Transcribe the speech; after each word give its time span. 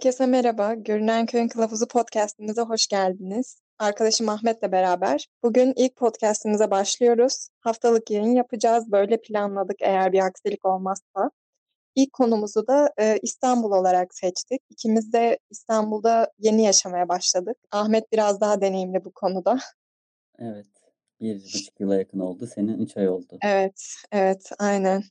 Herkese 0.00 0.26
merhaba. 0.26 0.74
Görünen 0.74 1.26
Köyün 1.26 1.48
Kılavuzu 1.48 1.88
podcastimize 1.88 2.62
hoş 2.62 2.86
geldiniz. 2.86 3.62
Arkadaşım 3.78 4.28
Ahmet'le 4.28 4.72
beraber 4.72 5.28
bugün 5.42 5.72
ilk 5.76 5.96
podcastimize 5.96 6.70
başlıyoruz. 6.70 7.48
Haftalık 7.60 8.10
yayın 8.10 8.34
yapacağız. 8.34 8.92
Böyle 8.92 9.20
planladık 9.20 9.76
eğer 9.80 10.12
bir 10.12 10.18
aksilik 10.18 10.64
olmazsa. 10.64 11.30
İlk 11.94 12.12
konumuzu 12.12 12.66
da 12.66 12.92
e, 13.00 13.18
İstanbul 13.22 13.72
olarak 13.72 14.14
seçtik. 14.14 14.62
İkimiz 14.70 15.12
de 15.12 15.38
İstanbul'da 15.50 16.32
yeni 16.38 16.62
yaşamaya 16.62 17.08
başladık. 17.08 17.56
Ahmet 17.70 18.12
biraz 18.12 18.40
daha 18.40 18.60
deneyimli 18.60 19.04
bu 19.04 19.12
konuda. 19.12 19.58
Evet. 20.38 20.66
Bir 21.20 21.44
buçuk 21.44 21.80
yıla 21.80 21.96
yakın 21.96 22.18
oldu. 22.18 22.46
Senin 22.46 22.78
üç 22.78 22.96
ay 22.96 23.08
oldu. 23.08 23.38
Evet, 23.42 23.94
evet, 24.12 24.50
aynen. 24.58 25.02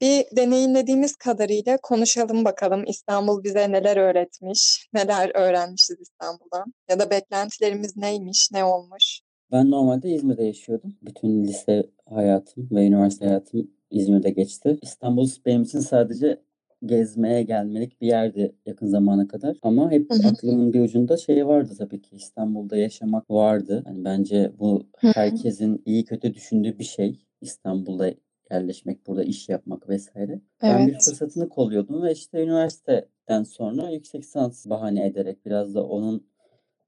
Bir 0.00 0.24
deneyimlediğimiz 0.36 1.16
kadarıyla 1.16 1.78
konuşalım 1.82 2.44
bakalım 2.44 2.84
İstanbul 2.86 3.44
bize 3.44 3.72
neler 3.72 3.96
öğretmiş, 3.96 4.88
neler 4.92 5.30
öğrenmişiz 5.34 6.00
İstanbul'dan 6.00 6.72
ya 6.90 6.98
da 6.98 7.10
beklentilerimiz 7.10 7.96
neymiş, 7.96 8.52
ne 8.52 8.64
olmuş. 8.64 9.20
Ben 9.52 9.70
normalde 9.70 10.10
İzmir'de 10.10 10.44
yaşıyordum. 10.44 10.96
Bütün 11.02 11.44
lise 11.44 11.86
hayatım 12.08 12.68
ve 12.70 12.86
üniversite 12.86 13.26
hayatım 13.26 13.70
İzmir'de 13.90 14.30
geçti. 14.30 14.78
İstanbul 14.82 15.28
benim 15.46 15.62
için 15.62 15.80
sadece 15.80 16.40
gezmeye 16.84 17.42
gelmelik 17.42 18.00
bir 18.00 18.06
yerdi 18.06 18.54
yakın 18.66 18.86
zamana 18.86 19.28
kadar. 19.28 19.56
Ama 19.62 19.90
hep 19.90 20.12
aklımın 20.12 20.72
bir 20.72 20.80
ucunda 20.80 21.16
şey 21.16 21.46
vardı 21.46 21.74
tabii 21.78 22.02
ki 22.02 22.16
İstanbul'da 22.16 22.76
yaşamak 22.76 23.30
vardı. 23.30 23.82
Yani 23.86 24.04
bence 24.04 24.52
bu 24.58 24.86
herkesin 24.98 25.82
iyi 25.86 26.04
kötü 26.04 26.34
düşündüğü 26.34 26.78
bir 26.78 26.84
şey. 26.84 27.26
İstanbul'da 27.40 28.14
yerleşmek, 28.50 29.06
burada 29.06 29.24
iş 29.24 29.48
yapmak 29.48 29.88
vesaire. 29.88 30.40
Ben 30.62 30.86
bir 30.86 30.92
Evet. 30.92 31.04
fırsatını 31.04 31.48
kolluyordum 31.48 32.02
ve 32.02 32.12
işte 32.12 32.42
üniversiteden 32.42 33.42
sonra 33.42 33.90
yüksek 33.90 34.22
lisans 34.22 34.66
bahane 34.66 35.06
ederek 35.06 35.46
biraz 35.46 35.74
da 35.74 35.86
onun 35.86 36.26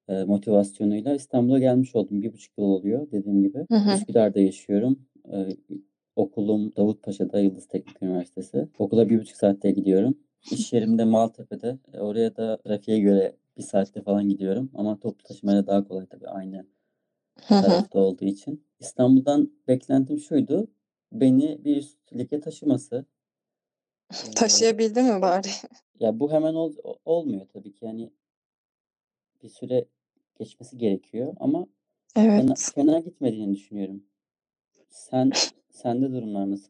e, 0.09 0.25
motivasyonuyla 0.25 1.15
İstanbul'a 1.15 1.59
gelmiş 1.59 1.95
oldum. 1.97 2.23
Bir 2.23 2.33
buçuk 2.33 2.59
yıl 2.59 2.65
oluyor 2.65 3.11
dediğim 3.11 3.43
gibi. 3.43 3.67
Hı 3.71 3.77
hı. 3.77 3.95
Üsküdar'da 3.95 4.41
yaşıyorum. 4.41 4.99
E, 5.33 5.49
okulum 6.17 6.77
Davutpaşa'da 6.77 7.41
Yıldız 7.41 7.67
Teknik 7.69 8.03
Üniversitesi. 8.03 8.69
Okula 8.79 9.09
bir 9.09 9.21
buçuk 9.21 9.37
saatte 9.37 9.71
gidiyorum. 9.71 10.19
İş 10.53 10.73
yerim 10.73 10.99
de 10.99 11.05
Maltepe'de. 11.05 11.79
E, 11.93 12.01
oraya 12.01 12.37
da 12.37 12.57
trafiğe 12.57 12.99
göre 12.99 13.37
bir 13.57 13.63
saatte 13.63 14.03
falan 14.03 14.29
gidiyorum. 14.29 14.71
Ama 14.75 14.99
toplu 15.01 15.23
taşımayla 15.23 15.67
daha 15.67 15.89
kolay 15.89 16.07
tabii 16.07 16.29
aynı 16.29 16.67
tarafta 17.49 17.99
olduğu 17.99 18.25
için. 18.25 18.65
İstanbul'dan 18.81 19.51
beklentim 19.69 20.19
şuydu. 20.19 20.69
Beni 21.13 21.65
bir 21.65 21.77
üst 21.77 21.99
lige 22.13 22.41
taşıması. 22.41 23.05
Taşıyabildi 24.37 25.03
mi 25.03 25.23
bari? 25.23 25.49
ya 26.01 26.21
bu 26.21 26.33
hemen 26.33 26.55
ol- 26.55 26.97
olmuyor 27.05 27.47
tabii 27.53 27.73
ki. 27.73 27.85
Yani 27.85 28.11
bir 29.43 29.49
süre 29.49 29.85
geçmesi 30.39 30.79
gerekiyor 30.79 31.35
ama 31.41 31.67
fena, 32.15 32.27
Evet. 32.27 32.73
fena 32.75 32.99
gitmediğini 32.99 33.57
düşünüyorum. 33.57 34.03
Sen 34.91 35.33
sende 35.71 36.11
durumlar 36.13 36.51
nasıl? 36.51 36.69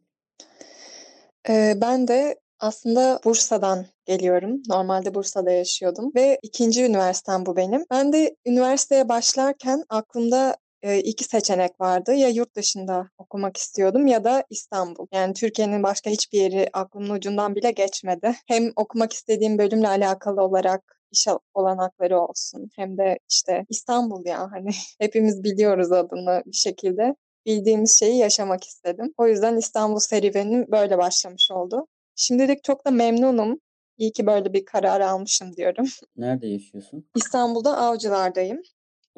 Ee, 1.48 1.74
ben 1.80 2.08
de 2.08 2.40
aslında 2.60 3.20
Bursa'dan 3.24 3.86
geliyorum. 4.04 4.62
Normalde 4.68 5.14
Bursa'da 5.14 5.50
yaşıyordum 5.50 6.12
ve 6.14 6.38
ikinci 6.42 6.84
üniversitem 6.84 7.46
bu 7.46 7.56
benim. 7.56 7.84
Ben 7.90 8.12
de 8.12 8.36
üniversiteye 8.46 9.08
başlarken 9.08 9.84
aklımda 9.88 10.56
e, 10.82 10.98
iki 10.98 11.24
seçenek 11.24 11.80
vardı. 11.80 12.14
Ya 12.14 12.28
yurt 12.28 12.54
dışında 12.56 13.10
okumak 13.18 13.56
istiyordum 13.56 14.06
ya 14.06 14.24
da 14.24 14.44
İstanbul. 14.50 15.06
Yani 15.12 15.34
Türkiye'nin 15.34 15.82
başka 15.82 16.10
hiçbir 16.10 16.40
yeri 16.40 16.68
aklımın 16.72 17.10
ucundan 17.10 17.54
bile 17.54 17.70
geçmedi. 17.70 18.34
Hem 18.46 18.72
okumak 18.76 19.12
istediğim 19.12 19.58
bölümle 19.58 19.88
alakalı 19.88 20.42
olarak 20.42 20.98
iş 21.10 21.26
olanakları 21.54 22.20
olsun 22.20 22.70
hem 22.76 22.98
de 22.98 23.18
işte 23.30 23.66
İstanbul 23.68 24.26
ya 24.26 24.52
hani 24.52 24.70
hepimiz 24.98 25.44
biliyoruz 25.44 25.92
adını 25.92 26.42
bir 26.46 26.56
şekilde 26.56 27.14
bildiğimiz 27.46 27.98
şeyi 27.98 28.18
yaşamak 28.18 28.64
istedim. 28.64 29.14
O 29.16 29.26
yüzden 29.26 29.56
İstanbul 29.56 29.98
serüvenim 29.98 30.66
böyle 30.70 30.98
başlamış 30.98 31.50
oldu. 31.50 31.86
Şimdilik 32.16 32.64
çok 32.64 32.86
da 32.86 32.90
memnunum. 32.90 33.60
İyi 33.98 34.12
ki 34.12 34.26
böyle 34.26 34.52
bir 34.52 34.64
karar 34.64 35.00
almışım 35.00 35.56
diyorum. 35.56 35.86
Nerede 36.16 36.46
yaşıyorsun? 36.46 37.08
İstanbul'da 37.16 37.78
Avcılar'dayım. 37.78 38.62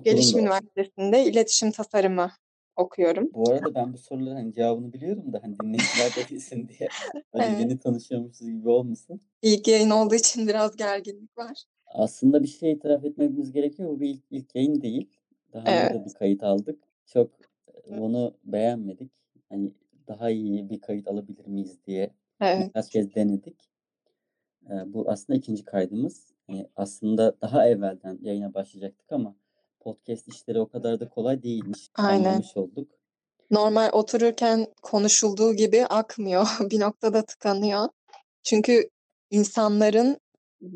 Gelişim 0.04 0.38
da. 0.38 0.42
Üniversitesi'nde 0.42 1.24
iletişim 1.24 1.70
tasarımı 1.70 2.30
okuyorum. 2.76 3.30
Bu 3.34 3.50
arada 3.50 3.74
ben 3.74 3.92
bu 3.92 3.98
soruların 3.98 4.36
hani 4.36 4.52
cevabını 4.54 4.92
biliyorum 4.92 5.32
da 5.32 5.40
hani 5.42 5.58
dinleyiciler 5.58 6.10
de 6.16 6.30
bilsin 6.30 6.68
diye. 6.68 6.88
Böyle 7.34 7.44
Evet. 7.48 7.60
yeni 7.60 7.78
tanışıyormuşuz 7.78 8.48
gibi 8.48 8.68
olmasın. 8.68 9.20
İlk 9.42 9.68
yayın 9.68 9.90
olduğu 9.90 10.14
için 10.14 10.48
biraz 10.48 10.76
gerginlik 10.76 11.38
var. 11.38 11.64
Aslında 11.86 12.42
bir 12.42 12.48
şey 12.48 12.72
itiraf 12.72 13.04
etmemiz 13.04 13.52
gerekiyor. 13.52 13.88
Bu 13.88 14.00
bir 14.00 14.08
ilk, 14.08 14.22
ilk 14.30 14.54
yayın 14.54 14.80
değil. 14.82 15.10
Daha 15.52 15.62
önce 15.62 15.72
Evet. 15.72 15.94
de 15.94 16.04
bir 16.04 16.14
kayıt 16.14 16.42
aldık. 16.42 16.82
Çok 17.06 17.30
bunu 17.90 18.34
beğenmedik. 18.44 19.12
Hani 19.48 19.72
daha 20.08 20.30
iyi 20.30 20.70
bir 20.70 20.80
kayıt 20.80 21.08
alabilir 21.08 21.46
miyiz 21.46 21.78
diye 21.86 22.10
Evet. 22.40 22.66
birkaç 22.68 22.90
kez 22.90 23.14
denedik. 23.14 23.70
Bu 24.86 25.04
aslında 25.10 25.36
ikinci 25.38 25.64
kaydımız. 25.64 26.32
Yani 26.48 26.66
aslında 26.76 27.40
daha 27.40 27.68
evvelden 27.68 28.18
yayına 28.22 28.54
başlayacaktık 28.54 29.12
ama 29.12 29.34
podcast 29.80 30.28
işleri 30.28 30.60
o 30.60 30.68
kadar 30.68 31.00
da 31.00 31.08
kolay 31.08 31.42
değilmiş. 31.42 31.88
Aynen. 31.94 32.24
Anlamış 32.24 32.56
olduk. 32.56 32.88
Normal 33.50 33.90
otururken 33.92 34.66
konuşulduğu 34.82 35.54
gibi 35.54 35.86
akmıyor. 35.86 36.46
Bir 36.70 36.80
noktada 36.80 37.22
tıkanıyor. 37.22 37.88
Çünkü 38.42 38.90
insanların 39.30 40.20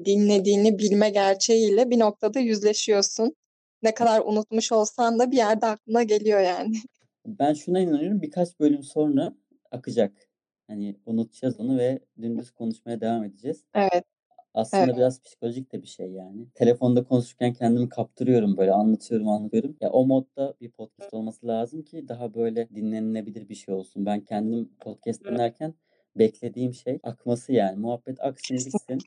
dinlediğini 0.04 0.78
bilme 0.78 1.10
gerçeğiyle 1.10 1.90
bir 1.90 1.98
noktada 1.98 2.40
yüzleşiyorsun. 2.40 3.34
Ne 3.82 3.94
kadar 3.94 4.20
unutmuş 4.20 4.72
olsan 4.72 5.18
da 5.18 5.30
bir 5.30 5.36
yerde 5.36 5.66
aklına 5.66 6.02
geliyor 6.02 6.40
yani. 6.40 6.76
Ben 7.26 7.54
şuna 7.54 7.80
inanıyorum. 7.80 8.22
Birkaç 8.22 8.60
bölüm 8.60 8.82
sonra 8.82 9.34
akacak. 9.70 10.12
Hani 10.66 10.96
unutacağız 11.06 11.60
onu 11.60 11.78
ve 11.78 11.98
dümdüz 12.22 12.50
konuşmaya 12.50 13.00
devam 13.00 13.24
edeceğiz. 13.24 13.64
Evet, 13.74 14.04
Aslında 14.54 14.84
evet. 14.84 14.96
biraz 14.96 15.22
psikolojik 15.22 15.72
de 15.72 15.82
bir 15.82 15.86
şey 15.86 16.12
yani. 16.12 16.46
Telefonda 16.54 17.04
konuşurken 17.04 17.52
kendimi 17.52 17.88
kaptırıyorum 17.88 18.56
böyle 18.56 18.72
anlatıyorum 18.72 19.28
anlatıyorum. 19.28 19.76
Ya 19.80 19.90
o 19.90 20.06
modda 20.06 20.54
bir 20.60 20.70
podcast 20.70 21.14
olması 21.14 21.46
lazım 21.46 21.82
ki 21.82 22.08
daha 22.08 22.34
böyle 22.34 22.68
dinlenilebilir 22.68 23.48
bir 23.48 23.54
şey 23.54 23.74
olsun. 23.74 24.06
Ben 24.06 24.20
kendim 24.20 24.70
podcast 24.80 25.24
dinlerken 25.24 25.74
beklediğim 26.16 26.74
şey 26.74 26.98
akması 27.02 27.52
yani. 27.52 27.78
Muhabbet 27.78 28.20
aksın. 28.20 28.54
Kesinlikle. 28.54 28.98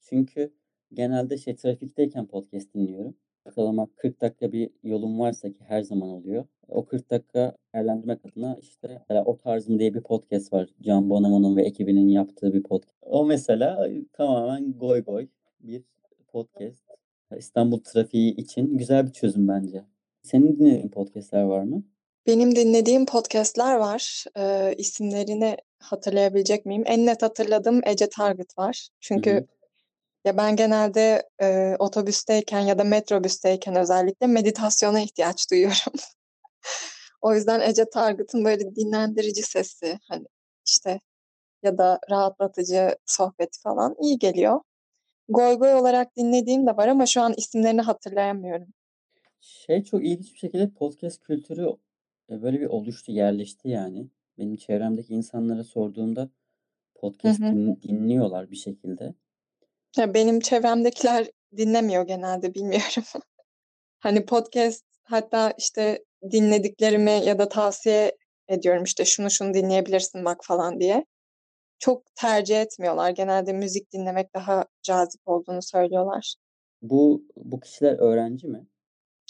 Çünkü 0.00 0.52
genelde 0.92 1.38
şey 1.38 1.56
trafikteyken 1.56 2.26
podcast 2.26 2.74
dinliyorum. 2.74 3.16
Ortalama 3.48 3.88
40 3.96 4.20
dakika 4.20 4.52
bir 4.52 4.70
yolum 4.82 5.20
varsa 5.20 5.48
ki 5.48 5.64
her 5.68 5.82
zaman 5.82 6.08
oluyor. 6.08 6.44
O 6.68 6.84
40 6.84 7.10
dakika 7.10 7.56
değerlendirmek 7.74 8.18
adına 8.24 8.56
işte 8.60 8.88
mesela 9.08 9.24
O 9.24 9.36
Tarzım 9.36 9.78
diye 9.78 9.94
bir 9.94 10.00
podcast 10.00 10.52
var. 10.52 10.68
Can 10.82 11.10
Bonomo'nun 11.10 11.56
ve 11.56 11.62
ekibinin 11.62 12.08
yaptığı 12.08 12.52
bir 12.52 12.62
podcast. 12.62 12.96
O 13.02 13.26
mesela 13.26 13.88
tamamen 14.12 14.72
goy 14.72 15.02
goy 15.02 15.28
bir 15.60 15.82
podcast. 16.28 16.82
İstanbul 17.36 17.80
trafiği 17.80 18.36
için 18.36 18.78
güzel 18.78 19.06
bir 19.06 19.12
çözüm 19.12 19.48
bence. 19.48 19.84
Senin 20.22 20.58
dinlediğin 20.58 20.88
podcastler 20.88 21.42
var 21.42 21.62
mı? 21.62 21.82
Benim 22.26 22.56
dinlediğim 22.56 23.06
podcastler 23.06 23.76
var. 23.76 24.24
Ee, 24.38 24.74
isimlerini 24.78 25.56
hatırlayabilecek 25.78 26.66
miyim? 26.66 26.82
En 26.86 27.06
net 27.06 27.22
hatırladığım 27.22 27.80
Ece 27.86 28.08
Target 28.08 28.58
var. 28.58 28.88
Çünkü 29.00 29.30
hı. 29.30 29.46
Ya 30.24 30.36
ben 30.36 30.56
genelde 30.56 31.28
e, 31.42 31.76
otobüsteyken 31.78 32.60
ya 32.60 32.78
da 32.78 32.84
metrobüsteyken 32.84 33.76
özellikle 33.76 34.26
meditasyona 34.26 35.00
ihtiyaç 35.00 35.50
duyuyorum. 35.50 35.92
O 37.20 37.34
yüzden 37.34 37.60
Ece 37.60 37.84
Target'ın 37.90 38.44
böyle 38.44 38.76
dinlendirici 38.76 39.42
sesi 39.42 39.98
hani 40.08 40.26
işte 40.66 41.00
ya 41.62 41.78
da 41.78 41.98
rahatlatıcı 42.10 42.96
sohbeti 43.06 43.60
falan 43.60 43.96
iyi 44.00 44.18
geliyor. 44.18 44.60
Goy 45.28 45.54
goy 45.54 45.74
olarak 45.74 46.16
dinlediğim 46.16 46.66
de 46.66 46.76
var 46.76 46.88
ama 46.88 47.06
şu 47.06 47.22
an 47.22 47.34
isimlerini 47.36 47.80
hatırlayamıyorum. 47.80 48.68
Şey 49.40 49.84
çok 49.84 50.04
ilginç 50.04 50.32
bir 50.32 50.38
şekilde 50.38 50.70
podcast 50.70 51.20
kültürü 51.20 51.68
e, 52.30 52.42
böyle 52.42 52.60
bir 52.60 52.66
oluştu, 52.66 53.12
yerleşti 53.12 53.68
yani. 53.68 54.06
Benim 54.38 54.56
çevremdeki 54.56 55.14
insanlara 55.14 55.64
sorduğumda 55.64 56.20
Hı 56.20 56.28
podcast 56.94 57.40
hı. 57.40 57.44
din- 57.44 57.82
dinliyorlar 57.82 58.50
bir 58.50 58.56
şekilde. 58.56 59.14
Ya 59.96 60.14
benim 60.14 60.40
çevremdekiler 60.40 61.30
dinlemiyor 61.56 62.06
genelde 62.06 62.54
bilmiyorum. 62.54 63.04
Hani 64.00 64.26
podcast 64.26 64.84
hatta 65.02 65.54
işte 65.58 66.04
dinlediklerimi 66.30 67.10
ya 67.10 67.38
da 67.38 67.48
tavsiye 67.48 68.16
ediyorum 68.48 68.84
işte 68.84 69.04
şunu 69.04 69.30
şunu 69.30 69.54
dinleyebilirsin 69.54 70.24
bak 70.24 70.44
falan 70.44 70.80
diye. 70.80 71.04
Çok 71.78 72.02
tercih 72.14 72.60
etmiyorlar. 72.60 73.10
Genelde 73.10 73.52
müzik 73.52 73.92
dinlemek 73.92 74.34
daha 74.34 74.64
cazip 74.82 75.20
olduğunu 75.28 75.62
söylüyorlar. 75.62 76.34
Bu 76.82 77.22
bu 77.36 77.60
kişiler 77.60 77.98
öğrenci 77.98 78.46
mi? 78.46 78.66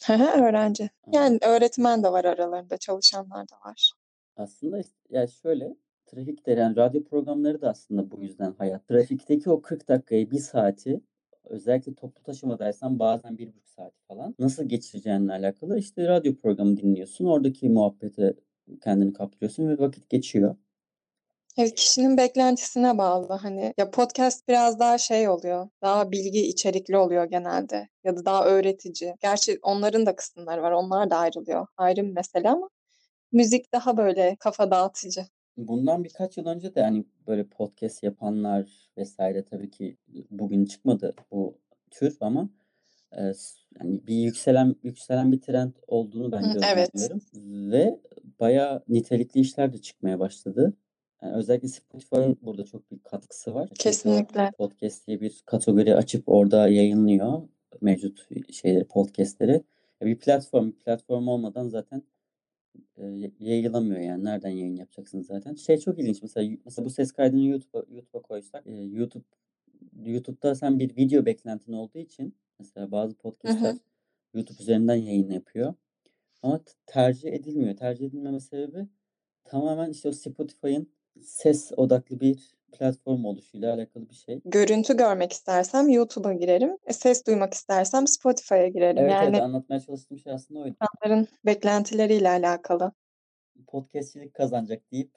Öğrenci. 0.09 0.91
Yani 1.13 1.39
öğretmen 1.43 2.03
de 2.03 2.13
var 2.13 2.25
aralarında, 2.25 2.77
çalışanlar 2.77 3.49
da 3.49 3.57
var. 3.69 3.93
aslında 4.37 4.81
ya 5.11 5.27
şöyle 5.27 5.77
trafikte 6.09 6.53
yani 6.53 6.77
radyo 6.77 7.05
programları 7.05 7.61
da 7.61 7.71
aslında 7.71 8.11
bu 8.11 8.23
yüzden 8.23 8.53
hayat. 8.59 8.89
Trafikteki 8.89 9.51
o 9.51 9.63
40 9.63 9.89
dakikayı, 9.89 10.31
bir 10.31 10.39
saati 10.39 11.01
özellikle 11.45 11.95
toplu 11.95 12.23
taşımadaysan 12.23 12.99
bazen 12.99 13.39
bir 13.39 13.49
buçuk 13.49 13.69
saat 13.69 13.93
falan 14.09 14.35
nasıl 14.39 14.69
geçireceğinle 14.69 15.33
alakalı 15.33 15.79
işte 15.79 16.09
radyo 16.09 16.37
programı 16.37 16.77
dinliyorsun. 16.77 17.25
Oradaki 17.25 17.69
muhabbete 17.69 18.35
kendini 18.85 19.13
kaptırıyorsun 19.13 19.69
ve 19.69 19.79
vakit 19.79 20.09
geçiyor. 20.09 20.57
Evet, 21.59 21.75
kişinin 21.75 22.17
beklentisine 22.17 22.99
bağlı. 22.99 23.33
Hani 23.33 23.75
ya 23.79 23.91
podcast 23.91 24.49
biraz 24.49 24.79
daha 24.79 24.99
şey 24.99 25.29
oluyor. 25.29 25.69
Daha 25.83 26.11
bilgi 26.11 26.49
içerikli 26.49 26.97
oluyor 26.97 27.25
genelde 27.25 27.89
ya 28.05 28.17
da 28.17 28.25
daha 28.25 28.45
öğretici. 28.47 29.15
Gerçi 29.21 29.59
onların 29.63 30.07
da 30.07 30.17
kısımları 30.17 30.63
var. 30.63 30.73
Onlar 30.73 31.11
da 31.11 31.17
ayrılıyor. 31.17 31.67
Ayrı 31.77 32.03
bir 32.03 32.13
mesele 32.13 32.51
ama 32.51 32.69
müzik 33.33 33.73
daha 33.73 33.97
böyle 33.97 34.37
kafa 34.41 34.71
dağıtıcı. 34.71 35.27
Bundan 35.59 36.05
birkaç 36.05 36.37
yıl 36.37 36.47
önce 36.47 36.75
de 36.75 36.83
hani 36.83 37.05
böyle 37.27 37.45
podcast 37.45 38.03
yapanlar 38.03 38.91
vesaire 38.97 39.45
tabii 39.45 39.71
ki 39.71 39.97
bugün 40.31 40.65
çıkmadı 40.65 41.15
bu 41.31 41.59
tür 41.91 42.17
ama 42.21 42.49
e, 43.13 43.23
yani 43.81 44.07
bir 44.07 44.15
yükselen 44.15 44.77
yükselen 44.83 45.33
bir 45.33 45.41
trend 45.41 45.73
olduğunu 45.87 46.33
ben 46.33 46.43
Evet. 46.73 46.91
gözlemliyorum 46.93 47.73
ve 47.73 48.01
bayağı 48.41 48.83
nitelikli 48.89 49.41
işler 49.41 49.73
de 49.73 49.79
çıkmaya 49.79 50.19
başladı. 50.19 50.73
Yani 51.23 51.35
özellikle 51.37 51.69
Spotify'ın 51.69 52.39
burada 52.43 52.65
çok 52.65 52.91
büyük 52.91 53.05
katkısı 53.05 53.55
var. 53.55 53.67
Çünkü 53.69 53.83
Kesinlikle. 53.83 54.51
podcast 54.59 55.07
diye 55.07 55.21
bir 55.21 55.43
kategori 55.47 55.97
açıp 55.97 56.29
orada 56.29 56.69
yayınlıyor 56.69 57.43
mevcut 57.81 58.27
şeyleri, 58.53 58.85
podcastleri. 58.85 59.63
Bir 60.03 60.19
platform, 60.19 60.67
bir 60.67 60.77
platform 60.77 61.29
olmadan 61.29 61.69
zaten 61.69 62.03
e, 62.97 63.31
yayılamıyor 63.41 64.01
yani. 64.01 64.25
Nereden 64.25 64.51
yayın 64.51 64.77
yapacaksınız 64.77 65.27
zaten? 65.27 65.55
Şey 65.55 65.79
çok 65.79 65.99
ilginç 65.99 66.23
mesela 66.23 66.57
mesela 66.65 66.87
bu 66.87 66.91
ses 66.91 67.13
kaydını 67.13 67.45
YouTube'a 67.45 67.85
YouTube'a 67.95 68.23
koysak 68.23 68.67
e, 68.67 68.73
YouTube 68.73 69.25
YouTube'da 70.05 70.55
sen 70.55 70.79
bir 70.79 70.97
video 70.97 71.27
beklentin 71.27 71.73
olduğu 71.73 71.99
için 71.99 72.35
mesela 72.59 72.91
bazı 72.91 73.15
podcastler 73.15 73.73
hı. 73.73 73.79
YouTube 74.35 74.63
üzerinden 74.63 74.95
yayın 74.95 75.31
yapıyor. 75.31 75.75
Ama 76.43 76.61
tercih 76.87 77.33
edilmiyor. 77.33 77.77
Tercih 77.77 78.07
edilmeme 78.07 78.41
sebebi 78.41 78.87
tamamen 79.45 79.91
işte 79.91 80.09
o 80.09 80.13
Spotify'ın 80.13 80.89
ses 81.21 81.73
odaklı 81.77 82.21
bir 82.21 82.58
platform 82.73 83.25
oluşuyla 83.25 83.75
alakalı 83.75 84.09
bir 84.11 84.15
şey. 84.15 84.41
Görüntü 84.45 84.97
görmek 84.97 85.33
istersem 85.33 85.89
YouTube'a 85.89 86.33
girerim. 86.33 86.77
E, 86.87 86.93
ses 86.93 87.27
duymak 87.27 87.55
istersem 87.55 88.07
Spotify'a 88.07 88.69
girerim. 88.69 88.99
Evet 88.99 89.17
evet 89.23 89.35
Yani 89.35 89.43
anlatmaya 89.43 89.81
çalıştığım 89.81 90.19
şey 90.19 90.33
aslında 90.33 90.61
oydu. 90.61 90.77
insanların 91.03 91.29
beklentileriyle 91.47 92.29
alakalı. 92.29 92.93
Podcastçilik 93.67 94.35
kazanacak 94.35 94.93
deyip 94.93 95.11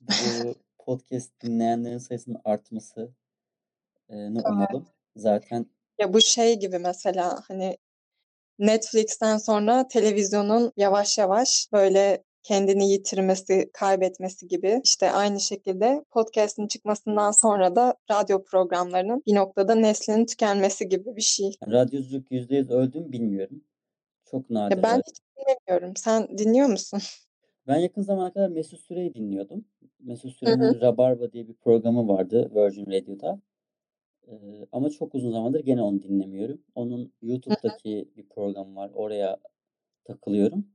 bu 0.00 0.54
podcast 0.78 1.42
dinleyenlerin 1.42 1.98
sayısının 1.98 2.40
artmasını 2.44 3.08
Evet. 4.10 4.42
umalım. 4.50 4.86
Zaten 5.16 5.66
Ya 5.98 6.12
bu 6.12 6.20
şey 6.20 6.58
gibi 6.58 6.78
mesela 6.78 7.42
hani 7.48 7.76
Netflix'ten 8.58 9.36
sonra 9.38 9.88
televizyonun 9.88 10.72
yavaş 10.76 11.18
yavaş 11.18 11.68
böyle 11.72 12.24
kendini 12.42 12.90
yitirmesi, 12.90 13.70
kaybetmesi 13.72 14.48
gibi 14.48 14.80
işte 14.84 15.10
aynı 15.10 15.40
şekilde 15.40 16.04
podcast'in 16.10 16.66
çıkmasından 16.66 17.30
sonra 17.30 17.76
da 17.76 17.94
radyo 18.10 18.44
programlarının 18.44 19.22
bir 19.26 19.34
noktada 19.34 19.74
neslinin 19.74 20.26
tükenmesi 20.26 20.88
gibi 20.88 21.16
bir 21.16 21.22
şey. 21.22 21.54
radyoculuk 21.66 22.30
%100 22.30 22.70
öldü 22.70 23.00
mü 23.00 23.12
bilmiyorum. 23.12 23.64
Çok 24.30 24.50
nadir. 24.50 24.76
Ya 24.76 24.82
ben 24.82 25.02
hiç 25.06 25.18
dinlemiyorum. 25.36 25.96
Sen 25.96 26.38
dinliyor 26.38 26.68
musun? 26.68 27.00
Ben 27.66 27.76
yakın 27.76 28.02
zamana 28.02 28.32
kadar 28.32 28.48
Mesut 28.48 28.80
Süre'yi 28.80 29.14
dinliyordum. 29.14 29.64
Mesut. 30.00 30.36
Süre'nin 30.36 30.80
Rabarba 30.80 31.32
diye 31.32 31.48
bir 31.48 31.54
programı 31.54 32.08
vardı 32.08 32.50
Virgin 32.54 32.86
Radio'da. 32.86 33.40
Ee, 34.28 34.32
ama 34.72 34.90
çok 34.90 35.14
uzun 35.14 35.32
zamandır 35.32 35.60
gene 35.60 35.82
onu 35.82 36.02
dinlemiyorum. 36.02 36.62
Onun. 36.74 37.12
YouTube'daki 37.22 38.08
bir 38.16 38.28
programı 38.28 38.76
var. 38.76 38.90
Oraya 38.94 39.38
takılıyorum. 40.04 40.66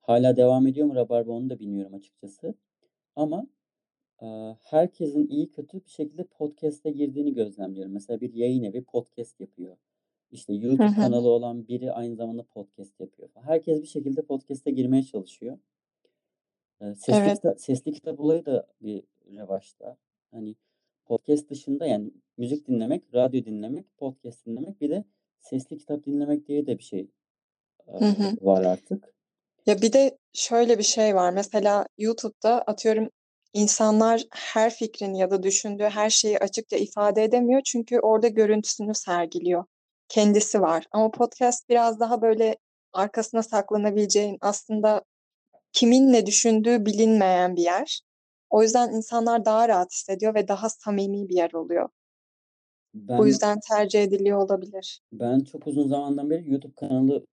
Hala 0.00 0.36
devam 0.36 0.66
ediyor 0.66 0.86
mu 0.86 0.94
Rabarba 0.94 1.32
onu 1.32 1.50
da 1.50 1.58
bilmiyorum 1.58 1.94
açıkçası. 1.94 2.54
Ama 3.16 3.46
herkesin 4.62 5.28
iyi 5.28 5.50
kötü 5.50 5.84
bir 5.84 5.90
şekilde 5.90 6.24
podcast'e 6.24 6.90
girdiğini 6.90 7.34
gözlemliyorum. 7.34 7.92
Mesela 7.92 8.20
bir 8.20 8.34
yayın 8.34 8.62
evi 8.62 8.84
podcast 8.84 9.40
yapıyor. 9.40 9.76
İşte 10.32 10.52
YouTube 10.54 10.94
kanalı 10.94 11.28
olan 11.28 11.68
biri 11.68 11.92
aynı 11.92 12.16
zamanda 12.16 12.42
podcast 12.42 13.00
yapıyor. 13.00 13.28
Herkes 13.34 13.82
bir 13.82 13.86
şekilde 13.86 14.22
podcast'e 14.22 14.70
girmeye 14.70 15.02
çalışıyor. 15.02 15.58
Sesli 16.80 17.12
Evet. 17.14 17.34
kitap, 17.36 17.60
sesli 17.60 17.92
kitap 17.92 18.20
olayı 18.20 18.46
da 18.46 18.66
bir 18.80 19.02
revaçta. 19.36 19.96
Hani 20.30 20.54
podcast 21.04 21.50
dışında 21.50 21.86
yani 21.86 22.10
müzik 22.36 22.68
dinlemek, 22.68 23.14
radyo 23.14 23.44
dinlemek, 23.44 23.96
podcast 23.98 24.46
dinlemek 24.46 24.80
bir 24.80 24.90
de 24.90 25.04
sesli 25.38 25.78
kitap 25.78 26.06
dinlemek 26.06 26.48
diye 26.48 26.66
de 26.66 26.78
bir 26.78 26.82
şey 26.82 27.10
var 28.40 28.64
artık. 28.64 29.14
Ya 29.66 29.82
bir 29.82 29.92
de 29.92 30.18
şöyle 30.32 30.78
bir 30.78 30.82
şey 30.82 31.14
var. 31.14 31.32
Mesela 31.32 31.86
YouTube'da 31.98 32.62
atıyorum 32.62 33.08
insanlar 33.52 34.22
her 34.32 34.74
fikrini 34.74 35.18
ya 35.18 35.30
da 35.30 35.42
düşündüğü 35.42 35.84
her 35.84 36.10
şeyi 36.10 36.38
açıkça 36.38 36.76
ifade 36.76 37.24
edemiyor. 37.24 37.62
Çünkü 37.64 38.00
orada 38.00 38.28
görüntüsünü 38.28 38.94
sergiliyor. 38.94 39.64
Kendisi 40.08 40.60
var. 40.60 40.86
Ama 40.92 41.10
podcast 41.10 41.68
biraz 41.68 42.00
daha 42.00 42.22
böyle 42.22 42.56
arkasına 42.92 43.42
saklanabileceğin 43.42 44.38
aslında 44.40 45.02
kimin 45.72 46.12
ne 46.12 46.26
düşündüğü 46.26 46.86
bilinmeyen 46.86 47.56
bir 47.56 47.62
yer. 47.62 48.00
O 48.50 48.62
yüzden 48.62 48.92
insanlar 48.92 49.44
daha 49.44 49.68
rahat 49.68 49.92
hissediyor 49.92 50.34
ve 50.34 50.48
daha 50.48 50.68
samimi 50.68 51.28
bir 51.28 51.36
yer 51.36 51.52
oluyor. 51.52 51.88
Bu 52.94 53.08
Ben 53.08 53.26
yüzden 53.26 53.60
tercih 53.68 54.02
ediliyor 54.02 54.38
olabilir. 54.38 55.00
ben 55.12 55.40
çok 55.40 55.66
uzun 55.66 55.88
zamandan 55.88 56.30
beri 56.30 56.50
YouTube 56.50 56.74
kanalı 56.74 57.26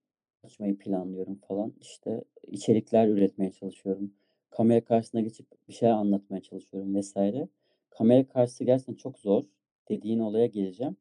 açmayı 0.43 0.77
planlıyorum 0.77 1.35
falan. 1.35 1.73
İşte 1.81 2.23
içerikler 2.47 3.07
üretmeye 3.07 3.51
çalışıyorum. 3.51 4.13
Kamera 4.49 4.85
karşısına 4.85 5.21
geçip 5.21 5.67
bir 5.67 5.73
şey 5.73 5.91
anlatmaya 5.91 6.41
çalışıyorum 6.41 6.95
vesaire. 6.95 7.47
Kamera 7.89 8.27
karşısı 8.27 8.63
gerçekten 8.63 8.93
çok 8.93 9.19
zor. 9.19 9.43
Dediğin 9.89 10.19
olaya 10.19 10.45
geleceğim. 10.45 10.97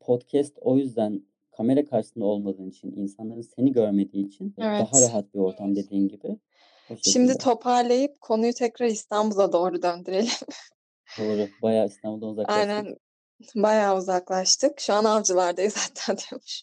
Podcast 0.00 0.58
o 0.60 0.76
yüzden 0.78 1.22
kamera 1.52 1.84
karşısında 1.84 2.24
olmadığın 2.24 2.70
için, 2.70 2.92
insanların 2.96 3.40
seni 3.40 3.72
görmediği 3.72 4.26
için 4.26 4.54
daha 4.58 4.76
Evet. 4.76 5.08
rahat 5.08 5.34
bir 5.34 5.38
ortam 5.38 5.76
dediğin 5.76 6.08
gibi. 6.08 6.38
Şimdi 7.02 7.38
toparlayıp 7.38 8.20
konuyu 8.20 8.52
tekrar 8.52 8.86
İstanbul'a 8.86 9.52
doğru 9.52 9.82
döndürelim. 9.82 10.32
Doğru. 11.18 11.48
Bayağı 11.62 11.86
İstanbul'dan 11.86 12.28
uzaklaştık. 12.32 12.70
Aynen. 12.70 12.96
Bayağı 13.54 13.98
uzaklaştık. 13.98 14.80
Şu 14.80 14.94
an 14.94 15.04
avcılardayız 15.04 15.76
hatta 15.76 16.18
diyormuş. 16.18 16.62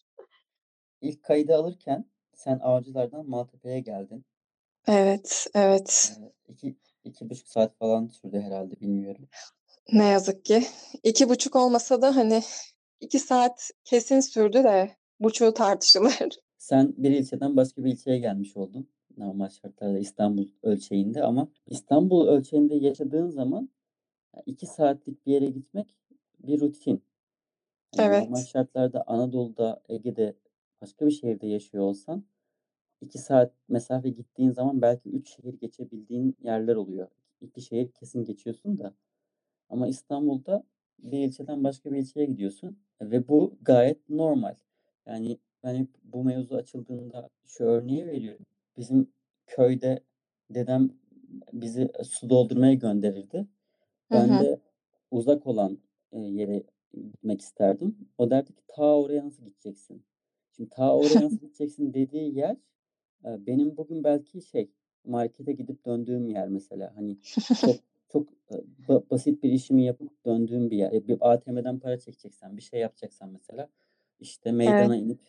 İlk 1.02 1.24
kaydı 1.24 1.56
alırken 1.56 2.06
sen 2.34 2.60
Avcılar'dan 2.60 3.30
Maltepe'ye 3.30 3.80
geldin. 3.80 4.26
Evet, 4.88 5.48
evet. 5.54 6.14
Ee, 6.22 6.32
iki, 6.52 6.76
iki 7.04 7.30
buçuk 7.30 7.48
saat 7.48 7.78
falan 7.78 8.08
sürdü 8.08 8.40
herhalde 8.42 8.80
bilmiyorum. 8.82 9.30
Ne 9.94 10.06
yazık 10.06 10.46
ki. 10.46 10.64
İki 11.04 11.30
buçuk 11.30 11.56
olmasa 11.56 12.02
da 12.02 12.16
hani 12.16 12.44
iki 13.00 13.20
saat 13.20 13.72
kesin 13.84 14.20
sürdü 14.20 14.64
de 14.64 14.96
buçuğu 15.20 15.54
tartışılır. 15.54 16.18
Sen 16.58 16.94
bir 16.98 17.12
ilçeden 17.12 17.58
başka 17.58 17.84
bir 17.84 17.92
ilçeye 17.92 18.20
gelmiş 18.20 18.58
oldun. 18.58 18.90
Normal 19.18 19.50
şartlarda 19.50 20.00
İstanbul 20.00 20.48
ölçeğinde 20.64 21.24
ama 21.24 21.48
İstanbul 21.68 22.28
ölçeğinde 22.28 22.76
yaşadığın 22.76 23.30
zaman 23.30 23.70
iki 24.46 24.66
saatlik 24.68 25.26
bir 25.26 25.32
yere 25.34 25.46
gitmek 25.46 25.98
bir 26.40 26.60
rutin. 26.62 27.04
Yani 27.94 28.14
normal 28.14 28.40
Evet. 28.40 28.48
şartlarda 28.48 29.04
Anadolu'da, 29.08 29.82
Ege'de 29.90 30.36
başka 30.82 31.06
bir 31.06 31.12
şehirde 31.12 31.48
yaşıyor 31.48 31.84
olsan 31.84 32.24
iki 33.02 33.18
saat 33.18 33.54
mesafe 33.68 34.10
gittiğin 34.10 34.52
zaman 34.52 34.82
belki 34.82 35.10
üç 35.10 35.36
şehir 35.36 35.54
geçebildiğin 35.54 36.38
yerler 36.44 36.76
oluyor. 36.76 37.08
İki 37.42 37.62
şehir 37.62 37.92
kesin 37.92 38.26
geçiyorsun 38.26 38.78
da. 38.78 38.94
Ama 39.70 39.88
İstanbul'da 39.88 40.64
bir 41.00 41.20
ilçeden 41.20 41.64
başka 41.64 41.92
bir 41.92 41.98
ilçeye 41.98 42.26
gidiyorsun 42.26 42.80
ve 43.02 43.28
bu 43.28 43.58
gayet 43.62 44.10
normal. 44.10 44.56
Yani 45.06 45.38
ben 45.64 45.76
hep 45.76 45.90
bu 46.04 46.24
mevzu 46.24 46.56
açıldığında 46.56 47.30
şu 47.46 47.64
örneği 47.64 48.08
veriyorum. 48.08 48.46
Bizim 48.78 49.12
köyde 49.48 50.04
dedem 50.50 50.90
bizi 51.54 51.92
su 52.04 52.30
doldurmaya 52.30 52.74
gönderirdi. 52.74 53.48
Ben 54.12 54.30
de 54.44 54.60
uzak 55.12 55.48
olan 55.48 55.78
yere 56.14 56.64
gitmek 56.94 57.42
isterdim. 57.42 57.98
O 58.18 58.30
derdi 58.30 58.54
ki 58.54 58.62
ta 58.68 58.98
oraya 58.98 59.26
nasıl 59.26 59.46
gideceksin? 59.46 60.04
Şimdi 60.56 60.70
ta 60.70 60.96
oraya 60.98 61.22
nasıl 61.26 61.38
gideceksin 61.40 61.94
dediği 61.94 62.36
yer 62.38 62.58
e, 63.26 63.46
benim 63.46 63.78
bugün 63.78 64.04
belki 64.04 64.42
şey 64.42 64.70
markete 65.06 65.52
gidip 65.52 65.86
döndüğüm 65.86 66.30
yer 66.30 66.48
mesela. 66.48 66.94
Hani 66.96 67.18
çok 67.62 67.76
çok 68.12 68.30
ba- 68.88 69.10
basit 69.10 69.44
bir 69.44 69.52
işimi 69.52 69.84
yapıp 69.86 70.26
döndüğüm 70.26 70.72
bir 70.72 70.78
yer. 70.78 70.92
E, 70.92 71.08
Bir 71.08 71.18
ATM'den 71.32 71.80
para 71.80 72.00
çekeceksen, 72.00 72.58
bir 72.58 72.62
şey 72.62 72.80
yapacaksan 72.80 73.30
mesela 73.30 73.70
işte 74.20 74.50
Evet. 74.50 74.58
meydana 74.58 74.96
inip 74.96 75.20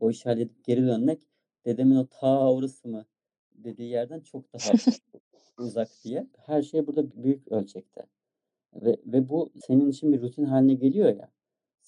o 0.00 0.10
işi 0.10 0.24
halledip 0.24 0.64
geri 0.64 0.86
dönmek 0.86 1.20
dedemin 1.64 1.96
o 1.96 2.06
ta 2.06 2.52
orası 2.52 2.88
mı 2.88 3.06
dediği 3.54 3.88
yerden 3.90 4.20
çok 4.20 4.52
daha 4.52 4.72
uzak 5.58 5.88
diye. 6.04 6.26
Her 6.46 6.62
şey 6.62 6.86
burada 6.86 7.22
büyük 7.22 7.48
ölçekte. 7.52 8.06
Ve, 8.74 8.96
ve 9.06 9.28
bu 9.28 9.50
senin 9.66 9.90
için 9.90 10.12
bir 10.12 10.22
rutin 10.22 10.44
haline 10.44 10.74
geliyor 10.74 11.16
ya. 11.16 11.30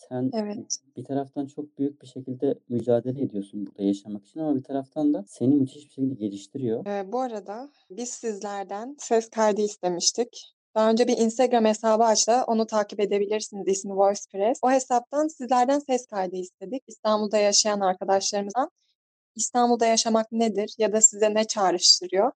Sen 0.08 0.30
Evet. 0.34 0.78
bir 0.96 1.04
taraftan 1.04 1.46
çok 1.46 1.78
büyük 1.78 2.02
bir 2.02 2.06
şekilde 2.06 2.58
mücadele 2.68 3.22
ediyorsun 3.22 3.66
burada 3.66 3.82
yaşamak 3.82 4.26
için 4.26 4.40
ama 4.40 4.56
bir 4.56 4.62
taraftan 4.62 5.14
da 5.14 5.24
seni 5.28 5.54
müthiş 5.54 5.76
bir 5.76 5.90
şekilde 5.90 6.14
geliştiriyor. 6.14 6.86
Eee, 6.86 7.12
bu 7.12 7.20
arada 7.20 7.70
biz 7.90 8.08
sizlerden 8.08 8.96
ses 8.98 9.30
kaydı 9.30 9.60
istemiştik. 9.60 10.54
Daha 10.74 10.90
önce 10.90 11.08
bir 11.08 11.16
Instagram 11.18 11.64
hesabı 11.64 12.04
açtı. 12.04 12.32
Onu 12.46 12.66
takip 12.66 13.00
edebilirsiniz. 13.00 13.68
İsmi 13.68 13.92
VoicePress. 13.96 14.58
O 14.62 14.70
hesaptan 14.70 15.28
sizlerden 15.28 15.78
ses 15.78 16.06
kaydı 16.06 16.36
istedik. 16.36 16.82
İstanbul'da 16.86 17.38
yaşayan 17.38 17.80
arkadaşlarımızdan. 17.80 18.70
İstanbul'da 19.36 19.86
yaşamak 19.86 20.32
nedir 20.32 20.74
ya 20.78 20.92
da 20.92 21.00
size 21.00 21.34
ne 21.34 21.44
çağrıştırıyor? 21.44 22.32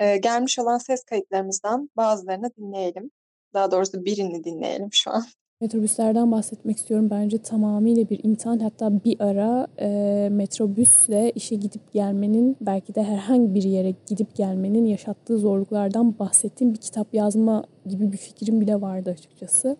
Eee, 0.00 0.16
gelmiş 0.16 0.58
olan 0.58 0.78
ses 0.78 1.04
kayıtlarımızdan 1.04 1.90
bazılarını 1.96 2.50
dinleyelim. 2.56 3.10
Daha 3.54 3.70
doğrusu 3.70 4.04
birini 4.04 4.44
dinleyelim 4.44 4.88
şu 4.92 5.10
an. 5.10 5.24
Metrobüslerden 5.60 6.32
bahsetmek 6.32 6.76
istiyorum. 6.76 7.10
Bence 7.10 7.38
tamamıyla 7.38 8.10
bir 8.10 8.24
imtihan. 8.24 8.58
Hatta 8.58 9.04
bir 9.04 9.20
ara 9.20 9.66
e, 9.80 10.28
metrobüsle 10.32 11.30
işe 11.30 11.56
gidip 11.56 11.92
gelmenin, 11.92 12.56
belki 12.60 12.94
de 12.94 13.02
herhangi 13.02 13.54
bir 13.54 13.62
yere 13.62 13.94
gidip 14.06 14.36
gelmenin 14.36 14.84
yaşattığı 14.84 15.38
zorluklardan 15.38 16.18
bahsettiğim 16.18 16.74
bir 16.74 16.78
kitap 16.78 17.14
yazma 17.14 17.64
gibi 17.86 18.12
bir 18.12 18.16
fikrim 18.16 18.60
bile 18.60 18.80
vardı 18.80 19.10
açıkçası. 19.10 19.76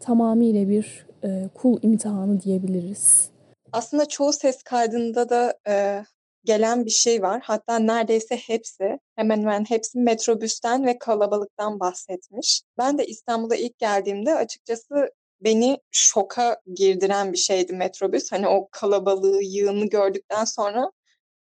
Tamamıyla 0.00 0.68
bir 0.68 1.06
e, 1.24 1.48
kul 1.54 1.78
imtihanı 1.82 2.40
diyebiliriz. 2.40 3.30
Aslında 3.72 4.06
çoğu 4.06 4.32
ses 4.32 4.62
kaydında 4.62 5.28
da 5.28 5.54
e, 5.68 6.04
gelen 6.44 6.84
bir 6.86 6.90
şey 6.90 7.22
var. 7.22 7.40
Hatta 7.44 7.78
neredeyse 7.78 8.36
hepsi, 8.36 8.98
hemen 9.16 9.40
hemen 9.40 9.64
hepsi 9.64 9.98
metrobüsten 9.98 10.86
ve 10.86 10.98
kalabalıktan 10.98 11.80
bahsetmiş. 11.80 12.62
Ben 12.78 12.98
de 12.98 13.06
İstanbul'a 13.06 13.56
ilk 13.56 13.78
geldiğimde 13.78 14.34
açıkçası 14.34 15.10
beni 15.40 15.78
şoka 15.90 16.60
girdiren 16.74 17.32
bir 17.32 17.38
şeydi 17.38 17.72
metrobüs. 17.72 18.32
Hani 18.32 18.48
o 18.48 18.68
kalabalığı, 18.72 19.42
yığını 19.42 19.86
gördükten 19.86 20.44
sonra 20.44 20.90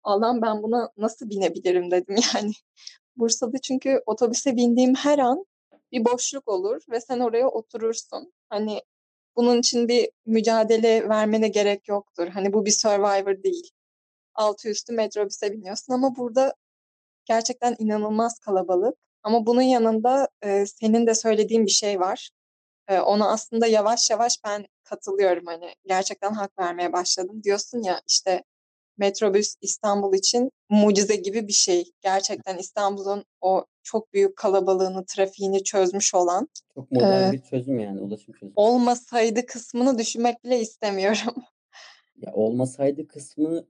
Allah'ım 0.03 0.43
ben 0.43 0.63
buna 0.63 0.91
nasıl 0.97 1.31
binebilirim 1.31 1.91
dedim 1.91 2.17
yani. 2.35 2.53
Bursa'da 3.17 3.59
çünkü 3.59 4.03
otobüse 4.07 4.57
bindiğim 4.57 4.95
her 4.95 5.19
an 5.19 5.47
bir 5.93 6.05
boşluk 6.05 6.49
olur 6.49 6.83
ve 6.91 7.01
sen 7.01 7.21
oraya 7.21 7.49
oturursun. 7.49 8.33
Hani 8.49 8.83
bunun 9.37 9.59
için 9.59 9.89
bir 9.89 10.11
mücadele 10.27 11.09
vermene 11.09 11.49
gerek 11.49 11.89
yoktur. 11.89 12.29
Hani 12.29 12.53
bu 12.53 12.67
bir 12.67 12.71
Survivor 12.71 13.43
değil. 13.43 13.71
Altı 14.35 14.69
üstü 14.69 14.93
metrobüse 14.93 15.53
biniyorsun 15.53 15.93
ama 15.93 16.17
burada 16.17 16.55
gerçekten 17.25 17.77
inanılmaz 17.79 18.39
kalabalık. 18.39 18.97
Ama 19.23 19.47
bunun 19.47 19.62
yanında 19.62 20.29
e, 20.45 20.67
senin 20.67 21.07
de 21.07 21.15
söylediğin 21.15 21.67
bir 21.67 21.71
şey 21.71 22.01
var. 22.01 22.31
E, 22.89 23.01
ona 23.01 23.31
aslında 23.31 23.67
yavaş 23.67 24.11
yavaş 24.11 24.39
ben 24.45 24.67
katılıyorum. 24.85 25.47
Hani 25.47 25.75
gerçekten 25.87 26.33
hak 26.33 26.59
vermeye 26.59 26.93
başladım. 26.93 27.43
Diyorsun 27.45 27.83
ya 27.83 28.01
işte 28.09 28.43
metrobüs 28.99 29.55
İstanbul 29.61 30.15
için 30.15 30.51
mucize 30.71 31.17
gibi 31.17 31.49
bir 31.49 31.53
şey. 31.53 31.93
Gerçekten 32.01 32.59
İstanbul'un 32.59 33.25
o 33.41 33.65
çok 33.83 34.12
büyük 34.12 34.37
kalabalığını, 34.37 35.05
trafiğini 35.07 35.65
çözmüş 35.65 36.15
olan. 36.15 36.49
Çok 36.75 36.91
modern 36.91 37.29
ee, 37.29 37.33
bir 37.33 37.43
çözüm 37.43 37.79
yani, 37.79 38.01
ulaşım 38.01 38.35
çözümü. 38.35 38.53
Olmasaydı 38.57 39.47
kısmını 39.47 39.99
düşünmek 39.99 40.45
bile 40.45 40.61
istemiyorum. 40.61 41.35
Ya 42.17 42.33
olmasaydı 42.33 43.09
kısmını 43.09 43.67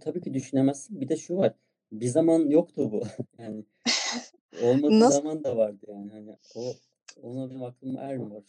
tabii 0.00 0.20
ki 0.20 0.34
düşünemezsin. 0.34 1.00
Bir 1.00 1.08
de 1.08 1.16
şu 1.16 1.36
var. 1.36 1.54
Bir 1.92 2.06
zaman 2.06 2.38
yoktu 2.38 2.92
bu. 2.92 3.02
yani 3.38 3.64
olmadığı 4.62 5.00
Nasıl? 5.00 5.18
zaman 5.18 5.44
da 5.44 5.56
vardı 5.56 5.86
yani. 5.88 6.10
Hani 6.12 6.36
o 6.56 6.74
ona 7.22 7.50
benim 7.50 7.62
aklım 7.62 7.96
ermiyor. 7.96 8.42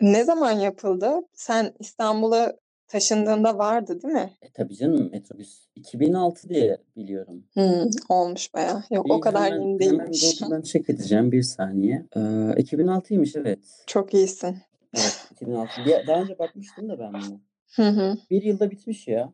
Ne 0.00 0.24
zaman 0.24 0.52
yapıldı? 0.52 1.20
Sen 1.32 1.74
İstanbul'a 1.78 2.56
taşındığında 2.88 3.58
vardı 3.58 4.02
değil 4.02 4.14
mi? 4.14 4.30
E 4.42 4.50
tabii 4.52 4.76
canım 4.76 5.10
metrobüs 5.12 5.66
2006 5.74 6.48
diye 6.48 6.78
biliyorum. 6.96 7.44
Hmm, 7.52 7.90
olmuş 8.08 8.54
baya. 8.54 8.84
Yok 8.90 9.06
bir 9.06 9.10
o 9.10 9.20
kadar 9.20 9.52
hemen, 9.52 9.60
yeni 9.60 9.78
değilmiş. 9.78 10.42
Hemen 10.42 10.62
check 10.62 10.90
edeceğim 10.90 11.32
bir 11.32 11.42
saniye. 11.42 12.06
Ee, 12.16 12.20
2006'ymış 12.20 13.38
evet. 13.40 13.58
Çok 13.86 14.14
iyisin. 14.14 14.56
Evet 14.94 15.28
2006. 15.32 15.70
Daha 16.06 16.22
önce 16.22 16.38
bakmıştım 16.38 16.88
da 16.88 16.98
ben 16.98 17.12
bunu. 17.12 17.40
Hı 17.74 17.88
hı. 17.88 18.18
Bir 18.30 18.42
yılda 18.42 18.70
bitmiş 18.70 19.08
ya. 19.08 19.32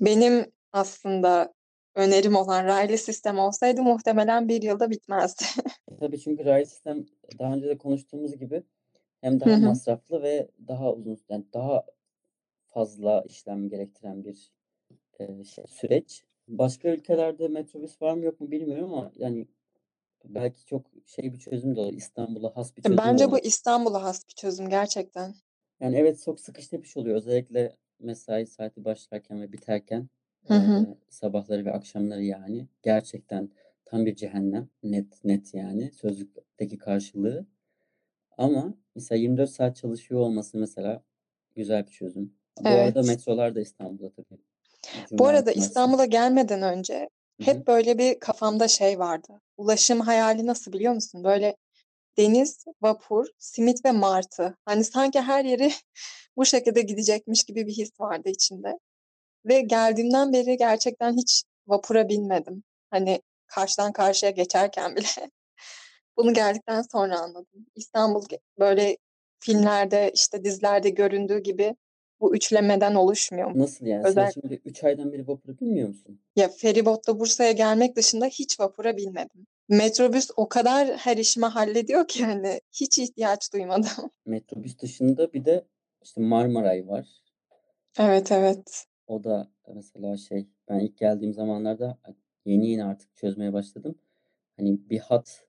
Benim 0.00 0.52
aslında 0.72 1.54
önerim 1.94 2.36
olan 2.36 2.64
raylı 2.64 2.98
sistem 2.98 3.38
olsaydı 3.38 3.82
muhtemelen 3.82 4.48
bir 4.48 4.62
yılda 4.62 4.90
bitmezdi. 4.90 5.44
e, 5.90 5.96
tabii 5.96 6.20
çünkü 6.20 6.44
raylı 6.44 6.66
sistem 6.66 7.06
daha 7.38 7.54
önce 7.54 7.68
de 7.68 7.78
konuştuğumuz 7.78 8.36
gibi 8.36 8.62
hem 9.20 9.40
daha 9.40 9.50
hı 9.50 9.54
hı. 9.54 9.66
masraflı 9.66 10.22
ve 10.22 10.48
daha 10.68 10.92
uzun 10.92 11.18
yani 11.28 11.44
daha 11.52 11.84
fazla 12.68 13.24
işlem 13.28 13.68
gerektiren 13.68 14.24
bir 14.24 14.52
e, 15.18 15.44
şey, 15.44 15.64
süreç. 15.68 16.24
Başka 16.48 16.88
ülkelerde 16.88 17.48
metrobüs 17.48 18.02
var 18.02 18.14
mı 18.14 18.24
yok 18.24 18.40
mu 18.40 18.50
bilmiyorum 18.50 18.94
ama 18.94 19.12
yani 19.16 19.48
belki 20.24 20.66
çok 20.66 20.86
şey 21.06 21.32
bir 21.32 21.38
çözüm 21.38 21.76
de 21.76 21.80
olur. 21.80 21.92
İstanbul'a 21.92 22.56
has 22.56 22.76
bir 22.76 22.82
çözüm 22.82 22.98
Bence 22.98 23.26
olur. 23.26 23.32
bu 23.32 23.38
İstanbul'a 23.38 24.02
has 24.02 24.28
bir 24.28 24.34
çözüm 24.34 24.68
gerçekten. 24.68 25.34
Yani 25.80 25.96
evet 25.96 26.22
çok 26.24 26.40
sıkış 26.40 26.68
tepiş 26.68 26.96
oluyor. 26.96 27.16
Özellikle 27.16 27.76
mesai 27.98 28.46
saati 28.46 28.84
başlarken 28.84 29.42
ve 29.42 29.52
biterken 29.52 30.08
hı 30.46 30.54
hı. 30.54 30.82
E, 30.82 30.96
sabahları 31.08 31.64
ve 31.64 31.72
akşamları 31.72 32.24
yani 32.24 32.68
gerçekten 32.82 33.50
tam 33.84 34.06
bir 34.06 34.16
cehennem 34.16 34.68
net 34.82 35.24
net 35.24 35.54
yani 35.54 35.92
sözlükteki 35.92 36.78
karşılığı. 36.78 37.46
Ama 38.38 38.74
mesela 38.94 39.18
24 39.18 39.50
saat 39.50 39.76
çalışıyor 39.76 40.20
olması 40.20 40.58
mesela 40.58 41.02
güzel 41.54 41.86
bir 41.86 41.92
çözüm. 41.92 42.34
Bu 42.60 42.68
evet. 42.68 42.96
arada 42.96 43.02
metrolar 43.02 43.54
da 43.54 43.60
İstanbul'da 43.60 44.10
tabii. 44.10 44.40
Bu 45.12 45.26
arada 45.26 45.52
İstanbul'a 45.52 46.04
gelmeden 46.04 46.62
önce 46.62 47.08
hep 47.40 47.56
Hı-hı. 47.56 47.66
böyle 47.66 47.98
bir 47.98 48.18
kafamda 48.18 48.68
şey 48.68 48.98
vardı. 48.98 49.40
Ulaşım 49.56 50.00
hayali 50.00 50.46
nasıl 50.46 50.72
biliyor 50.72 50.92
musun? 50.92 51.24
Böyle 51.24 51.56
deniz, 52.18 52.64
vapur, 52.82 53.26
simit 53.38 53.84
ve 53.84 53.92
martı. 53.92 54.56
Hani 54.64 54.84
sanki 54.84 55.20
her 55.20 55.44
yeri 55.44 55.72
bu 56.36 56.44
şekilde 56.44 56.82
gidecekmiş 56.82 57.44
gibi 57.44 57.66
bir 57.66 57.72
his 57.72 58.00
vardı 58.00 58.28
içinde. 58.28 58.78
Ve 59.44 59.60
geldiğimden 59.60 60.32
beri 60.32 60.56
gerçekten 60.56 61.16
hiç 61.16 61.42
vapura 61.66 62.08
binmedim. 62.08 62.62
Hani 62.90 63.22
karşıdan 63.46 63.92
karşıya 63.92 64.30
geçerken 64.30 64.96
bile. 64.96 65.30
Bunu 66.16 66.34
geldikten 66.34 66.82
sonra 66.82 67.20
anladım. 67.20 67.66
İstanbul 67.74 68.24
böyle 68.58 68.96
filmlerde 69.40 70.10
işte 70.14 70.44
dizilerde 70.44 70.90
göründüğü 70.90 71.38
gibi 71.38 71.74
bu 72.20 72.36
üçlemeden 72.36 72.94
oluşmuyor. 72.94 73.58
Nasıl 73.58 73.86
yani? 73.86 74.06
Özel... 74.06 74.30
Sen 74.30 74.40
şimdi 74.40 74.60
3 74.64 74.84
aydan 74.84 75.12
beri 75.12 75.28
vapura 75.28 75.58
binmiyor 75.60 75.88
musun? 75.88 76.20
Ya 76.36 76.48
feribotla 76.48 77.20
Bursa'ya 77.20 77.52
gelmek 77.52 77.96
dışında 77.96 78.26
hiç 78.26 78.60
vapura 78.60 78.96
binmedim. 78.96 79.46
Metrobüs 79.68 80.30
o 80.36 80.48
kadar 80.48 80.88
her 80.88 81.16
işimi 81.16 81.46
hallediyor 81.46 82.08
ki 82.08 82.24
hani 82.24 82.60
hiç 82.72 82.98
ihtiyaç 82.98 83.52
duymadım. 83.52 84.10
Metrobüs 84.26 84.78
dışında 84.78 85.32
bir 85.32 85.44
de 85.44 85.64
işte 86.02 86.20
Marmaray 86.20 86.88
var. 86.88 87.08
Evet 87.98 88.32
evet. 88.32 88.86
O 89.06 89.24
da 89.24 89.48
mesela 89.74 90.16
şey 90.16 90.46
ben 90.68 90.78
ilk 90.78 90.98
geldiğim 90.98 91.34
zamanlarda 91.34 91.98
yeni 92.44 92.70
yeni 92.70 92.84
artık 92.84 93.16
çözmeye 93.16 93.52
başladım. 93.52 93.98
Hani 94.56 94.90
bir 94.90 94.98
hat 94.98 95.46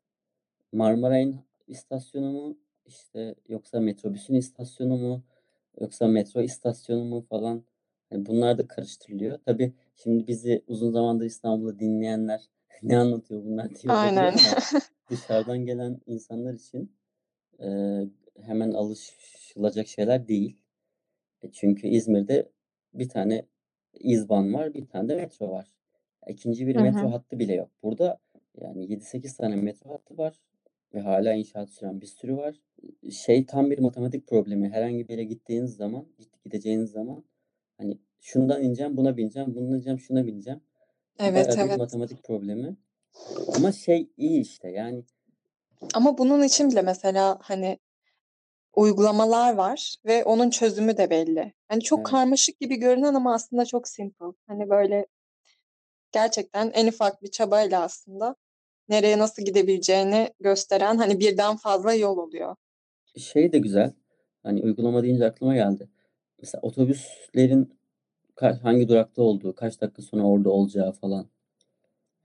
Marmaray'ın 0.71 1.39
istasyonu 1.67 2.31
mu 2.31 2.57
işte 2.85 3.35
yoksa 3.47 3.79
metrobüsün 3.79 4.35
istasyonu 4.35 4.97
mu 4.97 5.23
Yoksa 5.79 6.07
metro 6.07 6.41
istasyonu 6.41 7.05
mu 7.05 7.21
falan. 7.29 7.63
Yani 8.11 8.25
bunlar 8.25 8.57
da 8.57 8.67
karıştırılıyor. 8.67 9.39
Tabii 9.45 9.73
şimdi 9.95 10.27
bizi 10.27 10.63
uzun 10.67 10.91
zamandır 10.91 11.25
İstanbul'da 11.25 11.79
dinleyenler 11.79 12.41
ne 12.83 12.97
anlatıyor 12.97 13.43
bunlar 13.43 13.69
diye 13.69 13.93
Aynen. 13.93 14.35
dışarıdan 15.09 15.65
gelen 15.65 16.01
insanlar 16.05 16.53
için 16.53 16.91
e, 17.59 17.67
hemen 18.41 18.71
alışılacak 18.71 19.87
şeyler 19.87 20.27
değil. 20.27 20.61
E, 21.41 21.51
çünkü 21.51 21.87
İzmir'de 21.87 22.49
bir 22.93 23.09
tane 23.09 23.45
İzban 23.93 24.53
var, 24.53 24.73
bir 24.73 24.87
tane 24.87 25.09
de 25.09 25.15
metro 25.15 25.51
var. 25.51 25.67
İkinci 26.27 26.67
bir 26.67 26.75
metro 26.75 26.99
Hı-hı. 26.99 27.07
hattı 27.07 27.39
bile 27.39 27.53
yok. 27.53 27.69
Burada 27.83 28.19
yani 28.61 28.85
7-8 28.85 29.37
tane 29.37 29.55
metro 29.55 29.89
hattı 29.93 30.17
var 30.17 30.39
ve 30.93 30.99
hala 30.99 31.33
inşaat 31.33 31.69
süren 31.69 32.01
bir 32.01 32.07
sürü 32.07 32.37
var 32.37 32.55
şey 33.11 33.45
tam 33.45 33.71
bir 33.71 33.79
matematik 33.79 34.27
problemi. 34.27 34.69
Herhangi 34.69 35.07
bir 35.07 35.13
yere 35.13 35.23
gittiğiniz 35.23 35.75
zaman, 35.75 36.05
gideceğiniz 36.45 36.91
zaman 36.91 37.23
hani 37.77 37.97
şundan 38.19 38.63
ineceğim, 38.63 38.97
buna 38.97 39.17
bineceğim, 39.17 39.55
bundan 39.55 39.75
ineceğim, 39.75 39.99
şuna 39.99 40.27
bineceğim. 40.27 40.61
Evet, 41.19 41.47
Bayağı 41.47 41.65
evet. 41.65 41.75
bir 41.75 41.79
matematik 41.79 42.23
problemi. 42.23 42.77
Ama 43.55 43.71
şey 43.71 44.09
iyi 44.17 44.41
işte 44.41 44.69
yani. 44.69 45.03
Ama 45.93 46.17
bunun 46.17 46.43
için 46.43 46.71
bile 46.71 46.81
mesela 46.81 47.39
hani 47.41 47.79
uygulamalar 48.75 49.53
var 49.53 49.95
ve 50.05 50.23
onun 50.23 50.49
çözümü 50.49 50.97
de 50.97 51.09
belli. 51.09 51.53
Hani 51.67 51.81
çok 51.81 51.99
evet. 51.99 52.07
karmaşık 52.07 52.59
gibi 52.59 52.75
görünen 52.75 53.13
ama 53.13 53.33
aslında 53.33 53.65
çok 53.65 53.87
simple. 53.87 54.25
Hani 54.47 54.69
böyle 54.69 55.05
gerçekten 56.11 56.71
en 56.73 56.87
ufak 56.87 57.23
bir 57.23 57.31
çabayla 57.31 57.81
aslında 57.81 58.35
nereye 58.89 59.17
nasıl 59.17 59.45
gidebileceğini 59.45 60.29
gösteren 60.39 60.97
hani 60.97 61.19
birden 61.19 61.57
fazla 61.57 61.93
yol 61.93 62.17
oluyor. 62.17 62.55
Şey 63.17 63.51
de 63.51 63.59
güzel. 63.59 63.93
Hani 64.43 64.61
uygulama 64.61 65.03
deyince 65.03 65.25
aklıma 65.25 65.55
geldi. 65.55 65.89
Mesela 66.41 66.61
otobüslerin 66.61 67.78
ka- 68.39 68.59
hangi 68.63 68.87
durakta 68.89 69.21
olduğu, 69.21 69.55
kaç 69.55 69.81
dakika 69.81 70.01
sonra 70.01 70.23
orada 70.23 70.49
olacağı 70.49 70.91
falan. 70.91 71.29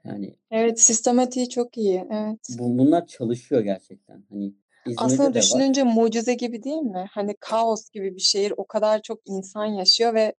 Yani 0.04 0.34
Evet, 0.50 0.80
sistematiği 0.80 1.48
çok 1.48 1.76
iyi. 1.78 2.04
Evet. 2.10 2.38
bu, 2.58 2.78
bunlar 2.78 3.06
çalışıyor 3.06 3.60
gerçekten. 3.60 4.24
Hani 4.30 4.54
Aslında 4.96 5.12
İzmir'de 5.12 5.34
de 5.34 5.38
var. 5.38 5.42
düşününce 5.42 5.82
mucize 5.82 6.34
gibi 6.34 6.62
değil 6.62 6.82
mi? 6.82 7.06
Hani 7.10 7.36
kaos 7.40 7.90
gibi 7.90 8.14
bir 8.14 8.20
şehir, 8.20 8.52
o 8.56 8.66
kadar 8.66 9.02
çok 9.02 9.20
insan 9.24 9.64
yaşıyor 9.64 10.14
ve 10.14 10.34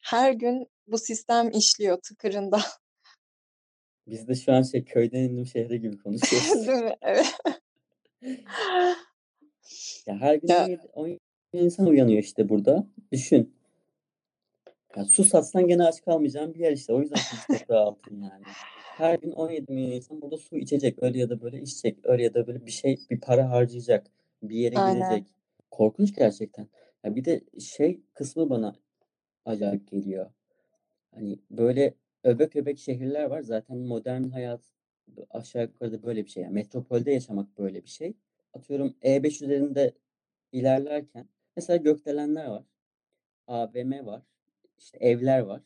her 0.00 0.32
gün 0.32 0.66
bu 0.86 0.98
sistem 0.98 1.50
işliyor 1.50 1.98
tıkırında. 2.02 2.60
Biz 4.06 4.28
de 4.28 4.34
şu 4.34 4.52
an 4.52 4.62
şey 4.62 4.84
köyden 4.84 5.20
indim 5.20 5.46
şehre 5.46 5.76
gibi 5.76 5.98
konuşuyoruz. 5.98 6.66
Değil 6.68 6.82
mi? 6.82 6.96
Evet. 7.02 7.34
Ya 10.06 10.20
her 10.20 10.34
gün 10.34 10.48
Ya 10.48 10.64
17, 10.64 10.82
17 10.92 11.18
insan 11.52 11.86
uyanıyor 11.86 12.22
işte 12.22 12.48
burada. 12.48 12.86
Düşün. 13.12 13.54
Ya 14.96 15.04
su 15.04 15.24
satsan 15.24 15.66
gene 15.66 15.84
aç 15.84 16.02
kalmayacağın 16.02 16.54
bir 16.54 16.60
yer 16.60 16.72
işte. 16.72 16.92
O 16.92 17.00
yüzden 17.00 17.18
Kıbrıs 17.30 17.60
toprağı 17.60 17.80
altın 17.80 18.20
yani. 18.20 18.42
Her 18.96 19.18
gün 19.18 19.32
17 19.32 19.72
milyon 19.72 19.90
insan 19.90 20.22
burada 20.22 20.36
su 20.36 20.56
içecek. 20.56 21.02
Öyle 21.02 21.18
ya 21.18 21.30
da 21.30 21.42
böyle 21.42 21.60
içecek. 21.60 21.98
Öyle 22.04 22.22
ya 22.22 22.34
da 22.34 22.46
böyle 22.46 22.66
bir 22.66 22.70
şey, 22.70 23.00
bir 23.10 23.20
para 23.20 23.50
harcayacak. 23.50 24.06
Bir 24.42 24.56
yere 24.56 24.78
aynen. 24.78 25.10
gidecek. 25.10 25.34
Korkunç 25.70 26.14
gerçekten. 26.14 26.68
Ya 27.04 27.14
bir 27.14 27.24
de 27.24 27.40
şey 27.60 28.00
kısmı 28.14 28.50
bana 28.50 28.76
acayip 29.44 29.90
geliyor. 29.90 30.30
Hani 31.14 31.38
böyle 31.50 31.94
öbek 32.24 32.56
öbek 32.56 32.78
şehirler 32.78 33.24
var. 33.24 33.40
Zaten 33.42 33.78
modern 33.78 34.22
hayat 34.28 34.60
aşağı 35.30 35.62
yukarı 35.62 35.92
da 35.92 36.02
böyle 36.02 36.24
bir 36.24 36.30
şey. 36.30 36.42
Yani 36.42 36.54
metropolde 36.54 37.12
yaşamak 37.12 37.58
böyle 37.58 37.84
bir 37.84 37.88
şey. 37.88 38.14
Atıyorum 38.54 38.94
E5 39.02 39.44
üzerinde 39.44 39.92
ilerlerken 40.52 41.28
mesela 41.56 41.76
gökdelenler 41.76 42.46
var. 42.46 42.64
AVM 43.46 44.06
var. 44.06 44.22
İşte 44.82 44.98
evler 45.00 45.40
var. 45.40 45.62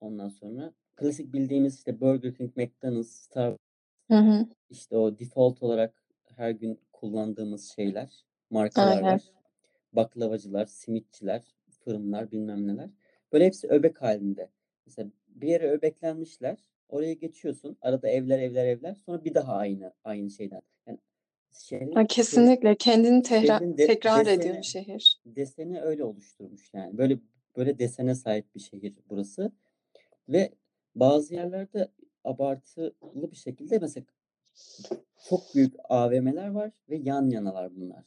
Ondan 0.00 0.28
sonra 0.28 0.72
klasik 0.96 1.32
bildiğimiz 1.32 1.74
işte 1.74 2.00
Burger 2.00 2.34
King, 2.34 2.56
McDonald's, 2.56 3.10
Starbucks 3.10 3.64
Hı 4.10 4.18
hı. 4.18 4.46
işte 4.70 4.96
o 4.96 5.18
default 5.18 5.62
olarak 5.62 6.04
her 6.36 6.50
gün 6.50 6.80
kullandığımız 6.92 7.72
şeyler, 7.76 8.24
markalar 8.50 8.96
Aynen. 8.96 9.12
var. 9.12 9.22
Baklavacılar, 9.92 10.66
simitçiler, 10.66 11.42
fırınlar, 11.84 12.30
bilmem 12.32 12.66
neler. 12.66 12.90
Böyle 13.32 13.46
hepsi 13.46 13.68
öbek 13.68 14.02
halinde. 14.02 14.50
Mesela 14.86 15.10
bir 15.28 15.48
yere 15.48 15.70
öbeklenmişler. 15.70 16.58
Oraya 16.88 17.12
geçiyorsun. 17.12 17.76
Arada 17.80 18.08
evler, 18.08 18.38
evler, 18.38 18.66
evler. 18.66 18.94
Sonra 19.06 19.24
bir 19.24 19.34
daha 19.34 19.52
aynı 19.52 19.92
aynı 20.04 20.30
şeyden. 20.30 20.62
Yani 20.86 20.98
Ha, 20.98 21.58
şehrin 21.60 21.94
şey, 21.94 22.06
kesinlikle 22.06 22.74
kendini 22.76 23.22
tehra- 23.22 23.78
de, 23.78 23.86
tekrar 23.86 24.26
ediyor 24.26 24.38
deseni 24.38 24.64
şehir. 24.64 25.20
deseni 25.26 25.80
öyle 25.80 26.04
oluşturmuş 26.04 26.74
yani. 26.74 26.98
Böyle 26.98 27.18
böyle 27.56 27.78
desene 27.78 28.14
sahip 28.14 28.54
bir 28.54 28.60
şehir 28.60 28.94
burası. 29.10 29.52
Ve 30.28 30.52
bazı 30.94 31.34
yerlerde 31.34 31.88
abartılı 32.24 33.30
bir 33.30 33.36
şekilde 33.36 33.78
mesela 33.78 34.06
çok 35.28 35.54
büyük 35.54 35.74
AVM'ler 35.88 36.48
var 36.48 36.70
ve 36.88 36.96
yan 36.96 37.30
yanalar 37.30 37.76
bunlar. 37.76 38.04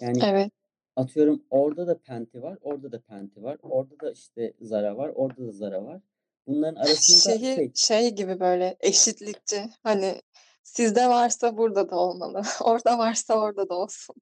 Yani 0.00 0.18
Evet. 0.24 0.52
atıyorum 0.96 1.42
orada 1.50 1.86
da 1.86 1.98
Penti 1.98 2.42
var, 2.42 2.58
orada 2.62 2.92
da 2.92 3.00
Penti 3.00 3.42
var, 3.42 3.58
orada 3.62 4.00
da 4.00 4.10
işte 4.12 4.52
Zara 4.60 4.96
var, 4.96 5.08
orada 5.14 5.46
da 5.46 5.52
Zara 5.52 5.84
var. 5.84 6.00
Bunların 6.46 6.74
arasında 6.80 7.38
Şehir 7.38 7.54
şey 7.54 7.72
şey 7.74 8.10
gibi 8.14 8.40
böyle 8.40 8.76
eşitlikçi. 8.80 9.64
Hani 9.82 10.22
sizde 10.62 11.08
varsa 11.08 11.56
burada 11.56 11.90
da 11.90 11.96
olmalı. 11.96 12.42
Orada 12.64 12.98
varsa 12.98 13.40
orada 13.40 13.68
da 13.68 13.74
olsun. 13.74 14.16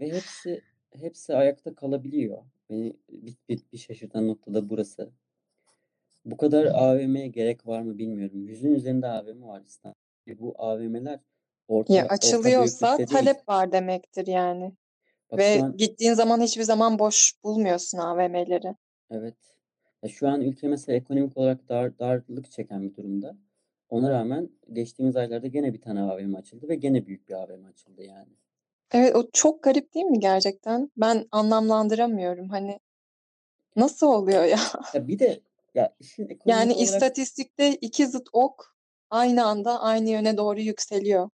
ve 0.00 0.12
hepsi 0.12 0.60
hepsi 1.00 1.34
ayakta 1.34 1.74
kalabiliyor. 1.74 2.38
Beni 2.70 2.92
bir, 3.10 3.36
bir, 3.48 3.60
bir 3.72 3.78
şaşırtan 3.78 4.28
nokta 4.28 4.54
da 4.54 4.70
burası. 4.70 5.10
Bu 6.24 6.36
kadar 6.36 6.64
AVM'ye 6.64 7.26
gerek 7.26 7.66
var 7.66 7.80
mı 7.82 7.98
bilmiyorum. 7.98 8.46
Yüzün 8.48 8.74
üzerinde 8.74 9.06
AVM 9.06 9.46
var 9.46 9.62
İstanbul'da. 9.66 10.00
Bu 10.40 10.54
AVM'ler 10.58 11.12
Ya 11.12 11.18
orta 11.68 11.94
orta 11.94 12.14
açılıyorsa 12.14 12.98
değil. 12.98 13.08
talep 13.08 13.48
var 13.48 13.72
demektir 13.72 14.26
yani. 14.26 14.72
Bak 15.32 15.38
Ve 15.38 15.60
an 15.62 15.76
gittiğin 15.76 16.14
zaman 16.14 16.40
hiçbir 16.40 16.62
zaman 16.62 16.98
boş 16.98 17.32
bulmuyorsun 17.44 17.98
AVM'leri. 17.98 18.74
evet. 19.10 19.36
Ya 20.02 20.08
şu 20.08 20.28
an 20.28 20.40
ülke 20.40 20.68
mesela 20.68 20.96
ekonomik 20.96 21.36
olarak 21.36 21.68
dar, 21.68 21.98
darlık 21.98 22.50
çeken 22.50 22.82
bir 22.82 22.96
durumda. 22.96 23.36
Ona 23.88 24.10
rağmen 24.10 24.48
geçtiğimiz 24.72 25.16
aylarda 25.16 25.46
gene 25.46 25.74
bir 25.74 25.80
tane 25.80 26.00
AVM 26.00 26.34
açıldı 26.34 26.68
ve 26.68 26.74
gene 26.74 27.06
büyük 27.06 27.28
bir 27.28 27.34
AVM 27.34 27.64
açıldı 27.64 28.02
yani. 28.02 28.32
Evet 28.92 29.16
o 29.16 29.30
çok 29.32 29.62
garip 29.62 29.94
değil 29.94 30.06
mi 30.06 30.20
gerçekten? 30.20 30.90
Ben 30.96 31.28
anlamlandıramıyorum. 31.32 32.48
Hani 32.48 32.80
nasıl 33.76 34.06
oluyor 34.06 34.44
ya? 34.44 34.58
Ya 34.94 35.08
bir 35.08 35.18
de 35.18 35.40
ya 35.74 35.94
işin 36.00 36.22
ekonomik 36.24 36.46
Yani 36.46 36.72
olarak 36.72 36.82
istatistikte 36.84 37.74
iki 37.74 38.06
zıt 38.06 38.28
ok 38.32 38.76
aynı 39.10 39.46
anda 39.46 39.80
aynı 39.80 40.10
yöne 40.10 40.36
doğru 40.36 40.60
yükseliyor. 40.60 41.30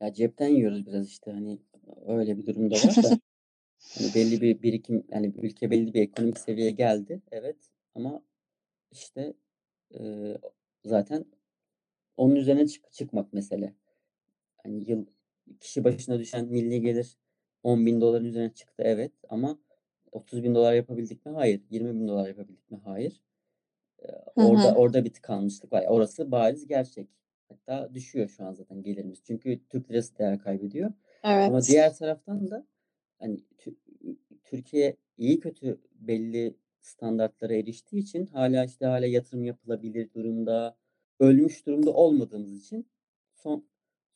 ya 0.00 0.12
cepten 0.14 0.48
yiyoruz 0.48 0.86
biraz 0.86 1.08
işte 1.08 1.30
hani 1.32 1.58
öyle 2.06 2.38
bir 2.38 2.46
durumda 2.46 2.74
var 2.74 3.02
da 3.02 3.18
hani 3.98 4.14
belli 4.14 4.40
bir 4.40 4.62
birikim 4.62 5.06
yani 5.12 5.32
ülke 5.42 5.70
belli 5.70 5.94
bir 5.94 6.02
ekonomik 6.02 6.38
seviyeye 6.40 6.70
geldi 6.70 7.22
evet 7.32 7.56
ama 7.94 8.22
işte 8.92 9.34
e, 10.00 10.00
zaten 10.84 11.24
onun 12.16 12.36
üzerine 12.36 12.68
çık- 12.68 12.92
çıkmak 12.92 13.32
mesele. 13.32 13.74
Hani 14.62 14.90
yıl 14.90 15.06
kişi 15.60 15.84
başına 15.84 16.18
düşen 16.18 16.46
milli 16.46 16.80
gelir 16.80 17.16
10 17.62 17.86
bin 17.86 18.00
doların 18.00 18.24
üzerine 18.24 18.54
çıktı 18.54 18.82
evet 18.86 19.12
ama 19.28 19.58
30 20.12 20.42
bin 20.42 20.54
dolar 20.54 20.74
yapabildik 20.74 21.26
mi? 21.26 21.32
Hayır. 21.32 21.60
20 21.70 21.94
bin 22.00 22.08
dolar 22.08 22.28
yapabildik 22.28 22.70
mi? 22.70 22.80
Hayır. 22.84 23.22
Ee, 24.02 24.06
Hı 24.38 24.42
Orada 24.46 24.70
hı. 24.70 24.74
orada 24.74 25.04
bir 25.04 25.12
tıkanmışlık 25.12 25.72
var. 25.72 25.84
Orası 25.88 26.30
bariz 26.30 26.66
gerçek. 26.66 27.08
Hatta 27.48 27.94
düşüyor 27.94 28.28
şu 28.28 28.44
an 28.44 28.52
zaten 28.52 28.82
gelirimiz. 28.82 29.22
Çünkü 29.24 29.60
Türk 29.70 29.90
lirası 29.90 30.18
değer 30.18 30.38
kaybediyor. 30.38 30.92
Ama 31.22 31.58
Evet. 31.58 31.68
diğer 31.68 31.94
taraftan 31.94 32.50
da 32.50 32.66
hani 33.18 33.40
Tü- 33.58 33.76
Türkiye 34.44 34.96
iyi 35.18 35.40
kötü 35.40 35.80
belli 35.94 36.56
standartlara 36.80 37.54
eriştiği 37.54 38.02
için 38.02 38.26
hala 38.26 38.64
işte 38.64 38.86
hala 38.86 39.06
yatırım 39.06 39.44
yapılabilir 39.44 40.12
durumda, 40.14 40.76
ölmüş 41.20 41.66
durumda 41.66 41.90
olmadığımız 41.92 42.56
için 42.56 42.88
son 43.34 43.66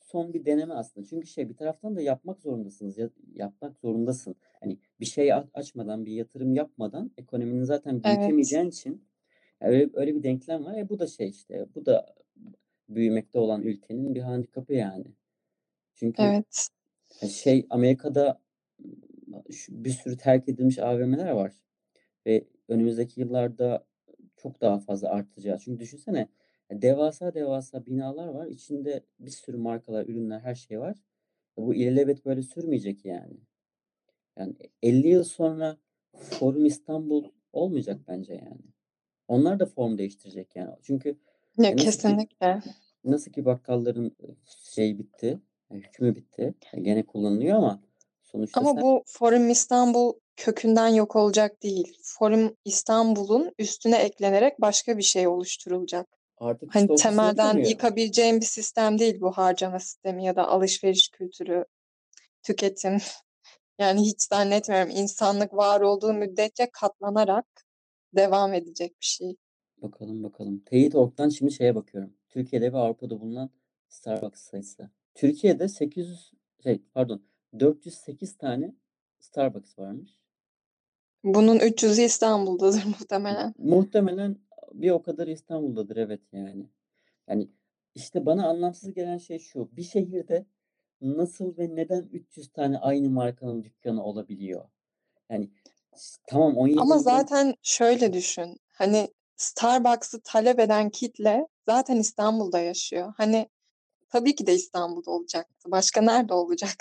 son 0.08 0.34
bir 0.34 0.44
deneme 0.46 0.74
aslında. 0.74 1.06
Çünkü 1.06 1.26
şey 1.26 1.48
bir 1.48 1.56
taraftan 1.56 1.96
da 1.96 2.00
yapmak 2.00 2.40
zorundasınız. 2.40 2.98
Ya, 2.98 3.10
yapmak 3.34 3.78
zorundasın. 3.78 4.36
Hani 4.60 4.78
bir 5.00 5.06
şey 5.06 5.32
açmadan, 5.54 6.06
bir 6.06 6.12
yatırım 6.12 6.54
yapmadan 6.54 7.10
ekonominin 7.16 7.64
zaten 7.64 8.02
Evet. 8.04 8.04
büyütemeyeceğin 8.04 8.68
için 8.68 9.04
yani 9.60 9.72
öyle, 9.74 9.90
öyle 9.94 10.14
bir 10.14 10.22
denklem 10.22 10.64
var. 10.64 10.76
E 10.78 10.88
bu 10.88 10.98
da 10.98 11.06
şey 11.06 11.28
işte 11.28 11.66
bu 11.74 11.86
da 11.86 12.14
büyümekte 12.88 13.38
olan 13.38 13.62
ülkenin 13.62 14.14
bir 14.14 14.20
handikapı 14.20 14.74
yani. 14.74 15.06
Çünkü 15.94 16.22
Evet. 16.22 16.68
e, 17.22 17.28
şey 17.28 17.66
Amerika'da 17.70 18.40
şu- 19.52 19.84
bir 19.84 19.90
sürü 19.90 20.16
terk 20.16 20.48
edilmiş 20.48 20.78
AVM'ler 20.78 21.30
var 21.30 21.52
ve 22.26 22.44
önümüzdeki 22.68 23.20
yıllarda 23.20 23.86
çok 24.36 24.60
daha 24.60 24.78
fazla 24.80 25.08
artacağı. 25.10 25.58
Çünkü 25.58 25.80
düşünsene 25.80 26.28
devasa 26.70 27.34
devasa 27.34 27.86
binalar 27.86 28.28
var. 28.28 28.46
İçinde 28.46 29.02
bir 29.18 29.30
sürü 29.30 29.56
markalar, 29.56 30.06
ürünler, 30.06 30.40
her 30.40 30.54
şey 30.54 30.80
var. 30.80 30.96
E, 31.58 31.62
Bu 31.62 31.74
ilelebet 31.74 32.26
böyle 32.26 32.42
sürmeyecek 32.42 33.04
yani. 33.04 33.36
Yani 34.38 34.54
50 34.82 35.08
yıl 35.08 35.24
sonra 35.24 35.76
Forum 36.16 36.64
İstanbul 36.66 37.24
olmayacak 37.52 38.00
bence 38.08 38.34
yani. 38.34 38.62
Onlar 39.28 39.58
da 39.60 39.66
form 39.66 39.98
değiştirecek 39.98 40.56
yani. 40.56 40.74
Çünkü 40.82 41.08
Ya 41.58 41.70
e, 41.70 41.76
nasıl 41.76 41.84
ki 41.84 41.84
kesinlikle. 41.84 42.60
nasıl 43.04 43.32
ki 43.32 43.44
bakkalların 43.44 44.16
şey 44.46 44.98
bitti, 44.98 45.38
hükmü 45.70 46.14
bitti. 46.14 46.54
E, 46.72 46.80
Gene 46.80 47.06
kullanılıyor 47.06 47.56
ama 47.56 47.80
sonuçta 48.22 48.60
Ama 48.60 48.72
sen 48.72 48.82
bu 48.82 49.02
Forum 49.06 49.50
İstanbul 49.50 50.12
kökünden 50.36 50.88
yok 50.88 51.16
olacak 51.16 51.62
değil. 51.62 51.98
Forum 52.02 52.56
İstanbul'un 52.64 53.52
üstüne 53.58 53.96
eklenerek 53.96 54.60
başka 54.60 54.98
bir 54.98 55.02
şey 55.02 55.28
oluşturulacak. 55.28 56.17
Artık 56.40 56.74
Hani 56.74 56.82
işte 56.82 56.94
temelden 56.94 57.44
yapılamıyor. 57.44 57.70
yıkabileceğin 57.70 58.40
bir 58.40 58.46
sistem 58.46 58.98
değil 58.98 59.20
bu 59.20 59.32
harcama 59.32 59.78
sistemi 59.80 60.24
ya 60.24 60.36
da 60.36 60.48
alışveriş 60.48 61.08
kültürü, 61.08 61.64
tüketim. 62.42 62.96
Yani 63.80 64.00
hiç 64.00 64.22
zannetmiyorum 64.22 64.90
insanlık 64.90 65.54
var 65.54 65.80
olduğu 65.80 66.12
müddetçe 66.12 66.68
katlanarak 66.72 67.46
devam 68.16 68.54
edecek 68.54 68.90
bir 69.00 69.06
şey. 69.06 69.36
Bakalım 69.82 70.22
bakalım. 70.22 70.58
Teyit.org'dan 70.66 71.28
şimdi 71.28 71.52
şeye 71.52 71.74
bakıyorum. 71.74 72.12
Türkiye'de 72.28 72.72
ve 72.72 72.76
Avrupa'da 72.76 73.20
bulunan 73.20 73.50
Starbucks 73.88 74.40
sayısı. 74.42 74.90
Türkiye'de 75.14 75.68
800 75.68 76.32
şey 76.62 76.82
pardon 76.94 77.22
408 77.60 78.36
tane 78.38 78.74
Starbucks 79.20 79.78
varmış. 79.78 80.10
Bunun 81.24 81.58
300'ü 81.58 82.02
İstanbul'dadır 82.02 82.84
muhtemelen. 83.00 83.54
Muhtemelen 83.58 84.36
bir 84.82 84.90
o 84.90 85.02
kadar 85.02 85.26
İstanbul'dadır 85.26 85.96
evet 85.96 86.20
yani. 86.32 86.66
Yani 87.28 87.48
işte 87.94 88.26
bana 88.26 88.48
anlamsız 88.48 88.94
gelen 88.94 89.18
şey 89.18 89.38
şu. 89.38 89.76
Bir 89.76 89.82
şehirde 89.82 90.46
nasıl 91.00 91.58
ve 91.58 91.76
neden 91.76 92.08
300 92.12 92.52
tane 92.52 92.78
aynı 92.78 93.10
markanın 93.10 93.64
dükkanı 93.64 94.04
olabiliyor? 94.04 94.68
Yani 95.30 95.50
tamam 96.28 96.56
17 96.56 96.80
Ama 96.80 96.98
zaten 96.98 97.54
şöyle 97.62 98.12
düşün. 98.12 98.56
Hani 98.72 99.08
Starbucks'ı 99.36 100.20
talep 100.24 100.60
eden 100.60 100.90
kitle 100.90 101.46
zaten 101.66 101.96
İstanbul'da 101.96 102.58
yaşıyor. 102.58 103.14
Hani 103.16 103.48
tabii 104.08 104.34
ki 104.34 104.46
de 104.46 104.54
İstanbul'da 104.54 105.10
olacaktı. 105.10 105.70
Başka 105.70 106.00
nerede 106.00 106.34
olacak? 106.34 106.76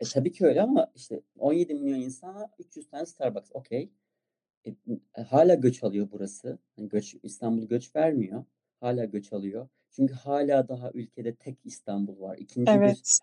E 0.00 0.04
tabii 0.04 0.32
ki 0.32 0.46
öyle 0.46 0.62
ama 0.62 0.92
işte 0.94 1.20
17 1.38 1.74
milyon 1.74 2.00
insana 2.00 2.50
300 2.58 2.90
tane 2.90 3.06
Starbucks. 3.06 3.50
Okey. 3.52 3.92
E, 4.66 4.70
e, 5.18 5.22
hala 5.22 5.54
göç 5.54 5.82
alıyor 5.84 6.08
burası. 6.12 6.58
Yani 6.76 6.88
göç 6.88 7.14
İstanbul 7.22 7.68
göç 7.68 7.96
vermiyor. 7.96 8.44
Hala 8.80 9.04
göç 9.04 9.32
alıyor. 9.32 9.68
Çünkü 9.90 10.14
hala 10.14 10.68
daha 10.68 10.90
ülkede 10.94 11.34
tek 11.34 11.58
İstanbul 11.64 12.20
var. 12.20 12.38
İkinci 12.38 12.72
bir 12.72 12.76
Evet. 12.76 13.18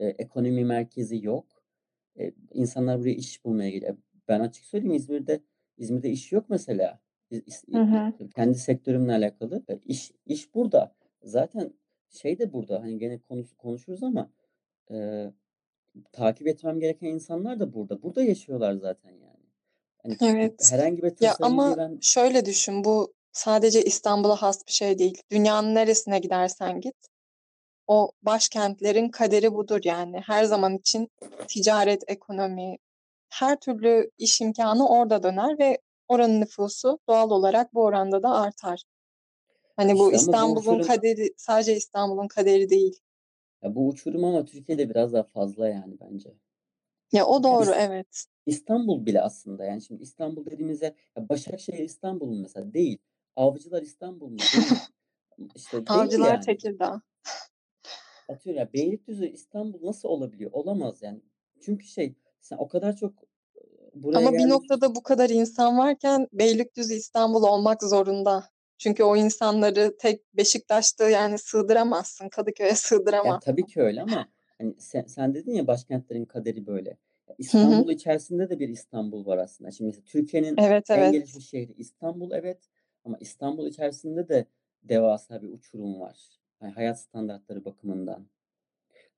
e, 0.00 0.06
ekonomi 0.06 0.64
merkezi 0.64 1.24
yok. 1.24 1.46
E, 2.18 2.32
insanlar 2.52 3.00
buraya 3.00 3.14
iş 3.14 3.44
bulmaya 3.44 3.70
geliyor. 3.70 3.96
Ben 4.28 4.40
açık 4.40 4.64
söyleyeyim 4.64 4.94
İzmir'de 4.94 5.40
İzmir'de 5.78 6.10
iş 6.10 6.32
yok 6.32 6.50
mesela. 6.50 7.00
İz- 7.30 7.42
İz- 7.46 7.64
Hı 7.74 7.82
hı. 7.82 8.12
kendi 8.36 8.58
sektörümle 8.58 9.12
alakalı. 9.12 9.62
E, 9.68 9.78
iş 9.84 10.12
iş 10.26 10.54
burada. 10.54 10.94
Zaten 11.22 11.74
şey 12.10 12.38
de 12.38 12.52
burada. 12.52 12.82
Hani 12.82 12.98
gene 12.98 13.18
konuş, 13.18 13.52
konuşuruz 13.58 14.02
ama 14.02 14.30
e, 14.90 15.26
takip 16.12 16.46
etmem 16.46 16.80
gereken 16.80 17.06
insanlar 17.06 17.60
da 17.60 17.72
burada. 17.74 18.02
Burada 18.02 18.22
yaşıyorlar 18.22 18.72
zaten 18.74 19.10
yani. 19.10 19.33
Hani 20.04 20.16
Evet. 20.20 20.72
herhangi 20.72 20.96
bir 21.02 21.02
Ya 21.02 21.30
tasarımcıyı 21.32 21.46
ama 21.46 21.76
ben 21.76 21.98
şöyle 22.00 22.44
düşün. 22.46 22.84
Bu 22.84 23.12
sadece 23.32 23.84
İstanbul'a 23.84 24.42
has 24.42 24.66
bir 24.66 24.72
şey 24.72 24.98
değil. 24.98 25.22
Dünyanın 25.30 25.74
neresine 25.74 26.18
gidersen 26.18 26.80
git. 26.80 26.96
O 27.86 28.10
başkentlerin 28.22 29.08
kaderi 29.08 29.54
budur 29.54 29.80
yani. 29.84 30.20
Her 30.26 30.44
zaman 30.44 30.76
için 30.76 31.10
ticaret, 31.48 32.02
ekonomi, 32.06 32.76
her 33.28 33.60
türlü 33.60 34.10
iş 34.18 34.40
imkanı 34.40 34.88
orada 34.88 35.22
döner 35.22 35.58
ve 35.58 35.78
oranın 36.08 36.40
nüfusu 36.40 36.98
doğal 37.08 37.30
olarak 37.30 37.74
bu 37.74 37.82
oranda 37.82 38.22
da 38.22 38.30
artar. 38.30 38.82
Hani 39.76 39.98
bu 39.98 40.12
işte 40.12 40.16
İstanbul'un 40.22 40.60
uçurum 40.60 40.86
kaderi 40.86 41.34
sadece 41.36 41.76
İstanbul'un 41.76 42.28
kaderi 42.28 42.70
değil. 42.70 43.00
ya 43.62 43.74
bu 43.74 43.88
uçurum 43.88 44.24
ama 44.24 44.44
Türkiye'de 44.44 44.90
biraz 44.90 45.12
daha 45.12 45.22
fazla 45.22 45.68
yani 45.68 45.94
bence. 46.00 46.34
Ya 47.12 47.26
o 47.26 47.36
Ya 47.36 47.42
doğru 47.42 47.70
İs- 47.70 47.76
evet. 47.78 48.24
İstanbul 48.46 49.06
bile 49.06 49.22
aslında 49.22 49.64
yani 49.64 49.82
şimdi 49.82 50.02
İstanbul 50.02 50.46
dediğimizde 50.46 50.94
ya 51.16 51.28
Başakşehir 51.28 51.84
İstanbul 51.84 52.26
mu 52.26 52.38
mesela? 52.42 52.74
Değil. 52.74 52.98
Avcılar 53.36 53.82
İstanbul 53.82 54.28
mu? 54.28 54.38
Değil. 54.38 54.72
İşte 55.54 55.82
Avcılar 55.86 56.34
yani. 56.34 56.44
Tekirdağ. 56.44 57.02
Atıyorum 58.28 58.60
ya 58.60 58.72
Beylikdüzü 58.72 59.26
İstanbul 59.26 59.86
nasıl 59.86 60.08
olabiliyor? 60.08 60.50
Olamaz 60.52 61.02
yani. 61.02 61.20
Çünkü 61.60 61.86
şey 61.86 62.14
sen 62.40 62.56
o 62.56 62.68
kadar 62.68 62.96
çok 62.96 63.12
buraya 63.94 64.18
Ama 64.18 64.32
bir 64.32 64.38
gelmiş 64.38 64.52
noktada 64.52 64.94
bu 64.94 65.02
kadar 65.02 65.30
insan 65.30 65.78
varken 65.78 66.28
Beylikdüzü 66.32 66.94
İstanbul 66.94 67.42
olmak 67.42 67.82
zorunda. 67.82 68.48
Çünkü 68.78 69.02
o 69.02 69.16
insanları 69.16 69.96
tek 69.98 70.36
Beşiktaş'ta 70.36 71.08
yani 71.08 71.38
sığdıramazsın. 71.38 72.28
Kadıköy'e 72.28 72.68
ya 72.68 72.76
sığdıramazsın. 72.76 73.50
tabii 73.50 73.66
ki 73.66 73.82
öyle 73.82 74.02
ama 74.02 74.28
hani 74.58 74.74
sen, 74.78 75.04
sen 75.06 75.34
dedin 75.34 75.52
ya 75.54 75.66
başkentlerin 75.66 76.24
kaderi 76.24 76.66
böyle. 76.66 76.90
Ya 76.90 76.96
Hı 77.28 77.32
hı. 77.32 77.36
İstanbul 77.38 77.90
içerisinde 77.90 78.50
de 78.50 78.58
bir 78.58 78.68
İstanbul 78.68 79.26
var 79.26 79.38
aslında. 79.38 79.70
Şimdi 79.70 79.88
mesela 79.88 80.04
Türkiye'nin 80.06 80.56
Evet 80.58 80.90
en 80.90 80.98
evet. 80.98 81.12
gelişmiş 81.12 81.48
şehri 81.48 81.72
İstanbul 81.78 82.30
evet 82.32 82.58
ama 83.04 83.16
İstanbul 83.20 83.66
içerisinde 83.66 84.28
de 84.28 84.46
devasa 84.82 85.42
bir 85.42 85.48
uçurum 85.48 86.00
var. 86.00 86.18
Yani 86.62 86.72
hayat 86.72 87.00
standartları 87.00 87.64
bakımından. 87.64 88.26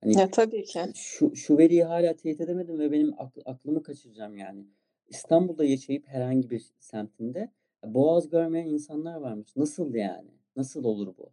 Hani 0.01 0.19
Ya 0.19 0.31
tabii 0.31 0.65
ki. 0.65 0.81
şu 0.95 1.37
şu 1.37 1.59
veriyi 1.59 1.85
hala 1.85 2.17
teyit 2.17 2.41
edemedim 2.41 2.79
ve 2.79 2.93
benim 2.93 3.09
akl- 3.11 3.43
aklımı 3.45 3.83
kaçıracağım 3.83 4.39
yani. 4.39 4.67
İstanbul'da 5.09 5.65
yaşayıp 5.65 6.07
herhangi 6.09 6.51
bir 6.51 6.67
semtinde 6.81 7.51
boğaz 7.85 8.31
görmeyen 8.31 8.67
insanlar 8.67 9.15
varmış. 9.17 9.57
Nasıl 9.57 9.95
yani? 9.95 10.31
Nasıl 10.57 10.85
olur 10.85 11.17
bu? 11.19 11.31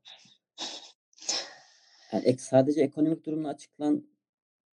Yani 2.13 2.25
ek- 2.25 2.41
sadece 2.43 2.81
ekonomik 2.81 3.25
durumla 3.25 3.49
açıklan 3.49 4.03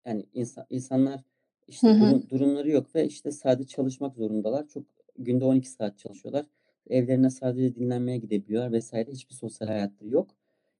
yani 0.06 0.26
insan, 0.34 0.66
insanlar 0.70 1.16
Hı 1.18 1.24
işte 1.68 1.88
hı. 1.88 2.00
durum, 2.00 2.30
durumları 2.30 2.70
yok 2.70 2.96
ve 2.96 3.06
işte 3.06 3.32
sadece 3.32 3.68
çalışmak 3.68 4.16
zorundalar. 4.16 4.68
Çok 4.68 4.84
günde 5.18 5.46
12 5.46 5.70
saat 5.70 5.98
çalışıyorlar. 6.00 6.46
Evlerine 6.90 7.30
sadece 7.30 7.76
dinlenmeye 7.76 8.18
gidebiliyorlar 8.18 8.72
vesaire. 8.72 9.12
Hiçbir 9.12 9.36
sosyal 9.36 9.68
hayatları 9.68 10.10
yok. 10.10 10.30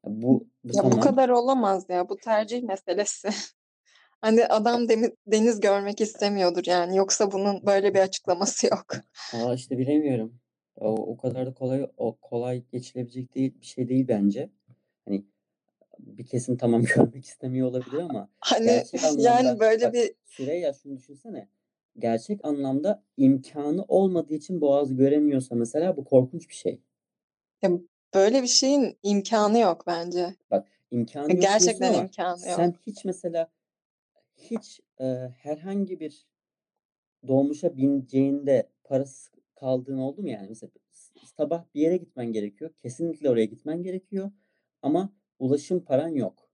Ya 0.06 0.12
bu 0.22 0.48
bu 0.64 0.78
Ya 0.78 0.84
bu 0.84 0.90
tamam. 0.90 1.00
kadar 1.00 1.30
olamaz 1.30 1.86
ya. 1.90 2.10
Bu 2.10 2.18
tercih 2.18 2.64
meselesi. 2.64 3.30
Hani 4.22 4.46
adam 4.46 4.90
demi- 4.90 5.16
deniz 5.28 5.60
görmek 5.60 6.02
istemiyordur 6.02 6.64
yani. 6.68 6.98
Yoksa 6.98 7.32
bunun 7.32 7.66
böyle 7.66 7.94
bir 7.94 8.00
açıklaması 8.00 8.68
yok. 8.68 8.86
Aa 9.34 9.54
işte 9.54 9.78
bilemiyorum. 9.78 10.40
O, 10.76 10.90
o 10.96 11.18
kadar 11.18 11.46
da 11.46 11.54
kolay 11.54 11.88
o 11.98 12.16
kolay 12.22 12.64
geçilebilecek 12.72 13.36
değil 13.36 13.54
bir 13.62 13.66
şey 13.66 13.90
değil 13.90 14.08
bence. 14.08 14.50
Hani 15.06 15.26
bir 16.00 16.26
kesim 16.26 16.58
tamam 16.58 16.84
görmek 16.96 17.26
istemiyor 17.26 17.68
olabilir 17.68 18.00
ama 18.00 18.30
Hani 18.40 18.84
yani 19.18 19.60
böyle 19.60 19.86
bak 19.86 19.94
bir 19.94 20.14
Süreyya 20.26 20.74
şunu 20.74 20.98
düşünsene. 20.98 21.48
Gerçek 22.00 22.46
anlamda 22.46 23.04
imkanı 23.18 23.84
olmadığı 23.88 24.34
için 24.34 24.62
Boğaz'ı 24.62 24.94
göremiyorsa 24.94 25.56
mesela 25.56 25.98
bu 25.98 26.06
korkunç 26.06 26.50
bir 26.50 26.54
şey. 26.56 26.82
ya 27.62 27.72
böyle 28.14 28.44
bir 28.44 28.48
şeyin 28.48 28.98
imkanı 29.04 29.60
yok 29.60 29.84
bence. 29.88 30.36
Bak 30.52 30.68
Ya 30.92 30.98
imkanı 30.98 31.34
yok 31.34 31.42
Gerçekten 31.42 31.94
ama 31.94 32.04
imkanı 32.04 32.40
sen 32.40 32.66
yok. 32.68 32.76
hiç 32.88 33.06
mesela 33.06 33.52
hiç 34.38 34.80
e, 35.00 35.06
herhangi 35.38 36.00
bir 36.00 36.28
dolmuşa 37.28 37.78
bineceğinde 37.78 38.70
parası 38.84 39.32
kaldığın 39.56 39.98
oldu 39.98 40.22
mu 40.22 40.30
yani? 40.30 40.46
Mesela 40.50 40.72
sabah 41.38 41.66
bir 41.76 41.82
yere 41.82 41.98
gitmen 41.98 42.32
gerekiyor. 42.32 42.72
Kesinlikle 42.78 43.30
oraya 43.30 43.46
gitmen 43.46 43.84
gerekiyor. 43.84 44.32
Ama 44.82 45.14
ulaşım 45.40 45.86
paran 45.86 46.10
yok. 46.10 46.50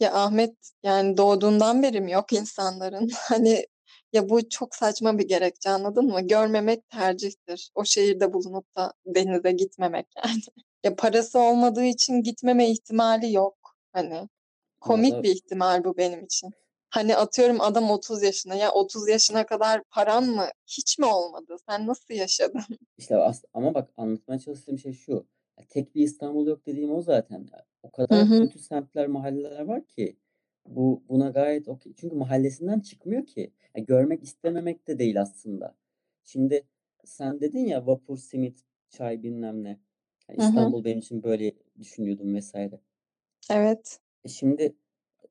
Ya 0.00 0.12
Ahmet 0.14 0.54
yani 0.82 1.16
doğduğundan 1.16 1.82
beri 1.82 2.00
mi 2.00 2.12
yok 2.12 2.32
insanların? 2.32 3.08
Hani 3.18 3.66
ya 4.12 4.28
bu 4.28 4.48
çok 4.48 4.74
saçma 4.74 5.18
bir 5.18 5.28
gerekçe 5.28 5.70
anladın 5.70 6.04
mı? 6.06 6.20
Görmemek 6.28 6.88
tercihtir. 6.88 7.70
O 7.74 7.84
şehirde 7.84 8.32
bulunup 8.32 8.76
da 8.76 8.92
denize 9.06 9.52
gitmemek 9.52 10.06
yani. 10.24 10.40
Ya 10.84 10.96
parası 10.96 11.38
olmadığı 11.38 11.84
için 11.84 12.22
gitmeme 12.22 12.70
ihtimali 12.70 13.32
yok. 13.32 13.56
Hani 13.92 14.28
komik 14.80 15.12
Valla 15.12 15.22
bir 15.22 15.34
ihtimal 15.34 15.84
bu 15.84 15.96
benim 15.96 16.24
için. 16.24 16.50
Hani 16.90 17.16
atıyorum 17.16 17.60
adam 17.60 17.90
30 17.90 18.22
yaşına 18.22 18.54
ya 18.54 18.72
30 18.72 19.08
yaşına 19.08 19.46
kadar 19.46 19.82
paran 19.90 20.24
mı 20.24 20.46
hiç 20.66 20.98
mi 20.98 21.06
olmadı? 21.06 21.56
Sen 21.68 21.86
nasıl 21.86 22.14
yaşadın? 22.14 22.64
işte 22.98 23.16
as- 23.16 23.44
ama 23.54 23.74
bak 23.74 23.90
anlatmaya 23.96 24.38
çalıştığım 24.38 24.78
şey 24.78 24.92
şu. 24.92 25.26
Tek 25.68 25.94
bir 25.94 26.02
İstanbul 26.02 26.46
yok 26.46 26.66
dediğim 26.66 26.90
o 26.92 27.02
zaten. 27.02 27.48
O 27.82 27.90
Hı 28.10 28.14
kadar 28.14 28.20
hı. 28.20 28.50
kötü 28.50 28.58
semtler, 28.58 29.06
mahalleler 29.06 29.60
var 29.60 29.86
ki 29.86 30.16
bu 30.66 31.04
buna 31.08 31.30
gayet 31.30 31.68
okey. 31.68 31.94
Çünkü 31.96 32.16
mahallesinden 32.16 32.80
çıkmıyor 32.80 33.26
ki. 33.26 33.52
Ya 33.76 33.84
görmek 33.84 34.22
istememek 34.22 34.88
de 34.88 34.98
değil 34.98 35.20
aslında. 35.20 35.76
Şimdi 36.24 36.66
sen 37.04 37.40
dedin 37.40 37.66
ya 37.66 37.86
vapur, 37.86 38.16
simit, 38.18 38.64
çay 38.90 39.22
bilmem 39.22 39.64
ne. 39.64 39.80
Yani 40.28 40.38
Hı 40.38 40.42
hı. 40.42 40.46
İstanbul 40.46 40.84
benim 40.84 40.98
için 40.98 41.22
böyle 41.22 41.52
düşünüyordum 41.78 42.34
vesaire. 42.34 42.80
Evet. 43.50 44.00
E 44.24 44.28
şimdi 44.28 44.76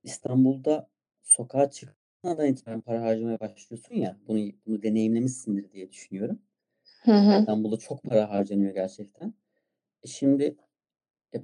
İstanbul'da 0.03 0.89
sokağa 1.23 1.69
çıkmadan 1.71 2.47
itibaren 2.47 2.81
para 2.81 3.01
harcamaya 3.01 3.39
başlıyorsun 3.39 3.95
ya. 3.95 4.17
Bunu 4.27 4.51
bunu 4.67 4.83
deneyimlemişsindir 4.83 5.71
diye 5.71 5.91
düşünüyorum. 5.91 6.41
Hı 7.03 7.11
hı. 7.11 7.47
İstanbul'da 7.47 7.77
çok 7.77 8.03
para 8.03 8.29
harcanıyor 8.31 8.73
gerçekten. 8.73 9.33
Şimdi 10.05 10.57
e, 11.35 11.37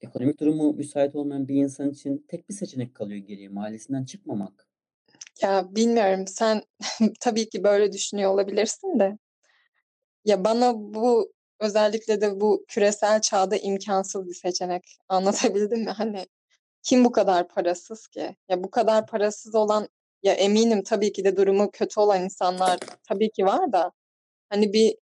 ekonomik 0.00 0.40
durumu 0.40 0.72
müsait 0.72 1.14
olmayan 1.14 1.48
bir 1.48 1.54
insan 1.54 1.90
için 1.90 2.26
tek 2.28 2.48
bir 2.48 2.54
seçenek 2.54 2.94
kalıyor 2.94 3.20
geriye. 3.20 3.48
Mahallesinden 3.48 4.04
çıkmamak. 4.04 4.68
Ya 5.42 5.74
bilmiyorum 5.74 6.26
sen 6.26 6.62
tabii 7.20 7.48
ki 7.48 7.64
böyle 7.64 7.92
düşünüyor 7.92 8.30
olabilirsin 8.30 8.98
de. 8.98 9.18
Ya 10.24 10.44
bana 10.44 10.74
bu 10.76 11.32
özellikle 11.60 12.20
de 12.20 12.40
bu 12.40 12.64
küresel 12.68 13.20
çağda 13.20 13.56
imkansız 13.56 14.26
bir 14.26 14.34
seçenek. 14.34 14.98
Anlatabildim 15.08 15.84
mi? 15.84 15.90
Hani 15.90 16.26
kim 16.82 17.04
bu 17.04 17.12
kadar 17.12 17.48
parasız 17.48 18.06
ki? 18.06 18.36
Ya 18.48 18.64
bu 18.64 18.70
kadar 18.70 19.06
parasız 19.06 19.54
olan 19.54 19.88
ya 20.22 20.34
eminim 20.34 20.82
tabii 20.82 21.12
ki 21.12 21.24
de 21.24 21.36
durumu 21.36 21.70
kötü 21.70 22.00
olan 22.00 22.24
insanlar 22.24 22.78
tabii 23.08 23.30
ki 23.30 23.44
var 23.44 23.72
da 23.72 23.92
hani 24.48 24.72
bir 24.72 24.96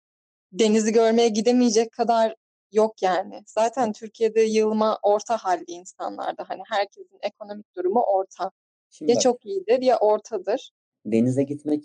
denizi 0.53 0.93
görmeye 0.93 1.29
gidemeyecek 1.29 1.93
kadar 1.93 2.35
yok 2.73 3.03
yani. 3.03 3.43
Zaten 3.47 3.93
Türkiye'de 3.93 4.41
yığılma 4.41 4.99
orta 5.03 5.37
halli 5.37 5.65
insanlarda. 5.67 6.45
Hani 6.49 6.63
herkesin 6.71 7.19
ekonomik 7.23 7.77
durumu 7.77 8.01
orta. 8.01 8.51
Şimdi 8.91 9.11
Ya 9.11 9.17
bak 9.17 9.23
çok 9.23 9.47
iyidir 9.47 9.83
ya 9.83 9.99
ortadır. 9.99 10.73
denize 11.07 11.43
gitmek 11.43 11.85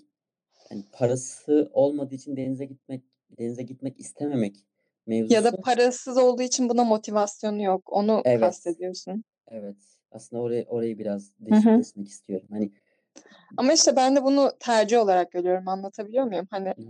yani 0.72 0.84
parası 0.92 1.70
olmadığı 1.74 2.16
için 2.16 2.38
denize 2.38 2.66
gitmek 2.66 3.04
denize 3.40 3.64
gitmek 3.64 4.00
istememek 4.00 4.56
Ya 5.08 5.44
da 5.44 5.52
mevzusu 5.52 5.62
parasız 5.62 6.18
olduğu 6.18 6.42
için 6.42 6.70
buna 6.70 6.84
motivasyonu 6.84 7.64
yok. 7.64 7.94
Onu 7.94 8.22
evet 8.26 8.42
kastediyorsun. 8.42 9.24
evet 9.48 9.76
Aslında 10.12 10.42
orayı 10.42 10.66
orayı 10.70 10.98
biraz 11.00 11.32
değiştirmek 11.40 12.08
istiyorum. 12.08 12.48
Hani 12.52 12.72
Ama 13.58 13.74
işte 13.74 13.96
ben 13.96 14.16
de 14.16 14.24
bunu 14.24 14.52
tercih 14.60 15.00
olarak 15.00 15.32
görüyorum. 15.32 15.68
Anlatabiliyor 15.68 16.26
muyum? 16.26 16.48
Hani 16.52 16.68
Hı. 16.78 16.84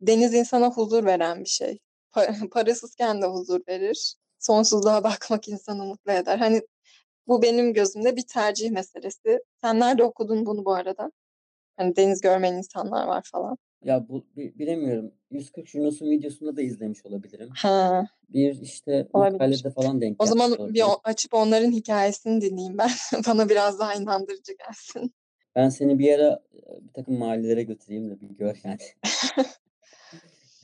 deniz 0.00 0.34
insana 0.34 0.70
huzur 0.70 1.04
veren 1.04 1.40
bir 1.40 1.48
şey. 1.48 1.78
Pa- 2.12 2.48
parasızken 2.50 3.22
de 3.22 3.26
huzur 3.26 3.60
verir. 3.68 4.14
Sonsuzluğa 4.38 5.04
bakmak 5.04 5.48
insanı 5.48 5.84
mutlu 5.84 6.12
eder. 6.12 6.38
Hani 6.38 6.62
bu 7.28 7.42
benim 7.42 7.74
gözümde 7.74 8.16
bir 8.16 8.22
tercih 8.26 8.70
meselesi. 8.70 9.40
Sen 9.60 9.80
nerede 9.80 10.04
okudun 10.04 10.46
bunu 10.46 10.64
bu 10.64 10.74
arada? 10.74 11.12
Hani 11.76 11.96
deniz 11.96 12.20
görmeyen 12.20 12.54
insanlar 12.54 13.06
var 13.06 13.28
falan. 13.32 13.58
ya 13.84 14.08
bu 14.08 14.24
bi- 14.36 14.58
bilemiyorum. 14.58 15.12
140 15.30 15.74
Yunus'un 15.74 16.10
videosunda 16.10 16.56
da 16.56 16.62
izlemiş 16.62 17.06
olabilirim. 17.06 17.48
Ha, 17.56 18.06
Bir 18.28 18.60
işte 18.60 19.08
olabilir. 19.12 19.32
makalede 19.32 19.70
falan 19.70 20.00
denk 20.00 20.22
O 20.22 20.26
zaman 20.26 20.50
bir 20.52 20.58
olabilirim. 20.58 20.86
o- 20.88 21.00
açıp 21.04 21.34
onların 21.34 21.70
hikayesini 21.70 22.40
dinleyeyim 22.40 22.78
ben. 22.78 22.90
Bana 23.28 23.48
biraz 23.48 23.78
daha 23.78 23.94
inandırıcı 23.94 24.52
gelsin. 24.52 25.14
Ben 25.56 25.68
seni 25.68 25.98
bir 25.98 26.12
ara 26.18 26.42
e, 26.54 26.84
bir 26.84 26.92
takım 26.92 27.18
mahallelere 27.18 27.62
götüreyim 27.62 28.10
de 28.10 28.20
bir 28.20 28.28
gör 28.28 28.56
yani. 28.64 28.78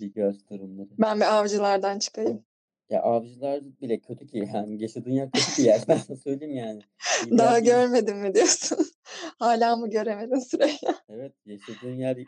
Gör 0.06 0.34
durumları. 0.50 0.88
Ben 0.98 1.20
bir 1.20 1.38
avcılardan 1.38 1.98
çıkayım. 1.98 2.44
Ya 2.90 3.02
avcılar 3.02 3.60
bile 3.80 3.98
kötü 3.98 4.26
ki 4.26 4.48
yani 4.54 4.82
yaşadığın 4.82 5.10
yer 5.10 5.30
kötü 5.30 5.62
bir 5.62 5.64
yer. 5.64 5.80
Ben 5.88 5.96
sana 5.96 6.16
söyleyeyim 6.16 6.54
yani. 6.54 6.82
İyi 7.26 7.38
Daha 7.38 7.58
görmedim 7.58 8.18
mi 8.18 8.34
diyorsun? 8.34 8.78
Hala 9.38 9.76
mı 9.76 9.90
göremedin 9.90 10.38
Süreyya? 10.38 10.94
Evet 11.08 11.32
yaşadığın 11.46 11.94
yer 11.94 12.16
e, 12.16 12.26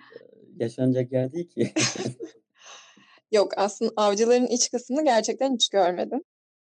yaşanacak 0.56 1.12
yer 1.12 1.32
değil 1.32 1.48
ki. 1.48 1.72
Yok 3.32 3.52
aslında 3.56 3.92
avcıların 3.96 4.46
iç 4.46 4.70
kısmını 4.70 5.04
gerçekten 5.04 5.54
hiç 5.54 5.68
görmedim. 5.68 6.22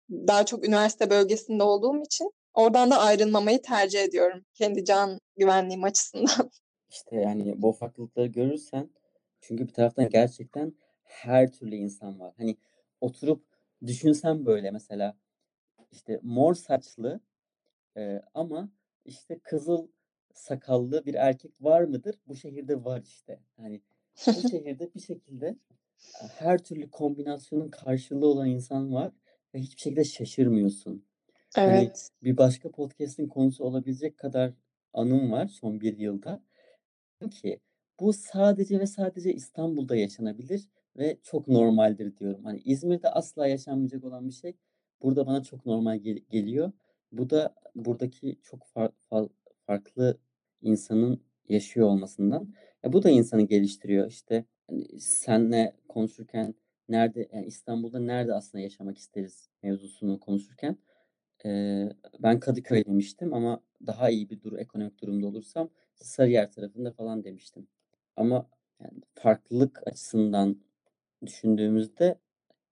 Daha 0.10 0.46
çok 0.46 0.68
üniversite 0.68 1.10
bölgesinde 1.10 1.64
olduğum 1.64 2.04
için 2.04 2.32
oradan 2.54 2.92
da 2.92 2.98
ayrılmamayı 2.98 3.62
tercih 3.62 4.04
ediyorum. 4.04 4.46
Kendi 4.54 4.86
can 4.86 5.20
güvenliğim 5.38 5.84
açısından. 5.84 6.52
İşte 6.90 7.16
yani 7.16 7.62
bu 7.62 7.72
farklılıkları 7.72 8.28
görürsen 8.28 8.90
çünkü 9.42 9.68
bir 9.68 9.74
taraftan 9.74 10.10
gerçekten 10.10 10.74
her 11.06 11.52
türlü 11.52 11.76
insan 11.76 12.20
var. 12.20 12.34
Hani 12.38 12.58
oturup 13.02 13.44
düşünsen 13.86 14.46
böyle 14.46 14.72
mesela 14.72 15.18
işte 15.92 16.20
mor 16.24 16.56
saçlı 16.56 17.20
e, 17.98 18.22
ama 18.34 18.70
işte 19.06 19.40
kızıl 19.40 19.88
sakallı 20.34 21.06
bir 21.06 21.14
erkek 21.14 21.64
var 21.64 21.82
mıdır? 21.82 22.16
Bu 22.28 22.36
şehirde 22.36 22.86
var 22.86 23.02
işte. 23.02 23.40
Hani 23.58 23.82
bu 24.28 24.42
şehirde 24.50 24.94
bir 24.94 25.00
şekilde 25.00 25.48
e, 26.22 26.28
her 26.28 26.64
türlü 26.64 26.92
kombinasyonun 26.92 27.70
karşılığı 27.70 28.28
olan 28.28 28.50
insan 28.50 28.94
var 28.94 29.12
ve 29.54 29.60
hiçbir 29.60 29.82
şekilde 29.82 30.04
şaşırmıyorsun. 30.04 31.06
Hani 31.56 31.72
Evet. 31.72 32.10
bir 32.24 32.38
başka 32.38 32.72
podcast'in 32.72 33.28
konusu 33.28 33.64
olabilecek 33.64 34.18
kadar 34.18 34.54
anım 34.94 35.32
var 35.32 35.48
son 35.48 35.82
bir 35.82 35.98
yılda 35.98 36.44
ki 37.32 37.60
bu 38.00 38.14
sadece 38.14 38.80
ve 38.80 38.88
sadece 38.88 39.34
İstanbul'da 39.34 39.96
yaşanabilir 39.96 40.70
ve 40.98 41.18
çok 41.24 41.48
normaldir 41.48 42.18
diyorum. 42.18 42.44
Hani 42.46 42.60
İzmir'de 42.66 43.10
asla 43.10 43.48
yaşanmayacak 43.48 44.04
olan 44.04 44.28
bir 44.28 44.34
şey 44.34 44.54
burada 45.02 45.28
bana 45.28 45.44
çok 45.44 45.66
normal 45.66 45.98
gel- 45.98 46.24
geliyor. 46.30 46.72
Bu 47.12 47.30
da 47.30 47.56
buradaki 47.76 48.40
çok 48.44 48.64
far- 48.64 48.92
far- 49.12 49.30
farklı 49.68 50.18
insanın 50.62 51.22
yaşıyor 51.50 51.88
olmasından. 51.88 52.54
Ya 52.84 52.94
bu 52.94 53.04
da 53.04 53.10
insanı 53.10 53.42
geliştiriyor. 53.42 54.08
İşte 54.08 54.46
hani 54.68 55.00
senle 55.00 55.74
konuşurken 55.90 56.56
nerede 56.90 57.30
yani 57.34 57.46
İstanbul'da 57.46 58.00
nerede 58.00 58.34
aslında 58.34 58.62
yaşamak 58.64 58.98
isteriz 58.98 59.50
mevzusunu 59.64 60.20
konuşurken 60.20 60.78
eee, 61.46 61.94
ben 62.20 62.40
Kadıköy 62.40 62.86
demiştim 62.86 63.34
ama 63.34 63.62
daha 63.88 64.10
iyi 64.10 64.30
bir 64.30 64.42
dur 64.42 64.58
ekonomik 64.58 65.02
durumda 65.02 65.28
olursam 65.28 65.70
Sarıyer 65.96 66.52
tarafında 66.52 66.92
falan 66.92 67.24
demiştim. 67.24 67.68
Ama 68.16 68.50
yani 68.84 69.02
farklılık 69.16 69.88
açısından 69.88 70.58
düşündüğümüzde 71.28 72.20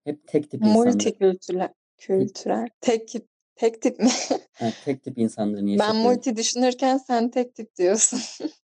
hep 0.04 0.28
tek 0.28 0.50
tip 0.50 0.66
insanlar, 0.66 1.12
Multikültürel, 1.12 1.72
kültürel, 1.98 2.68
tek 2.80 3.08
tip, 3.08 3.28
tek 3.56 3.82
tip 3.82 3.98
mi? 4.00 4.10
ha, 4.58 4.72
tek 4.80 5.02
tip 5.02 5.18
insanların 5.18 5.66
Ben 5.78 5.96
yaşadığı 5.96 5.96
multi 5.96 6.36
düşünürken 6.36 6.98
sen 6.98 7.30
tek 7.30 7.54
tip 7.54 7.76
diyorsun. 7.76 8.20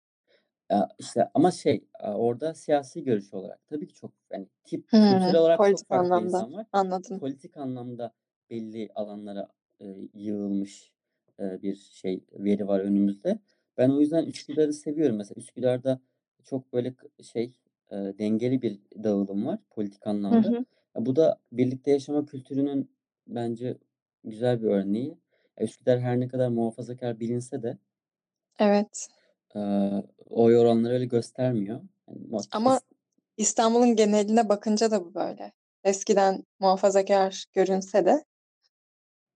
Ya 0.72 0.90
işte 1.00 1.30
ama 1.34 1.52
şey 1.52 1.86
orada 2.04 2.54
siyasi 2.54 3.04
görüş 3.04 3.34
olarak 3.34 3.68
tabii 3.70 3.88
ki 3.88 3.94
çok 3.94 4.12
yani 4.32 4.48
tip 4.64 4.88
Hmm, 4.92 5.00
kültürel 5.02 5.40
olarak 5.42 5.66
çok 5.66 5.88
politik 5.88 5.88
farklı 5.88 6.20
anlamda. 6.20 6.26
insan 6.26 6.54
var. 6.54 6.66
Anladım. 6.72 7.20
Politik 7.20 7.58
anlamda 7.58 8.14
belli 8.50 8.90
alanlara 8.96 9.48
e, 9.82 9.86
yığılmış 10.14 10.92
e, 11.40 11.62
bir 11.62 11.76
şey 11.76 12.24
veri 12.34 12.68
var 12.68 12.80
önümüzde. 12.80 13.40
Ben 13.78 13.90
o 13.90 14.00
yüzden 14.02 14.26
Üsküdar'ı 14.26 14.74
seviyorum. 14.74 15.16
Mesela 15.18 15.40
Üsküdar'da 15.40 16.00
çok 16.44 16.74
böyle 16.74 16.94
şey 17.24 17.54
e, 17.92 17.96
dengeli 17.96 18.62
bir 18.62 18.80
dağılım 19.04 19.46
var 19.46 19.60
politik 19.70 20.06
Hı 20.06 20.10
anlamda. 20.10 20.48
hı. 20.48 20.66
Ya 20.96 21.06
bu 21.06 21.16
da 21.16 21.40
birlikte 21.52 21.92
yaşama 21.92 22.26
kültürünün 22.26 22.92
bence 23.28 23.78
güzel 24.24 24.62
bir 24.62 24.68
örneği. 24.68 25.18
Üsküdar 25.60 26.00
her 26.00 26.20
ne 26.20 26.28
kadar 26.28 26.48
muhafazakar 26.50 27.20
bilinse 27.20 27.64
de 27.64 27.78
Evet. 28.60 29.08
e, 29.56 29.60
oy 30.30 30.58
oranları 30.58 30.94
öyle 30.94 31.06
göstermiyor. 31.06 31.82
Yani 32.08 32.42
Ama 32.52 32.80
İstanbul'un 33.38 33.96
geneline 33.96 34.50
bakınca 34.50 34.92
da 34.92 35.06
bu 35.06 35.16
böyle. 35.16 35.52
Eskiden 35.84 36.44
muhafazakar 36.60 37.46
görünse 37.54 38.06
de 38.06 38.24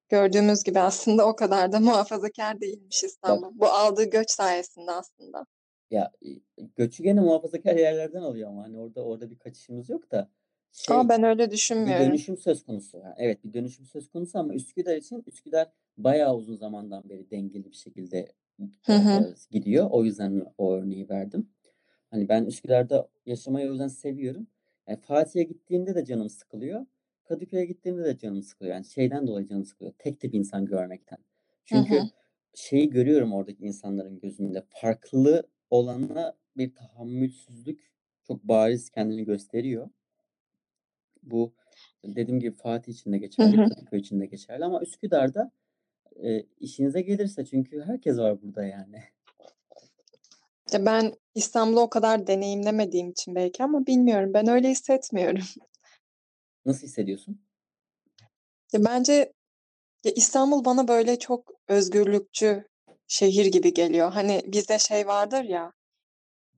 gördüğümüz 0.10 0.64
gibi 0.64 0.80
aslında 0.80 1.28
o 1.28 1.36
kadar 1.36 1.72
da 1.72 1.80
muhafazakar 1.80 2.62
değilmiş 2.62 3.04
İstanbul. 3.04 3.52
Bu 3.60 3.68
aldığı 3.68 4.10
göç 4.10 4.32
sayesinde 4.32 4.92
aslında. 4.92 5.46
Ya 5.94 6.12
göçü 6.76 7.04
gene 7.04 7.22
muhafazakar 7.22 7.76
yerlerden 7.76 8.22
alıyor 8.22 8.50
ama 8.50 8.64
hani 8.64 8.78
orada 8.78 9.04
orada 9.04 9.30
bir 9.30 9.40
kaçışımız 9.40 9.90
yok 9.90 10.12
da 10.12 10.30
Ama 10.90 11.04
şey 11.04 11.10
ben 11.10 11.24
öyle 11.24 11.46
bir 11.46 11.52
düşünmüyorum. 11.52 12.08
dönüşüm 12.08 12.38
söz 12.38 12.64
konusu. 12.64 12.98
Yani 12.98 13.14
evet 13.18 13.44
bir 13.44 13.54
dönüşüm 13.54 13.86
söz 13.86 14.10
konusu 14.10 14.40
ama 14.40 14.54
Üsküdar 14.54 14.96
için 14.96 15.24
Üsküdar 15.28 15.72
bayağı 15.98 16.36
uzun 16.36 16.56
zamandan 16.56 17.10
beri 17.10 17.32
dengeli 17.32 17.72
bir 17.72 17.76
şekilde 17.76 18.28
Hı 18.86 18.94
e, 18.94 18.94
hı. 18.94 19.10
e, 19.20 19.34
gidiyor. 19.52 19.88
O 19.92 20.04
yüzden 20.06 20.46
o 20.58 20.74
örneği 20.74 21.10
verdim. 21.10 21.50
Hani 22.12 22.30
ben 22.30 22.46
Üsküdar'da 22.46 23.10
yaşamayı 23.26 23.68
o 23.68 23.72
yüzden 23.72 23.88
seviyorum. 23.88 24.48
Yani 24.88 25.00
Fatih'e 25.00 25.44
gittiğimde 25.44 25.96
de 25.96 26.06
canım 26.06 26.30
sıkılıyor. 26.30 26.86
Kadıköy'e 27.24 27.66
gittiğimde 27.66 28.04
de 28.04 28.18
canım 28.18 28.42
sıkılıyor. 28.44 28.76
Yani 28.76 28.86
şeyden 28.86 29.28
dolayı 29.28 29.48
canım 29.48 29.66
sıkılıyor. 29.66 29.94
Tek 30.00 30.20
tip 30.20 30.34
insan 30.34 30.66
görmekten. 30.66 31.18
Hı 31.18 31.24
Çünkü 31.66 31.96
hı. 31.96 32.10
şeyi 32.54 32.90
görüyorum 32.90 33.34
oradaki 33.34 33.64
insanların 33.64 34.20
gözünde. 34.20 34.64
Farklı 34.70 35.44
olana 35.70 36.34
bir 36.58 36.76
tahammülsüzlük 36.76 37.92
çok 38.28 38.44
bariz 38.44 38.90
kendini 38.90 39.26
gösteriyor. 39.26 39.90
Bu 41.24 41.54
dediğim 42.06 42.40
gibi 42.40 42.56
Fatih 42.56 42.94
için 42.94 43.14
de 43.14 43.18
geçerli. 43.18 43.70
Kadıköy 43.70 44.00
için 44.00 44.22
de 44.22 44.26
geçerli 44.26 44.66
ama 44.66 44.82
Üsküdar'da 44.82 45.52
e, 46.24 46.44
işinize 46.60 47.02
gelirse 47.02 47.46
çünkü 47.46 47.82
herkes 47.82 48.18
var 48.18 48.42
burada 48.42 48.66
yani. 48.66 49.04
Ya 50.72 50.86
ben 50.86 51.14
İstanbul'u 51.36 51.82
o 51.82 51.90
kadar 51.90 52.28
deneyimlemediğim 52.28 53.10
için 53.10 53.36
belki 53.36 53.64
ama 53.64 53.88
bilmiyorum. 53.88 54.34
Ben 54.34 54.48
öyle 54.48 54.70
hissetmiyorum. 54.70 55.44
Nasıl 56.66 56.88
hissediyorsun? 56.88 57.42
Ya 58.74 58.86
bence 58.86 59.34
ya 60.04 60.12
İstanbul 60.16 60.66
bana 60.66 60.88
böyle 60.88 61.20
çok 61.20 61.54
özgürlükçü 61.68 62.68
şehir 63.08 63.46
gibi 63.46 63.74
geliyor. 63.74 64.12
Hani 64.12 64.42
bizde 64.46 64.80
şey 64.80 65.08
vardır 65.08 65.44
ya 65.44 65.74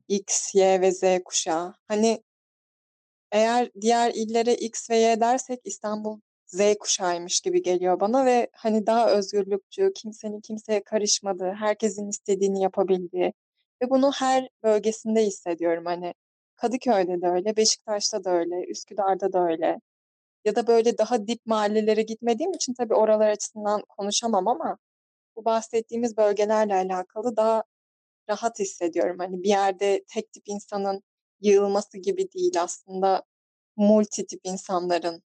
X, 0.07 0.55
Y 0.55 0.81
ve 0.81 0.91
Z 0.91 1.03
kuşağı. 1.25 1.75
Hani 1.87 2.23
eğer 3.31 3.71
diğer 3.81 4.11
illere 4.13 4.53
X 4.55 4.89
ve 4.89 4.97
Y 4.97 5.19
dersek 5.19 5.59
İstanbul 5.63 6.19
Z 6.45 6.59
kuşağıymış 6.79 7.41
gibi 7.41 7.61
geliyor 7.61 7.99
bana 7.99 8.25
ve 8.25 8.47
hani 8.53 8.87
daha 8.87 9.11
özgürlükçü, 9.11 9.91
kimsenin 9.95 10.41
kimseye 10.41 10.83
karışmadığı, 10.83 11.51
herkesin 11.51 12.09
istediğini 12.09 12.61
yapabildiği 12.61 13.33
ve 13.81 13.89
bunu 13.89 14.11
her 14.11 14.49
bölgesinde 14.63 15.25
hissediyorum. 15.25 15.85
Hani 15.85 16.13
Kadıköy'de 16.55 17.21
de 17.21 17.27
öyle, 17.27 17.57
Beşiktaş'ta 17.57 18.23
da 18.23 18.31
öyle, 18.31 18.65
Üsküdar'da 18.67 19.33
da 19.33 19.47
öyle. 19.47 19.79
Ya 20.45 20.55
da 20.55 20.67
böyle 20.67 20.97
daha 20.97 21.27
dip 21.27 21.45
mahallelere 21.45 22.01
gitmediğim 22.01 22.53
için 22.53 22.73
tabii 22.73 22.93
oralar 22.93 23.29
açısından 23.29 23.81
konuşamam 23.89 24.47
ama 24.47 24.77
bu 25.35 25.45
bahsettiğimiz 25.45 26.17
bölgelerle 26.17 26.75
alakalı 26.75 27.37
daha 27.37 27.63
rahat 28.29 28.59
hissediyorum. 28.59 29.15
Hani 29.19 29.43
bir 29.43 29.49
yerde 29.49 30.03
tek 30.13 30.31
tip 30.31 30.43
insanın 30.45 31.03
yığılması 31.41 31.97
gibi 31.97 32.31
değil 32.31 32.61
aslında 32.61 33.23
multi 33.75 34.25
tip 34.27 34.39
insanların 34.43 35.23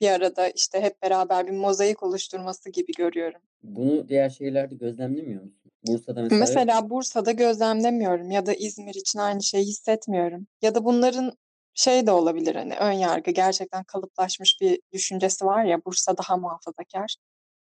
bir 0.00 0.10
arada 0.10 0.48
işte 0.48 0.80
hep 0.80 1.02
beraber 1.02 1.46
bir 1.46 1.52
mozaik 1.52 2.02
oluşturması 2.02 2.70
gibi 2.70 2.92
görüyorum. 2.92 3.40
Bunu 3.62 4.08
diğer 4.08 4.30
şehirlerde 4.30 4.74
gözlemlemiyor 4.74 5.42
musun? 5.42 5.70
Bursa'da 5.86 6.22
mesela? 6.22 6.40
Mesela 6.40 6.90
Bursa'da 6.90 7.32
gözlemlemiyorum 7.32 8.30
ya 8.30 8.46
da 8.46 8.54
İzmir 8.54 8.94
için 8.94 9.18
aynı 9.18 9.42
şeyi 9.42 9.64
hissetmiyorum. 9.64 10.46
Ya 10.62 10.74
da 10.74 10.84
bunların 10.84 11.32
şey 11.74 12.06
de 12.06 12.10
olabilir 12.10 12.54
hani 12.54 12.76
ön 12.76 12.92
yargı 12.92 13.30
gerçekten 13.30 13.84
kalıplaşmış 13.84 14.60
bir 14.60 14.80
düşüncesi 14.92 15.44
var 15.44 15.64
ya 15.64 15.84
Bursa 15.84 16.16
daha 16.18 16.36
muhafazakar, 16.36 17.16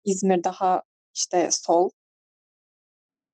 İzmir 0.05 0.43
daha 0.43 0.83
işte 1.13 1.49
sol. 1.51 1.89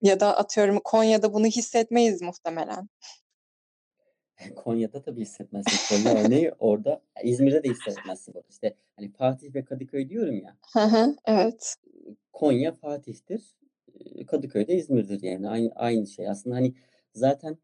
Ya 0.02 0.20
da 0.20 0.38
atıyorum 0.38 0.80
Konya'da 0.84 1.34
bunu 1.34 1.46
hissetmeyiz 1.46 2.22
muhtemelen. 2.22 2.89
Konya'da 4.56 5.02
tabii 5.02 5.22
hissetmezsin. 5.22 5.96
Konya 5.96 6.24
örneği 6.24 6.52
orada. 6.60 7.02
İzmir'de 7.24 7.63
de 7.63 7.70
hissetmezsin. 7.70 8.34
İşte 8.50 8.76
hani 8.96 9.12
Fatih 9.12 9.56
ve 9.56 9.65
Kadıköy 9.65 10.10
diyorum 10.10 10.42
ya. 10.42 10.58
Evet. 11.26 11.76
Konya 12.34 12.74
Fatih'tir. 12.74 13.42
Kadıköy 14.28 14.68
de 14.68 14.76
İzmir'dir 14.76 15.24
yani. 15.24 15.50
Aynı, 15.50 15.72
aynı 15.76 16.08
şey. 16.08 16.30
Aslında 16.30 16.56
hani 16.56 16.74
zaten 17.13 17.58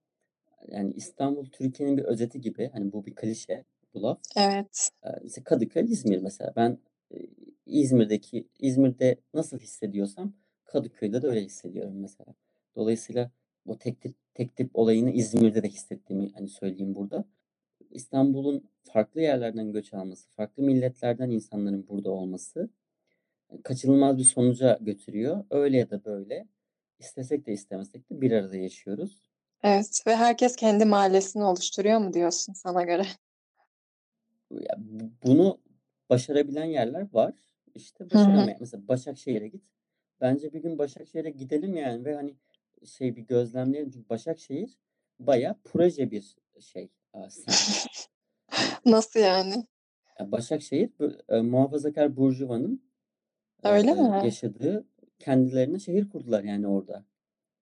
yani 0.67 0.93
İstanbul 0.93 1.45
Türkiye'nin 1.45 1.97
bir 1.97 2.03
özeti 2.03 2.41
gibi. 2.41 2.69
Hani 2.73 2.91
bu 2.91 3.05
bir 3.05 3.15
klişe 3.15 3.65
bu 3.93 4.03
laf. 4.03 4.19
Evet. 4.35 4.89
İşte 5.23 5.43
Kadıköy, 5.43 5.83
İzmir 5.83 6.17
mesela. 6.17 6.53
Ben 6.55 6.77
İzmir'deki 7.65 8.47
İzmir'de 8.59 9.15
nasıl 9.33 9.59
hissediyorsam 9.59 10.33
Kadıköy'de 10.65 11.21
de 11.21 11.27
öyle 11.27 11.41
hissediyorum 11.41 11.99
mesela. 11.99 12.35
Dolayısıyla 12.75 13.31
o 13.67 13.77
tek 13.77 14.01
tip, 14.01 14.15
tek 14.33 14.55
tip 14.55 14.69
olayını 14.73 15.11
İzmir'de 15.11 15.63
de 15.63 15.69
hissettiğimi 15.69 16.31
hani 16.33 16.49
söyleyeyim 16.49 16.95
burada. 16.95 17.25
İstanbul'un 17.91 18.69
farklı 18.83 19.21
yerlerden 19.21 19.71
göç 19.71 19.93
alması, 19.93 20.29
farklı 20.29 20.63
milletlerden 20.63 21.29
insanların 21.29 21.87
burada 21.87 22.11
olması 22.11 22.69
kaçınılmaz 23.63 24.17
bir 24.17 24.23
sonuca 24.23 24.77
götürüyor. 24.81 25.43
Öyle 25.49 25.77
ya 25.77 25.89
da 25.89 26.05
böyle 26.05 26.47
istesek 26.99 27.45
de 27.45 27.53
istemesek 27.53 28.09
de 28.09 28.21
bir 28.21 28.31
arada 28.31 28.55
yaşıyoruz. 28.55 29.21
Evet 29.63 30.03
ve 30.07 30.15
herkes 30.15 30.55
kendi 30.55 30.85
mahallesini 30.85 31.43
oluşturuyor 31.43 31.99
mu 31.99 32.13
diyorsun 32.13 32.53
sana 32.53 32.83
göre? 32.83 33.05
Bunu 35.23 35.59
başarabilen 36.09 36.65
yerler 36.65 37.07
var. 37.13 37.33
İşte 37.75 38.09
başaramayan. 38.09 38.57
Mesela 38.59 38.87
Başakşehir'e 38.87 39.47
git. 39.47 39.63
Bence 40.21 40.53
bir 40.53 40.59
gün 40.59 40.77
Başakşehir'e 40.77 41.29
gidelim 41.29 41.77
yani 41.77 42.05
ve 42.05 42.15
hani 42.15 42.35
şey 42.85 43.15
bir 43.15 43.21
gözlemleyelim. 43.21 43.91
Çünkü 43.91 44.09
Başakşehir 44.09 44.77
baya 45.19 45.55
proje 45.63 46.11
bir 46.11 46.35
şey. 46.59 46.89
Nasıl 48.85 49.19
yani? 49.19 49.67
Başakşehir 50.19 50.91
e, 51.29 51.41
muhafazakar 51.41 52.17
burjuvanın 52.17 52.85
Öyle 53.63 53.91
e, 53.91 53.93
mi? 53.93 54.21
yaşadığı 54.23 54.85
kendilerine 55.19 55.79
şehir 55.79 56.09
kurdular 56.09 56.43
yani 56.43 56.67
orada. 56.67 57.05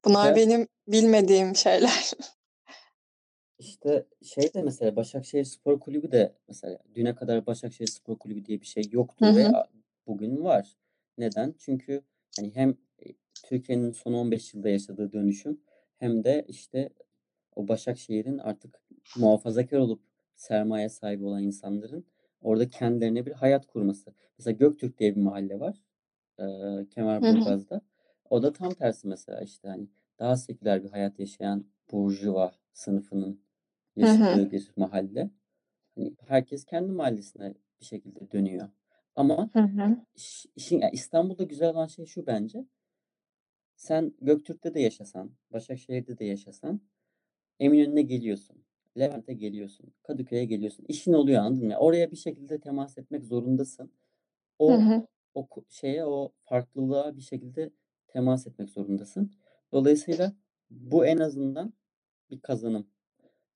Bunlar 0.05 0.31
Ve 0.31 0.35
benim 0.35 0.67
bilmediğim 0.87 1.55
şeyler. 1.55 2.11
işte 3.59 4.05
şey 4.21 4.53
de 4.53 4.61
mesela 4.61 4.95
Başakşehir 4.95 5.45
Spor 5.45 5.79
Kulübü 5.79 6.11
de 6.11 6.35
mesela 6.47 6.79
düne 6.95 7.15
kadar 7.15 7.45
Başakşehir 7.45 7.89
Spor 7.89 8.17
Kulübü 8.17 8.45
diye 8.45 8.61
bir 8.61 8.65
şey 8.65 8.83
yoktu 8.91 9.25
Hı 9.25 9.35
ve. 9.35 9.47
Bugün 10.07 10.43
var. 10.43 10.77
Neden? 11.17 11.55
Çünkü 11.57 12.01
hani 12.37 12.55
hem 12.55 12.77
Türkiye'nin 13.43 13.91
son 13.91 14.13
15 14.13 14.53
yılda 14.53 14.69
yaşadığı 14.69 15.11
dönüşüm 15.11 15.61
hem 15.99 16.23
de 16.23 16.45
işte 16.47 16.89
o 17.55 17.67
Başakşehir'in 17.67 18.37
artık 18.37 18.81
muhafazakar 19.17 19.77
olup 19.77 20.01
sermaye 20.35 20.89
sahibi 20.89 21.25
olan 21.25 21.43
insanların 21.43 22.05
orada 22.41 22.69
kendilerine 22.69 23.25
bir 23.25 23.31
hayat 23.31 23.67
kurması. 23.67 24.13
Mesela 24.37 24.57
Göktürk 24.57 24.99
diye 24.99 25.15
bir 25.15 25.21
mahalle 25.21 25.59
var. 25.59 25.83
E, 26.39 26.43
Kemerburgaz'da. 26.89 27.81
O 28.29 28.43
da 28.43 28.53
tam 28.53 28.69
tersi 28.73 29.07
mesela 29.07 29.41
işte 29.41 29.67
hani 29.67 29.87
daha 30.19 30.35
seküler 30.37 30.83
bir 30.83 30.89
hayat 30.89 31.19
yaşayan 31.19 31.65
burjuva 31.91 32.51
sınıfının 32.73 33.41
yaşadığı 33.95 34.51
bir 34.51 34.71
mahalle. 34.75 35.29
Hani 35.95 36.15
herkes 36.27 36.65
kendi 36.65 36.91
mahallesine 36.91 37.53
bir 37.79 37.85
şekilde 37.85 38.31
dönüyor. 38.31 38.69
Ama 39.15 39.49
Hı 39.53 39.59
hı. 39.59 39.97
İstanbul'da 40.91 41.43
güzel 41.43 41.69
olan 41.69 41.87
şey 41.87 42.05
şu 42.05 42.27
bence. 42.27 42.65
Sen 43.75 44.13
Göktürk'te 44.21 44.73
de 44.73 44.79
yaşasan, 44.79 45.31
Başakşehir'de 45.51 46.17
de 46.19 46.25
yaşasan 46.25 46.81
Eminönü'ne 47.59 48.01
geliyorsun. 48.01 48.63
Levent'e 48.99 49.33
geliyorsun. 49.33 49.93
Kadıköy'e 50.03 50.45
geliyorsun. 50.45 50.85
İşin 50.87 51.13
oluyor 51.13 51.41
anladın 51.41 51.67
mı? 51.67 51.77
Oraya 51.77 52.11
bir 52.11 52.17
şekilde 52.17 52.59
temas 52.59 52.97
etmek 52.97 53.23
zorundasın. 53.23 53.91
Hı 54.67 54.73
O 54.73 54.73
hı. 54.73 55.07
o 55.35 55.47
şeye 55.69 56.05
o 56.05 56.31
farklılığa 56.43 57.17
bir 57.17 57.21
şekilde 57.21 57.71
temas 58.07 58.47
etmek 58.47 58.69
zorundasın. 58.69 59.31
Dolayısıyla 59.71 60.33
bu 60.69 61.05
en 61.05 61.17
azından 61.17 61.73
bir 62.31 62.39
kazanım. 62.39 62.87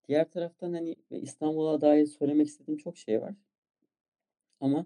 Diğer 0.07 0.31
taraftan 0.31 0.73
hani 0.73 0.95
İstanbul'a 1.11 1.81
dair 1.81 2.05
söylemek 2.05 2.47
istediğim 2.47 2.77
çok 2.77 2.97
şey 2.97 3.21
var. 3.21 3.35
Ama 4.59 4.85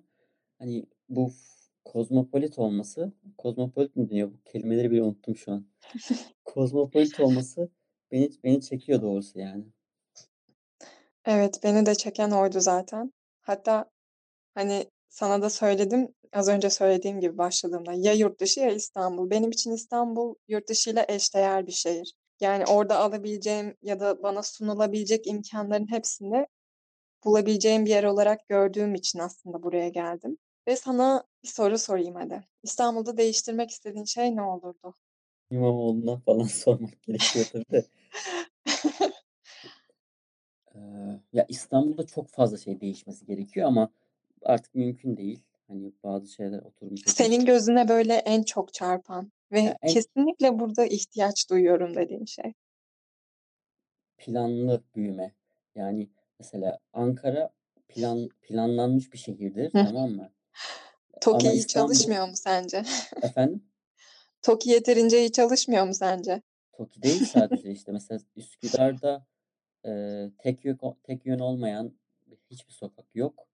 hani 0.62 0.86
bu 1.10 1.32
kozmopolit 1.86 2.60
olması, 2.60 3.12
kozmopolit 3.38 3.96
mi 3.96 4.10
deniyor? 4.10 4.32
Bu 4.32 4.44
kelimeleri 4.46 4.92
bile 4.92 5.04
unuttum 5.04 5.36
şu 5.36 5.52
an. 5.52 5.66
kozmopolit 6.46 7.20
olması 7.20 7.70
beni 8.12 8.30
beni 8.44 8.62
çekiyor 8.62 9.02
doğrusu 9.02 9.40
yani. 9.40 9.64
Evet, 11.26 11.60
beni 11.64 11.86
de 11.86 11.96
çeken 11.96 12.32
oydu 12.32 12.60
zaten. 12.60 13.14
Hatta 13.42 13.90
hani 14.54 14.86
sana 15.10 15.42
da 15.42 15.50
söyledim, 15.50 16.08
az 16.34 16.48
önce 16.48 16.70
söylediğim 16.70 17.20
gibi 17.20 17.38
başladığımda 17.38 17.94
ya 17.94 18.14
yurt 18.14 18.40
dışı 18.40 18.60
ya 18.60 18.72
İstanbul. 18.72 19.30
Benim 19.30 19.52
için 19.52 19.72
İstanbul 19.72 20.36
yurt 20.48 20.70
dışıyla 20.70 21.06
eşdeğer 21.08 21.68
bir 21.68 21.72
şehir. 21.72 22.14
Yani 22.40 22.66
orada 22.66 22.98
alabileceğim 23.00 23.76
ya 23.82 24.00
da 24.00 24.24
bana 24.24 24.44
sunulabilecek 24.44 25.28
imkanların 25.28 25.92
hepsini 25.92 26.46
bulabileceğim 27.24 27.86
bir 27.86 27.90
yer 27.90 28.04
olarak 28.04 28.48
gördüğüm 28.48 28.96
için 28.96 29.20
aslında 29.20 29.64
buraya 29.64 29.90
geldim. 29.90 30.38
Ve 30.68 30.76
sana 30.76 31.24
bir 31.44 31.48
soru 31.48 31.78
sorayım 31.78 32.16
hadi. 32.16 32.48
İstanbul'da 32.64 33.18
değiştirmek 33.18 33.70
istediğin 33.72 34.06
şey 34.06 34.36
ne 34.36 34.42
olurdu? 34.42 34.96
İmamoğlu'na 35.52 36.18
falan 36.18 36.44
sormak 36.48 37.04
gerekiyor 37.04 37.46
tabii 37.52 37.72
de. 37.72 37.86
Ee, 40.76 40.80
ya 41.34 41.46
İstanbul'da 41.50 42.06
çok 42.06 42.30
fazla 42.30 42.58
şey 42.58 42.82
değişmesi 42.82 43.26
gerekiyor 43.26 43.68
ama 43.68 43.90
artık 44.42 44.76
mümkün 44.76 45.18
değil. 45.18 45.40
Hani 45.68 45.92
bazı 46.04 46.28
şeyler 46.28 46.60
oturmuş. 46.60 47.02
Senin 47.06 47.46
gözüne 47.46 47.88
böyle 47.88 48.14
en 48.14 48.44
çok 48.44 48.74
çarpan 48.74 49.32
ve 49.52 49.60
Ya 49.60 49.78
en 49.82 49.94
kesinlikle 49.94 50.60
burada 50.60 50.86
ihtiyaç 50.86 51.50
duyuyorum 51.50 51.96
dediğin 51.96 52.26
şey. 52.26 52.54
planlı 54.18 54.84
büyüme. 54.96 55.32
Yani 55.76 56.10
mesela 56.40 56.80
Ankara 56.94 57.50
plan 57.90 58.30
planlanmış 58.42 59.14
bir 59.14 59.18
şehirdir, 59.18 59.72
Hı. 59.72 59.86
tamam 59.86 60.10
mı? 60.12 60.30
TOKİ 61.22 61.38
Ama 61.38 61.54
iyi 61.54 61.60
İstanbul 61.60 61.94
çalışmıyor 61.94 62.28
mu 62.28 62.36
sence? 62.36 62.84
efendim 63.22 63.64
TOKİ 64.42 64.70
yeterince 64.70 65.20
iyi 65.20 65.32
çalışmıyor 65.32 65.86
mu 65.88 65.94
sence? 65.94 66.42
TOKİ 66.74 67.04
değil 67.04 67.22
sadece 67.24 67.72
işte 67.72 67.92
mesela 67.92 68.20
Üsküdar'da 68.36 69.26
e, 69.86 69.92
tek 70.38 70.66
yön 70.66 70.80
tek 71.04 71.26
yön 71.26 71.40
olmayan 71.40 71.94
hiçbir 72.50 72.74
sokak 72.74 73.06
yok. 73.16 73.48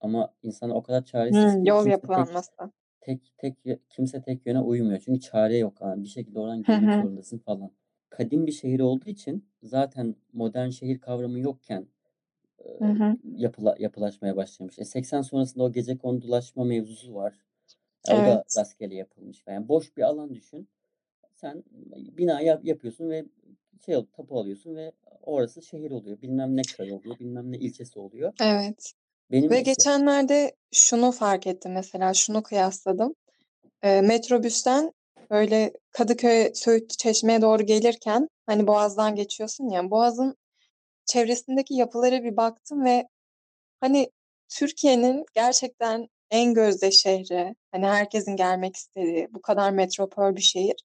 Ama 0.00 0.34
insan 0.42 0.70
o 0.70 0.82
kadar 0.82 1.04
çaresiz 1.04 1.42
Hımm, 1.44 1.64
ki 1.64 1.68
yol 1.68 1.84
kimse 1.84 1.90
tek 1.90 2.00
yapılanması. 2.02 2.52
tek 3.00 3.32
tek 3.38 3.56
kimse 3.90 4.22
tek 4.22 4.46
yöne 4.46 4.60
uymuyor. 4.60 5.00
Çünkü 5.04 5.20
çare 5.20 5.56
yok. 5.58 5.78
Yani 5.80 6.02
bir 6.04 6.08
şekilde 6.08 6.40
oradan 6.40 6.62
girmek 6.62 6.94
zorundasın 6.94 7.38
falan. 7.38 7.70
Kadim 8.10 8.46
bir 8.46 8.52
şehir 8.52 8.80
olduğu 8.80 9.10
için 9.10 9.48
zaten 9.62 10.16
modern 10.32 10.68
şehir 10.68 11.00
kavramı 11.00 11.38
yokken 11.40 11.86
e, 12.68 12.84
Hı 12.84 12.88
hı. 12.90 13.16
yapıla, 13.36 13.76
yapılaşmaya 13.78 14.36
başlamış. 14.36 14.78
E 14.78 14.84
80 14.84 15.22
sonrasında 15.22 15.64
o 15.64 15.72
gecekondulaşma 15.72 16.64
mevzusu 16.64 17.14
var. 17.14 17.34
E, 18.08 18.14
o 18.14 18.16
da 18.16 18.22
Evet. 18.22 18.56
rastgele 18.56 18.94
yapılmış. 18.94 19.42
Yani 19.46 19.68
boş 19.68 19.96
bir 19.96 20.02
alan 20.02 20.34
düşün. 20.34 20.68
Sen 21.34 21.64
bina 21.92 22.40
yap, 22.40 22.64
yapıyorsun 22.64 23.10
ve 23.10 23.24
şey 23.86 24.06
tapu 24.16 24.38
alıyorsun 24.40 24.76
ve 24.76 24.92
orası 25.22 25.62
şehir 25.62 25.90
oluyor. 25.90 26.22
Bilmem 26.22 26.56
ne 26.56 26.62
köy 26.62 26.92
oluyor. 26.92 27.18
Bilmem 27.18 27.52
ne 27.52 27.58
ilçesi 27.58 27.98
oluyor. 27.98 28.32
Evet. 28.42 28.92
Benim 29.30 29.50
Ve 29.50 29.58
işte 29.58 29.70
geçenlerde 29.72 30.52
şunu 30.72 31.12
fark 31.12 31.46
ettim 31.46 31.72
mesela, 31.72 32.14
şunu 32.14 32.42
kıyasladım. 32.42 33.14
Eee, 33.84 34.00
metrobüsten 34.00 34.92
böyle 35.30 35.72
Kadıköy, 35.90 36.54
Söğüt, 36.54 36.98
Çeşme'ye 36.98 37.42
doğru 37.42 37.62
gelirken 37.62 38.28
hani 38.46 38.66
Boğaz'dan 38.66 39.14
geçiyorsun 39.14 39.68
ya, 39.68 39.90
Boğaz'ın 39.90 40.36
çevresindeki 41.08 41.74
yapılara 41.74 42.24
bir 42.24 42.38
baktım 42.38 42.84
ve 42.86 43.08
hani 43.80 44.10
Türkiye'nin 44.48 45.26
gerçekten 45.34 46.08
en 46.30 46.54
gözde 46.54 46.90
şehri, 46.90 47.54
hani 47.72 47.86
herkesin 47.86 48.36
gelmek 48.36 48.76
istediği, 48.76 49.28
bu 49.34 49.42
kadar 49.42 49.70
metropol 49.70 50.36
bir 50.36 50.40
şehir 50.42 50.76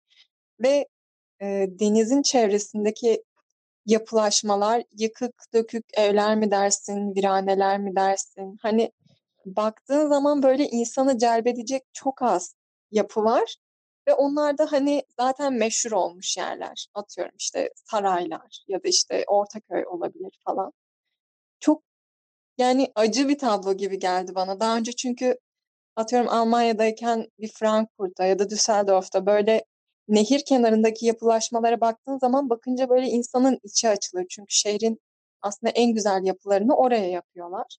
ve 0.63 0.87
eee, 1.41 1.79
denizin 1.79 2.21
çevresindeki 2.21 3.23
yapılaşmalar, 3.85 4.83
yıkık 4.99 5.33
dökük 5.53 5.85
evler 5.97 6.35
mi 6.37 6.51
dersin, 6.51 7.15
viraneler 7.15 7.79
mi 7.79 7.95
dersin? 7.95 8.57
Hani 8.61 8.91
baktığın 9.45 10.09
zaman 10.09 10.43
böyle 10.43 10.67
insanı 10.69 11.17
celbedecek 11.17 11.83
çok 11.93 12.21
az 12.21 12.55
yapı 12.91 13.23
var 13.23 13.57
ve 14.07 14.13
onlar 14.13 14.57
da 14.57 14.71
hani 14.71 15.03
zaten 15.19 15.53
meşhur 15.53 15.91
olmuş 15.91 16.37
yerler. 16.37 16.87
Atıyorum 16.93 17.35
işte 17.39 17.69
saraylar 17.75 18.63
ya 18.67 18.83
da 18.83 18.87
işte 18.87 19.23
Ortaköy 19.27 19.85
olabilir 19.87 20.39
falan. 20.45 20.73
Çok 21.59 21.83
yani 22.57 22.91
acı 22.95 23.29
bir 23.29 23.37
tablo 23.37 23.73
gibi 23.73 23.99
geldi 23.99 24.35
bana. 24.35 24.59
Daha 24.59 24.77
önce 24.77 24.93
çünkü 24.93 25.37
atıyorum 25.95 26.29
Almanya'dayken 26.29 27.27
bir 27.39 27.47
Frankfurt'ta 27.49 28.25
ya 28.25 28.39
da 28.39 28.49
Düsseldorf'ta 28.49 29.25
böyle 29.25 29.65
nehir 30.07 30.45
kenarındaki 30.45 31.05
yapılaşmalara 31.05 31.81
baktığın 31.81 32.17
zaman 32.19 32.49
bakınca 32.49 32.89
böyle 32.89 33.07
insanın 33.07 33.59
içi 33.63 33.89
açılır. 33.89 34.25
Çünkü 34.29 34.55
şehrin 34.55 35.01
aslında 35.41 35.71
en 35.71 35.93
güzel 35.93 36.23
yapılarını 36.23 36.75
oraya 36.75 37.09
yapıyorlar. 37.09 37.77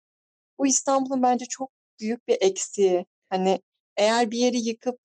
Bu 0.58 0.66
İstanbul'un 0.66 1.22
bence 1.22 1.46
çok 1.46 1.70
büyük 2.00 2.28
bir 2.28 2.38
eksiği. 2.40 3.06
Hani 3.30 3.60
eğer 3.96 4.30
bir 4.30 4.38
yeri 4.38 4.58
yıkıp 4.58 5.00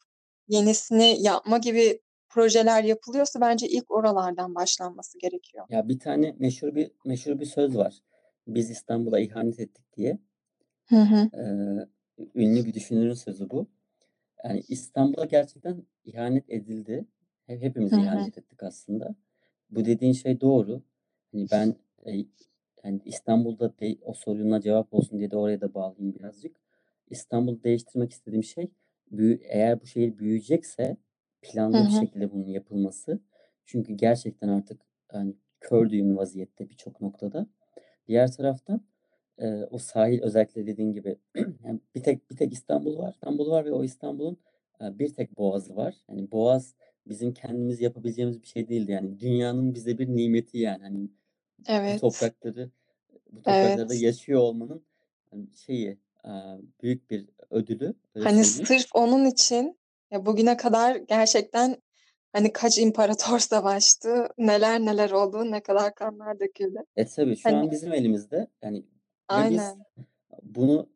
yenisini 0.49 1.17
yapma 1.19 1.57
gibi 1.57 1.99
projeler 2.29 2.83
yapılıyorsa 2.83 3.41
bence 3.41 3.67
ilk 3.67 3.91
oralardan 3.91 4.55
başlanması 4.55 5.19
gerekiyor. 5.19 5.65
Ya 5.69 5.89
bir 5.89 5.99
tane 5.99 6.35
meşhur 6.39 6.75
bir 6.75 6.91
meşhur 7.05 7.39
bir 7.39 7.45
söz 7.45 7.77
var. 7.77 7.99
Biz 8.47 8.69
İstanbul'a 8.69 9.19
ihanet 9.19 9.59
ettik 9.59 9.97
diye. 9.97 10.19
Hı 10.85 10.95
hı. 10.95 11.29
Ee, 11.33 11.87
ünlü 12.35 12.65
bir 12.65 12.73
düşünürün 12.73 13.13
sözü 13.13 13.49
bu. 13.49 13.67
Yani 14.43 14.63
İstanbul'a 14.67 15.25
gerçekten 15.25 15.83
ihanet 16.05 16.49
edildi. 16.49 17.05
Hep 17.47 17.61
hepimiz 17.61 17.91
Hı 17.91 17.95
hı. 17.95 18.01
ihanet 18.01 18.37
ettik 18.37 18.63
aslında. 18.63 19.15
Bu 19.69 19.85
dediğin 19.85 20.13
şey 20.13 20.41
doğru. 20.41 20.81
Hani 21.31 21.47
ben 21.51 21.75
e, 22.05 22.11
yani 22.83 23.01
İstanbul'da 23.05 23.79
de, 23.79 23.97
o 24.01 24.13
soruna 24.13 24.61
cevap 24.61 24.93
olsun 24.93 25.19
diye 25.19 25.31
de 25.31 25.37
oraya 25.37 25.61
da 25.61 25.73
bağlayayım 25.73 26.15
birazcık. 26.15 26.55
İstanbul'u 27.09 27.63
değiştirmek 27.63 28.11
istediğim 28.11 28.43
şey 28.43 28.71
büyü, 29.11 29.39
eğer 29.43 29.81
bu 29.81 29.85
şehir 29.85 30.17
büyüyecekse 30.17 30.97
planlı 31.41 31.87
bir 31.87 31.91
şekilde 31.91 32.31
bunun 32.31 32.47
yapılması. 32.47 33.19
Çünkü 33.65 33.93
gerçekten 33.93 34.49
artık 34.49 34.81
hani 35.11 35.35
kör 35.61 35.89
düğüm 35.89 36.17
vaziyette 36.17 36.69
birçok 36.69 37.01
noktada. 37.01 37.47
Diğer 38.07 38.31
taraftan 38.31 38.81
e, 39.37 39.63
o 39.71 39.77
sahil 39.77 40.21
özellikle 40.21 40.67
dediğin 40.67 40.93
gibi 40.93 41.17
yani 41.65 41.79
bir 41.95 42.03
tek 42.03 42.31
bir 42.31 42.37
tek 42.37 42.53
İstanbul 42.53 42.97
var. 42.97 43.13
İstanbul 43.13 43.51
var 43.51 43.65
ve 43.65 43.71
o 43.71 43.83
İstanbul'un 43.83 44.37
e, 44.81 44.99
bir 44.99 45.13
tek 45.13 45.37
boğazı 45.37 45.75
var. 45.75 45.95
Yani 46.09 46.31
boğaz 46.31 46.75
bizim 47.07 47.33
kendimiz 47.33 47.81
yapabileceğimiz 47.81 48.41
bir 48.41 48.47
şey 48.47 48.69
değildi. 48.69 48.91
Yani 48.91 49.19
dünyanın 49.19 49.75
bize 49.75 49.97
bir 49.97 50.07
nimeti 50.07 50.57
yani. 50.57 50.83
Hani 50.83 51.09
bu 51.87 51.95
Evet. 51.95 52.01
toprakları 52.01 52.71
bu 53.31 53.41
topraklarda 53.41 53.93
Evet. 53.93 54.03
yaşıyor 54.03 54.41
olmanın 54.41 54.85
hani 55.31 55.47
şeyi 55.55 55.97
büyük 56.81 57.09
bir 57.11 57.29
ödülü 57.49 57.93
Hani 58.13 58.43
söyleyeyim. 58.43 58.65
sırf 58.65 58.85
onun 58.93 59.25
için 59.25 59.79
ya 60.11 60.25
bugüne 60.25 60.57
kadar 60.57 60.95
gerçekten 60.95 61.77
hani 62.33 62.53
kaç 62.53 62.77
imparator 62.77 63.39
savaştı, 63.53 64.27
neler 64.37 64.79
neler 64.79 65.11
oldu, 65.11 65.51
ne 65.51 65.63
kadar 65.63 65.95
kanlar 65.95 66.39
döküldü. 66.39 66.79
E 66.95 67.05
tabii 67.05 67.35
şu 67.35 67.49
Hani 67.49 67.55
an 67.55 67.71
bizim 67.71 67.93
elimizde 67.93 68.47
yani 68.63 68.77
ve 68.77 68.83
biz 69.29 69.29
aynen. 69.29 69.85
bunu 70.43 70.89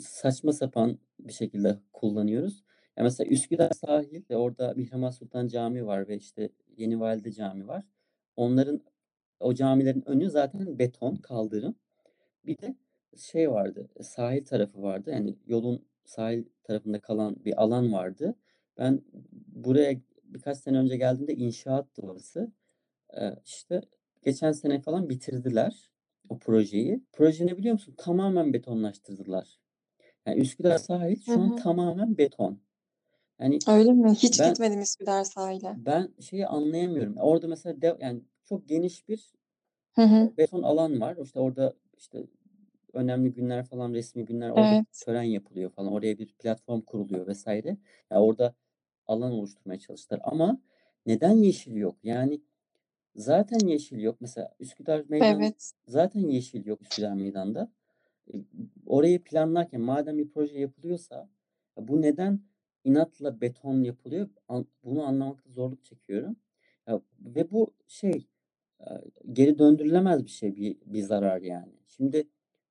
saçma 0.00 0.52
sapan 0.52 0.98
bir 1.20 1.32
şekilde 1.32 1.78
kullanıyoruz. 1.92 2.64
Ya 2.96 3.04
mesela 3.04 3.30
Üsküdar 3.30 3.70
sahil 3.70 4.22
ve 4.30 4.36
orada 4.36 4.74
Mihrimah 4.76 5.12
Sultan 5.12 5.48
Camii 5.48 5.86
var 5.86 6.08
ve 6.08 6.16
işte 6.16 6.50
Yeni 6.76 7.00
Valide 7.00 7.32
Camii 7.32 7.66
var. 7.68 7.82
Onların 8.36 8.80
o 9.40 9.54
camilerin 9.54 10.08
önü 10.08 10.30
zaten 10.30 10.78
beton, 10.78 11.16
kaldırım. 11.16 11.74
Bir 12.46 12.58
de 12.58 12.76
şey 13.16 13.50
vardı, 13.50 13.88
sahil 14.02 14.44
tarafı 14.44 14.82
vardı. 14.82 15.10
Yani 15.10 15.36
yolun 15.46 15.86
sahil 16.04 16.44
tarafında 16.64 17.00
kalan 17.00 17.36
bir 17.44 17.62
alan 17.62 17.92
vardı. 17.92 18.34
Ben 18.78 19.02
buraya 19.48 20.00
birkaç 20.24 20.58
sene 20.58 20.78
önce 20.78 20.96
geldiğimde 20.96 21.34
inşaattı 21.34 22.02
orası. 22.02 22.52
Ee, 23.20 23.36
işte 23.44 23.80
geçen 24.22 24.52
sene 24.52 24.80
falan 24.80 25.08
bitirdiler 25.08 25.90
o 26.28 26.38
projeyi. 26.38 27.00
Proje 27.12 27.46
ne 27.46 27.56
biliyor 27.56 27.72
musun? 27.72 27.94
Tamamen 27.96 28.52
betonlaştırdılar. 28.52 29.60
Yani 30.26 30.40
Üsküdar 30.40 30.78
sahil 30.78 31.20
şu 31.20 31.32
an 31.32 31.52
hı. 31.52 31.56
tamamen 31.56 32.18
beton. 32.18 32.58
Yani 33.40 33.58
Öyle 33.68 33.92
mi? 33.92 34.14
Hiç 34.14 34.40
ben 34.40 34.48
gitmedim 34.48 34.80
Üsküdar 34.80 35.24
sahile. 35.24 35.74
ben 35.76 36.08
şeyi 36.20 36.46
anlayamıyorum. 36.46 37.16
Orada 37.16 37.48
mesela 37.48 37.82
de, 37.82 37.96
yani 38.00 38.20
çok 38.44 38.68
geniş 38.68 39.08
bir 39.08 39.32
Hı 39.94 40.02
hı. 40.02 40.32
beton 40.36 40.62
alan 40.62 41.00
var. 41.00 41.16
İşte 41.24 41.40
orada 41.40 41.74
işte 41.98 42.26
önemli 42.96 43.32
günler 43.32 43.64
falan 43.66 43.94
resmi 43.94 44.24
günler 44.24 44.50
orada 44.50 44.74
Evet. 44.74 44.86
tören 45.04 45.22
yapılıyor 45.22 45.70
falan. 45.70 45.92
Oraya 45.92 46.18
bir 46.18 46.34
platform 46.34 46.80
kuruluyor 46.80 47.26
vesaire. 47.26 47.76
Yani 48.10 48.22
orada 48.22 48.54
alan 49.06 49.32
oluşturmaya 49.32 49.78
çalıştılar. 49.80 50.20
Ama 50.24 50.60
neden 51.06 51.30
yeşil 51.32 51.76
yok? 51.76 51.96
Yani 52.02 52.40
zaten 53.16 53.58
yeşil 53.68 54.00
yok. 54.02 54.16
Mesela 54.20 54.54
Üsküdar 54.60 55.04
Meydan 55.08 55.40
Evet. 55.42 55.72
zaten 55.88 56.20
yeşil 56.20 56.66
yok 56.66 56.82
Üsküdar 56.82 57.12
Meydan'da. 57.14 57.72
E, 58.34 58.36
Orayı 58.86 59.24
planlarken 59.24 59.80
madem 59.80 60.18
bir 60.18 60.28
proje 60.30 60.58
yapılıyorsa 60.60 61.28
ya 61.78 61.88
bu 61.88 62.02
neden 62.02 62.40
inatla 62.84 63.40
beton 63.40 63.82
yapılıyor? 63.82 64.28
Bunu 64.84 65.04
anlamakta 65.04 65.50
zorluk 65.50 65.84
çekiyorum. 65.84 66.36
Ve 67.20 67.50
bu 67.50 67.74
şey 67.86 68.28
e, 68.80 68.86
geri 69.32 69.58
döndürülemez 69.58 70.24
bir 70.24 70.30
şey 70.30 70.56
bir, 70.56 70.76
bir 70.86 71.02
zarar 71.02 71.42
yani. 71.42 71.72
Şimdi 71.86 72.28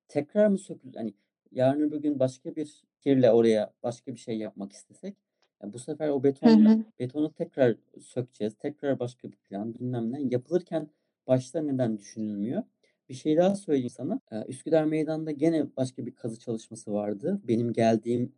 tekrar 0.08 0.48
mı 0.48 0.58
sökül 0.58 0.94
hani 0.94 1.14
yarın 1.52 1.80
öbür 1.80 1.98
gün 2.02 2.18
başka 2.18 2.56
bir 2.56 2.84
kirle 3.00 3.32
oraya 3.32 3.72
başka 3.82 4.14
bir 4.14 4.18
şey 4.20 4.38
yapmak 4.38 4.72
istesek 4.72 5.16
ya 5.62 5.72
bu 5.72 5.78
sefer 5.78 6.08
o 6.08 6.22
Hı 6.44 6.50
betonla 6.50 6.50
hı. 6.50 6.84
betonu 6.98 7.32
tekrar 7.32 7.76
sökeceğiz. 8.00 8.54
Tekrar 8.58 8.98
başka 8.98 9.28
bir 9.32 9.36
plan 9.36 9.74
bilmem 9.74 10.12
ne. 10.12 10.22
Yapılırken 10.22 10.90
başta 11.26 11.62
neden 11.62 11.98
düşünülmüyor? 11.98 12.62
Bir 13.08 13.14
şey 13.14 13.36
daha 13.36 13.54
söyleyeyim 13.54 13.90
sana. 13.90 14.20
Ee, 14.32 14.44
Üsküdar 14.48 14.84
Meydan'da 14.84 15.30
gene 15.30 15.76
başka 15.76 16.06
bir 16.06 16.14
kazı 16.14 16.38
çalışması 16.40 16.92
vardı. 16.92 17.40
Benim 17.44 17.72
geldiğim 17.72 18.34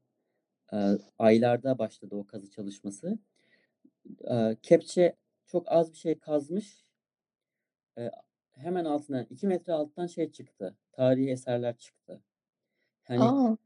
e, 0.72 0.76
aylarda 1.18 1.78
başladı 1.78 2.16
o 2.16 2.26
kazı 2.26 2.50
çalışması. 2.50 3.18
Kepçe 4.62 5.16
çok 5.46 5.72
az 5.72 5.92
bir 5.92 5.96
şey 5.96 6.18
kazmış. 6.18 6.84
Hemen 8.58 8.84
altından 8.84 9.26
2 9.30 9.46
metre 9.46 9.72
alttan 9.72 10.06
şey 10.06 10.30
çıktı. 10.30 10.76
Tarihi 10.92 11.30
eserler 11.30 11.76
çıktı. 11.76 12.20
Hani 13.02 13.22
Aa, 13.24 13.56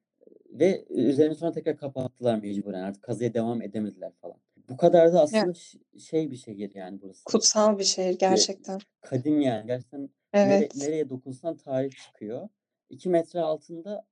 ve 0.51 0.85
üzerine 0.89 1.35
sonra 1.35 1.53
tekrar 1.53 1.77
kapattılar 1.77 2.39
mecburen. 2.39 2.83
Artık 2.83 3.03
kazıya 3.03 3.35
devam 3.35 3.63
edemediler 3.63 4.13
falan. 4.21 4.37
Bu 4.69 4.77
kadar 4.77 5.13
da 5.13 5.21
aslında 5.23 5.55
ş- 5.55 5.79
şey 5.99 6.31
bir 6.31 6.37
şehir 6.37 6.75
yani 6.75 7.01
burası. 7.03 7.25
kutsal 7.25 7.79
bir 7.79 7.85
şehir 7.85 8.19
gerçekten. 8.19 8.81
kadim 9.01 9.41
yani. 9.41 9.67
Gerçekten 9.67 10.01
nere, 10.35 10.55
Evet. 10.55 10.77
nereye 10.77 11.09
dokunsan 11.09 11.57
tarih 11.57 11.91
çıkıyor. 11.91 12.49
2 12.91 13.09
metre 13.09 13.41
altında 13.41 14.07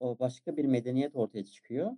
o 0.00 0.18
başka 0.18 0.56
bir 0.56 0.64
medeniyet 0.64 1.16
ortaya 1.16 1.44
çıkıyor. 1.44 1.96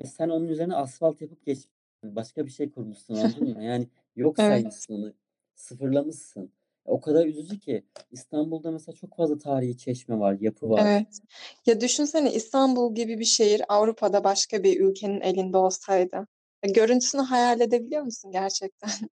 Ve 0.00 0.04
sen 0.04 0.28
onun 0.28 0.48
üzerine 0.48 0.74
asfalt 0.74 1.20
yapıp 1.22 1.46
geç 1.46 1.58
başka 2.04 2.46
bir 2.46 2.50
şey 2.50 2.70
kurmuşsun 2.70 3.14
anladın 3.14 3.48
mı? 3.56 3.64
Yani 3.64 3.88
yok 4.16 4.36
Evet. 4.38 4.48
saymışsın 4.50 4.94
onu. 4.94 5.12
Sıfırlamışsın. 5.54 6.52
O 6.86 7.00
kadar 7.00 7.26
üzücü 7.26 7.60
ki 7.60 7.84
İstanbul'da 8.12 8.70
mesela 8.70 8.96
çok 8.96 9.16
fazla 9.16 9.38
tarihi 9.38 9.78
çeşme 9.78 10.18
var, 10.18 10.36
yapı 10.40 10.70
var. 10.70 10.80
Evet. 10.86 11.20
Ya 11.66 11.80
düşünsene 11.80 12.32
İstanbul 12.32 12.94
gibi 12.94 13.18
bir 13.18 13.24
şehir 13.24 13.62
Avrupa'da 13.68 14.24
başka 14.24 14.62
bir 14.62 14.80
ülkenin 14.80 15.20
elinde 15.20 15.56
olsaydı. 15.56 16.16
Ya 16.64 16.72
Görüntüsünü 16.74 17.22
hayal 17.22 17.60
edebiliyor 17.60 18.02
musun 18.02 18.30
gerçekten? 18.30 18.90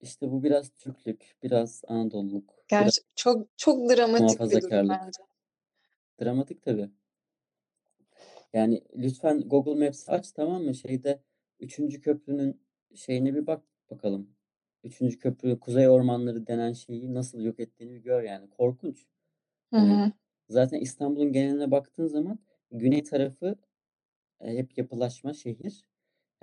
İşte 0.00 0.30
bu 0.30 0.42
biraz 0.42 0.70
Türklük, 0.70 1.36
biraz 1.42 1.82
Anadoluluk, 1.88 2.44
biraz 2.48 2.84
Gerçi 2.84 3.00
çok 3.16 3.46
çok 3.56 3.90
dramatik 3.90 4.40
bir 4.40 4.62
durum 4.62 4.88
bence. 4.88 5.22
Dramatik 6.20 6.62
tabii. 6.62 6.90
Yani 8.52 8.82
lütfen 8.96 9.40
Google 9.40 9.86
Maps 9.86 10.08
aç 10.08 10.32
tamam 10.32 10.62
mı? 10.62 10.74
Şeyde 10.74 11.22
3. 11.60 12.00
köprünün 12.00 12.60
şeyine 12.94 13.34
bir 13.34 13.46
bak 13.46 13.62
bakalım. 13.90 14.37
3. 14.84 15.18
köprü 15.18 15.60
Kuzey 15.60 15.88
Ormanları 15.88 16.46
denen 16.46 16.72
şeyi 16.72 17.14
nasıl 17.14 17.40
yok 17.40 17.60
ettiğini 17.60 18.02
gör 18.02 18.22
yani. 18.22 18.50
Korkunç. 18.50 19.06
Hı 19.72 19.76
Hani 19.76 19.92
hı. 20.04 20.12
zaten 20.48 20.80
İstanbul'un 20.80 21.32
geneline 21.32 21.70
baktığın 21.70 22.06
zaman 22.06 22.38
güney 22.72 23.02
tarafı 23.02 23.56
e, 24.40 24.56
hep 24.58 24.78
yapılaşma 24.78 25.34
şehir. 25.34 25.84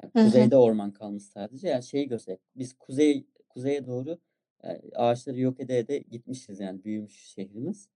Yani 0.03 0.13
Hı 0.13 0.19
hı. 0.19 0.25
kuzeyde 0.25 0.57
orman 0.57 0.91
kalmış 0.91 1.23
sadece. 1.23 1.67
Yani 1.67 1.83
şeyi 1.83 2.07
göster. 2.07 2.37
Biz 2.55 2.73
kuzey 2.73 3.27
kuzeye 3.49 3.85
doğru 3.85 4.19
e, 4.63 4.81
ağaçları 4.95 5.39
yok 5.39 5.59
ede 5.59 5.79
ede 5.79 5.97
gitmişiz 5.99 6.59
yani 6.59 6.83
büyümüş 6.83 7.13
şehrimiz. 7.15 7.89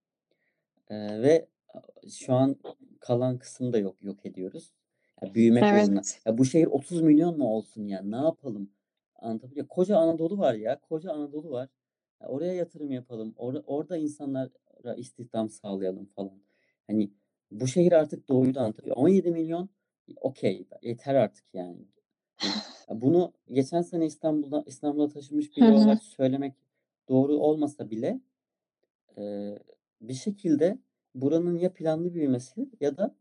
E, 0.90 1.22
ve 1.22 1.48
şu 2.10 2.34
an 2.34 2.56
kalan 3.00 3.38
kısmı 3.38 3.72
da 3.72 3.78
yok 3.78 4.02
yok 4.02 4.26
ediyoruz. 4.26 4.72
Ya 5.22 5.34
büyümek. 5.34 5.64
Evet. 5.64 6.20
Ya 6.26 6.38
bu 6.38 6.44
şehir 6.44 6.66
30 6.66 7.02
milyon 7.02 7.38
mu 7.38 7.44
olsun 7.44 7.86
ya? 7.86 8.02
Ne 8.02 8.16
yapalım? 8.16 8.70
Anlatabiliyor. 9.20 9.68
Koca 9.68 9.96
Anadolu 9.96 10.38
var 10.38 10.54
ya. 10.54 10.80
Koca 10.80 11.12
Anadolu 11.12 11.50
var. 11.50 11.68
Ya 12.22 12.28
oraya 12.28 12.54
yatırım 12.54 12.92
yapalım. 12.92 13.34
Or 13.36 13.54
orada 13.66 13.96
insanlara 13.96 14.94
istihdam 14.96 15.50
sağlayalım 15.50 16.06
falan. 16.06 16.42
Hani 16.86 17.10
bu 17.50 17.66
şehir 17.66 17.92
artık 17.92 18.28
doydu 18.28 18.60
anlatabiliyor. 18.60 18.96
17 18.96 19.30
milyon 19.30 19.68
okey 20.16 20.66
yeter 20.82 21.14
artık 21.14 21.44
yani. 21.54 21.86
Hani 22.86 23.00
bunu 23.00 23.32
geçen 23.52 23.82
sene 23.82 24.06
İstanbul'da 24.06 24.64
İstanbul'a 24.66 25.08
taşınmış 25.08 25.56
biri 25.56 25.72
olarak 25.72 26.02
söylemek 26.02 26.54
doğru 27.08 27.32
olmasa 27.32 27.90
bile 27.90 28.20
e, 29.18 29.54
bir 30.00 30.14
şekilde 30.14 30.78
buranın 31.14 31.58
ya 31.58 31.72
planlı 31.72 32.14
büyümesi 32.14 32.68
ya 32.80 32.96
da 32.96 33.14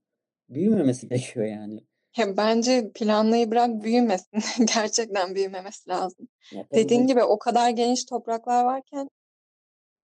büyümemesi 0.50 1.08
gerekiyor 1.10 1.45
yani. 1.45 1.84
Ya 2.20 2.38
bence 2.38 2.91
planlayı 2.95 3.51
bırak 3.51 3.84
büyümesin. 3.84 4.65
Gerçekten 4.76 5.36
büyümemesi 5.36 5.89
lazım. 5.89 6.28
Ya 6.51 6.65
Dediğin 6.76 7.07
gibi 7.07 7.24
o 7.24 7.39
kadar 7.39 7.70
geniş 7.70 8.05
topraklar 8.05 8.63
varken 8.63 9.09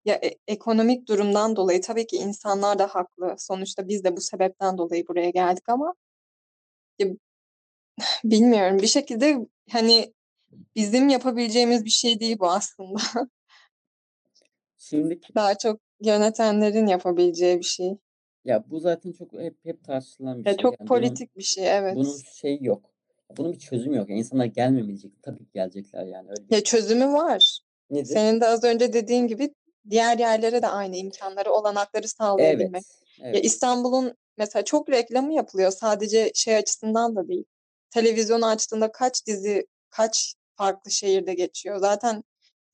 ya 0.04 0.14
e- 0.14 0.38
ekonomik 0.48 1.08
durumdan 1.08 1.56
dolayı 1.56 1.80
tabii 1.80 2.06
ki 2.06 2.16
insanlar 2.16 2.78
da 2.78 2.86
haklı. 2.86 3.34
Sonuçta 3.38 3.88
biz 3.88 4.04
de 4.04 4.16
bu 4.16 4.20
sebepten 4.20 4.78
dolayı 4.78 5.08
buraya 5.08 5.30
geldik 5.30 5.68
ama 5.68 5.94
ya, 6.98 7.06
bilmiyorum 8.24 8.78
bir 8.78 8.86
şekilde 8.86 9.38
hani 9.70 10.12
bizim 10.76 11.08
yapabileceğimiz 11.08 11.84
bir 11.84 11.90
şey 11.90 12.20
değil 12.20 12.38
bu 12.38 12.50
aslında. 12.50 13.00
şimdiki 14.78 15.34
Daha 15.34 15.58
çok 15.58 15.80
yönetenlerin 16.00 16.86
yapabileceği 16.86 17.58
bir 17.58 17.64
şey. 17.64 17.98
Ya 18.44 18.64
bu 18.70 18.80
zaten 18.80 19.12
çok 19.12 19.32
hep 19.32 19.56
hep 19.64 19.84
tartışılan 19.84 20.38
bir 20.40 20.46
Ya 20.46 20.52
şey. 20.52 20.62
çok 20.62 20.72
Yani 20.72 20.88
bunun 20.88 20.88
politik 21.00 21.36
bir 21.36 21.42
şey 21.42 21.76
evet. 21.76 21.96
bunun 21.96 22.18
şeyi 22.32 22.64
yok. 22.64 22.90
Bunun 23.36 23.52
bir 23.52 23.58
çözümü 23.58 23.96
yok. 23.96 24.10
Yani 24.10 24.18
insanlar 24.18 24.44
gelmemeyecek. 24.44 25.22
Tabii 25.22 25.38
ki 25.44 25.50
gelecekler 25.54 26.06
yani 26.06 26.30
öyle 26.30 26.48
bir 26.48 26.54
Ya 26.54 26.56
şey. 26.58 26.64
çözümü 26.64 27.12
var. 27.12 27.60
Nedir? 27.90 28.04
Senin 28.04 28.40
de 28.40 28.46
az 28.46 28.64
önce 28.64 28.92
dediğin 28.92 29.26
gibi 29.26 29.54
diğer 29.90 30.18
yerlere 30.18 30.62
de 30.62 30.66
aynı 30.68 30.96
imkanları, 30.96 31.52
olanakları 31.52 32.08
sağlayabilmek. 32.08 32.82
Evet. 32.82 32.86
Ya 33.18 33.28
Evet. 33.30 33.44
İstanbul'un 33.44 34.14
mesela 34.38 34.64
çok 34.64 34.90
reklamı 34.90 35.34
yapılıyor. 35.34 35.70
Sadece 35.70 36.30
şey 36.34 36.56
açısından 36.56 37.16
da 37.16 37.28
değil. 37.28 37.44
Televizyonu 37.90 38.46
açtığında 38.46 38.92
kaç 38.92 39.26
dizi, 39.26 39.66
kaç 39.90 40.34
farklı 40.54 40.90
şehirde 40.90 41.34
geçiyor. 41.34 41.76
Zaten 41.76 42.24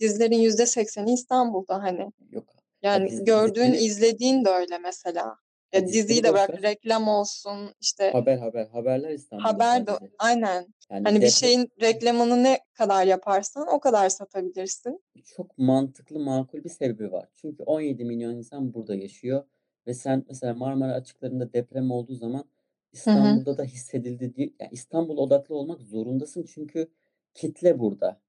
dizilerin 0.01 0.39
yüzde 0.39 0.67
sekseni 0.67 1.13
İstanbul'da 1.13 1.83
hani. 1.83 2.13
Yok. 2.31 2.45
Yani 2.83 3.05
Ya 3.05 3.11
dizi, 3.11 3.25
gördüğün, 3.25 3.73
dizileri 3.73 3.85
izlediğin 3.85 4.45
de 4.45 4.49
öyle 4.51 4.79
mesela. 4.79 5.37
Ya 5.73 5.87
diziyi 5.87 6.25
de 6.25 6.33
bırak 6.33 6.63
reklam 6.63 7.09
olsun 7.09 7.75
işte 7.81 8.11
Haber 8.11 8.39
haber. 8.39 8.67
Haberler 8.67 9.11
İstanbul'da 9.11 9.49
haber 9.49 9.87
de 9.87 9.91
sadece. 9.91 10.15
aynen. 10.19 10.67
Yani 10.91 11.05
Hani 11.05 11.21
bir 11.21 11.31
şeyin 11.31 11.69
reklamını 11.81 12.43
ne 12.43 12.59
kadar 12.73 13.07
yaparsan 13.07 13.67
o 13.69 13.81
kadar 13.81 14.09
satabilirsin. 14.09 15.03
çok 15.25 15.59
mantıklı, 15.59 16.19
makul 16.21 16.65
bir 16.65 16.69
sebebi 16.69 17.13
var. 17.13 17.29
Çünkü 17.35 17.63
17 17.63 18.05
milyon 18.05 18.35
insan 18.35 18.75
burada 18.75 18.95
yaşıyor 18.95 19.45
ve 19.87 19.95
sen 19.95 20.25
mesela 20.29 20.55
Marmara 20.55 20.93
açıklarında 20.95 21.53
deprem 21.53 21.91
olduğu 21.91 22.15
zaman 22.15 22.39
Hı 22.39 22.41
hı. 22.41 22.45
İstanbul'da 22.93 23.59
da 23.59 23.65
hissedildi 23.65 24.35
diye 24.35 24.51
yani 24.61 24.71
İstanbul 24.73 25.17
odaklı 25.17 25.55
olmak 25.55 25.81
zorundasın 25.81 26.47
çünkü 26.55 26.89
kitle 27.35 27.79
burada. 27.79 28.21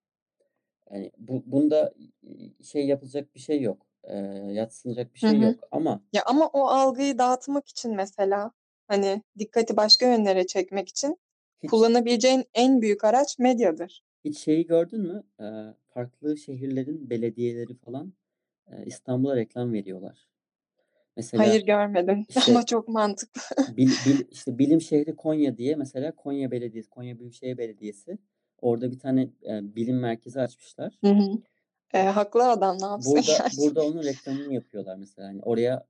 Yani 0.92 1.12
bu 1.18 1.44
bunda 1.46 1.94
şey 2.64 2.88
yapılacak 2.88 3.36
bir 3.36 3.40
şey 3.40 3.62
yok. 3.62 3.89
Ee, 4.04 4.18
yadsınacak 4.52 5.14
bir 5.14 5.20
Hı 5.20 5.28
şey 5.28 5.40
hı. 5.40 5.44
yok 5.44 5.68
ama 5.72 6.02
Ya 6.14 6.24
ama 6.26 6.48
o 6.48 6.68
algıyı 6.68 7.18
dağıtmak 7.18 7.68
için 7.70 7.96
mesela 7.96 8.52
hani 8.88 9.24
dikkati 9.40 9.78
başka 9.78 10.06
yönlere 10.06 10.48
çekmek 10.48 10.90
için 10.90 11.18
hiç 11.64 11.70
kullanabileceğin 11.72 12.46
en 12.54 12.82
büyük 12.82 13.04
araç 13.04 13.40
medyadır. 13.40 14.04
hiç 14.26 14.38
şeyi 14.40 14.66
gördün 14.66 15.02
mü? 15.02 15.24
Ee, 15.42 15.44
farklı 15.90 16.38
şehirlerin 16.38 17.10
belediyeleri 17.10 17.76
falan 17.76 18.14
e, 18.72 18.86
İstanbul'a 18.86 19.36
reklam 19.36 19.74
veriyorlar. 19.74 20.28
Mesela 21.18 21.44
Hayır 21.44 21.66
görmedim 21.66 22.26
işte 22.30 22.52
ama 22.52 22.66
çok 22.66 22.88
mantıklı. 22.88 23.42
bil, 23.78 23.88
bil, 24.06 24.26
işte 24.32 24.58
bilim 24.60 24.82
şehri 24.82 25.16
Konya 25.16 25.58
diye 25.58 25.76
mesela 25.76 26.16
Konya 26.16 26.52
Belediyesi, 26.52 26.90
Konya 26.90 27.20
Büyükşehir 27.20 27.58
Belediyesi 27.58 28.18
orada 28.62 28.92
bir 28.92 29.00
tane 29.00 29.22
e, 29.22 29.76
bilim 29.76 30.00
merkezi 30.00 30.42
açmışlar. 30.42 31.00
Hı 31.04 31.12
hı. 31.12 31.32
E, 31.94 32.04
haklı 32.04 32.50
adam 32.50 32.78
ne 32.82 32.86
yapsın 32.86 33.14
Burada 33.16 33.32
yani. 33.32 33.52
burada 33.58 33.86
onun 33.86 34.04
reklamını 34.04 34.54
yapıyorlar 34.54 34.96
mesela. 34.96 35.28
Hani 35.28 35.42
oraya 35.42 35.86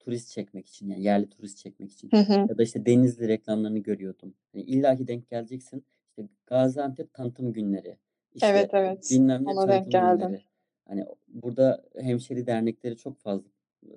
turist 0.00 0.30
çekmek 0.30 0.66
için 0.66 0.90
yani 0.90 1.02
yerli 1.02 1.28
turist 1.28 1.58
çekmek 1.58 1.92
için. 1.92 2.10
Hı 2.10 2.16
hı. 2.16 2.32
Ya 2.32 2.58
da 2.58 2.62
işte 2.62 2.86
Denizli 2.86 3.28
reklamlarını 3.28 3.78
görüyordum. 3.78 4.34
Hani 4.52 4.62
illaki 4.62 5.08
denk 5.08 5.30
geleceksin. 5.30 5.84
İşte 6.08 6.28
Gaziantep 6.46 7.14
tanıtım 7.14 7.52
günleri. 7.52 7.96
İşte 8.34 8.46
Evet 8.46 8.70
evet 8.74 9.08
bilmem 9.10 9.44
ne 9.44 9.50
ona 9.50 9.68
denk 9.68 9.68
tanıtım 9.68 9.90
geldim. 9.90 10.26
günleri. 10.28 10.44
Hani 10.88 11.06
burada 11.28 11.84
hemşeri 11.98 12.46
dernekleri 12.46 12.96
çok 12.96 13.18
fazla 13.18 13.44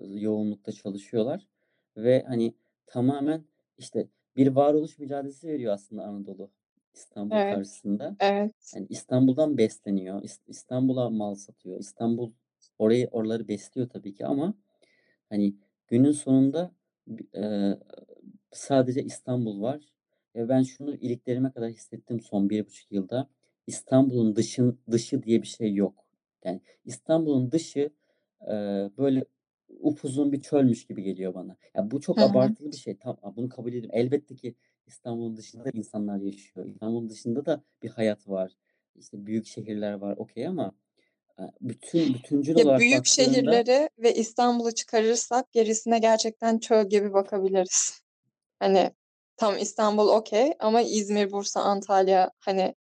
yoğunlukta 0.08 0.72
çalışıyorlar 0.72 1.48
ve 1.98 2.24
hani 2.28 2.54
tamamen 2.88 3.44
işte 3.78 4.08
bir 4.36 4.48
varoluş 4.48 5.00
mücadelesi 5.00 5.48
veriyor 5.48 5.74
aslında 5.74 6.04
Anadolu 6.04 6.50
İstanbul 6.96 7.40
Evet 7.40 7.50
karşısında. 7.50 8.18
evet. 8.20 8.76
Yani 8.76 8.88
İstanbul'dan 8.90 9.58
besleniyor. 9.58 10.22
İs- 10.24 10.42
İstanbul'a 10.48 11.10
mal 11.10 11.36
satıyor. 11.36 11.80
İstanbul 11.80 12.34
orayı 12.80 13.08
oraları 13.12 13.48
besliyor 13.48 13.90
tabii 13.90 14.14
ki 14.14 14.26
ama 14.26 14.54
hani 15.30 15.56
günün 15.88 16.12
sonunda 16.12 16.72
e, 17.38 17.44
sadece 18.52 19.04
İstanbul 19.04 19.62
var. 19.62 19.94
Ve 20.36 20.50
ben 20.50 20.64
şunu 20.64 20.96
iliklerime 20.96 21.52
kadar 21.52 21.70
hissettim 21.72 22.20
son 22.22 22.50
bir 22.50 22.66
buçuk 22.66 22.92
yılda. 22.92 23.30
İstanbul'un 23.68 24.36
dışın 24.36 24.80
dışı 24.92 25.24
diye 25.24 25.42
bir 25.42 25.48
şey 25.48 25.74
yok. 25.74 26.06
Yani 26.46 26.62
İstanbul'un 26.86 27.52
dışı 27.52 27.90
e, 28.42 28.52
böyle 28.98 29.26
upuzun 29.80 30.32
bir 30.32 30.42
çölmüş 30.42 30.86
gibi 30.88 31.04
geliyor 31.04 31.34
bana. 31.34 31.58
Ya 31.76 31.92
bu 31.92 32.02
çok 32.02 32.18
Hı 32.18 32.26
hı. 32.26 32.56
abartılı 32.56 32.72
bir 32.72 32.78
şey. 32.78 32.98
Tamam, 32.98 33.34
bunu 33.36 33.50
kabul 33.50 33.70
ediyorum. 33.70 33.90
Elbette 33.94 34.36
ki 34.36 34.56
İstanbul'un 34.88 35.38
dışında 35.38 35.66
da 35.66 35.70
insanlar 35.74 36.18
yaşıyor. 36.18 36.66
İstanbul'un 36.66 37.10
dışında 37.10 37.46
da 37.46 37.64
bir 37.84 37.90
hayat 37.90 38.30
var. 38.30 38.52
İşte 38.96 39.26
büyük 39.26 39.46
şehirler 39.46 39.94
var, 39.94 40.18
okey 40.18 40.48
ama 40.48 40.72
e, 41.40 41.44
bütün 41.62 42.14
bütüncül 42.14 42.56
olarak 42.56 42.80
büyük 42.80 42.98
baktığında 42.98 43.32
şehirleri 43.32 43.90
ve 44.00 44.14
İstanbul'u 44.14 44.72
çıkarırsak 44.72 45.52
gerisine 45.52 46.00
gerçekten 46.00 46.60
çöl 46.60 46.90
gibi 46.90 47.14
bakabiliriz. 47.14 48.02
Hani 48.60 48.92
tam 49.38 49.58
İstanbul 49.58 50.08
okey 50.08 50.54
ama 50.60 50.82
İzmir, 50.82 51.32
Bursa, 51.32 51.62
Antalya 51.62 52.32
hani 52.40 52.76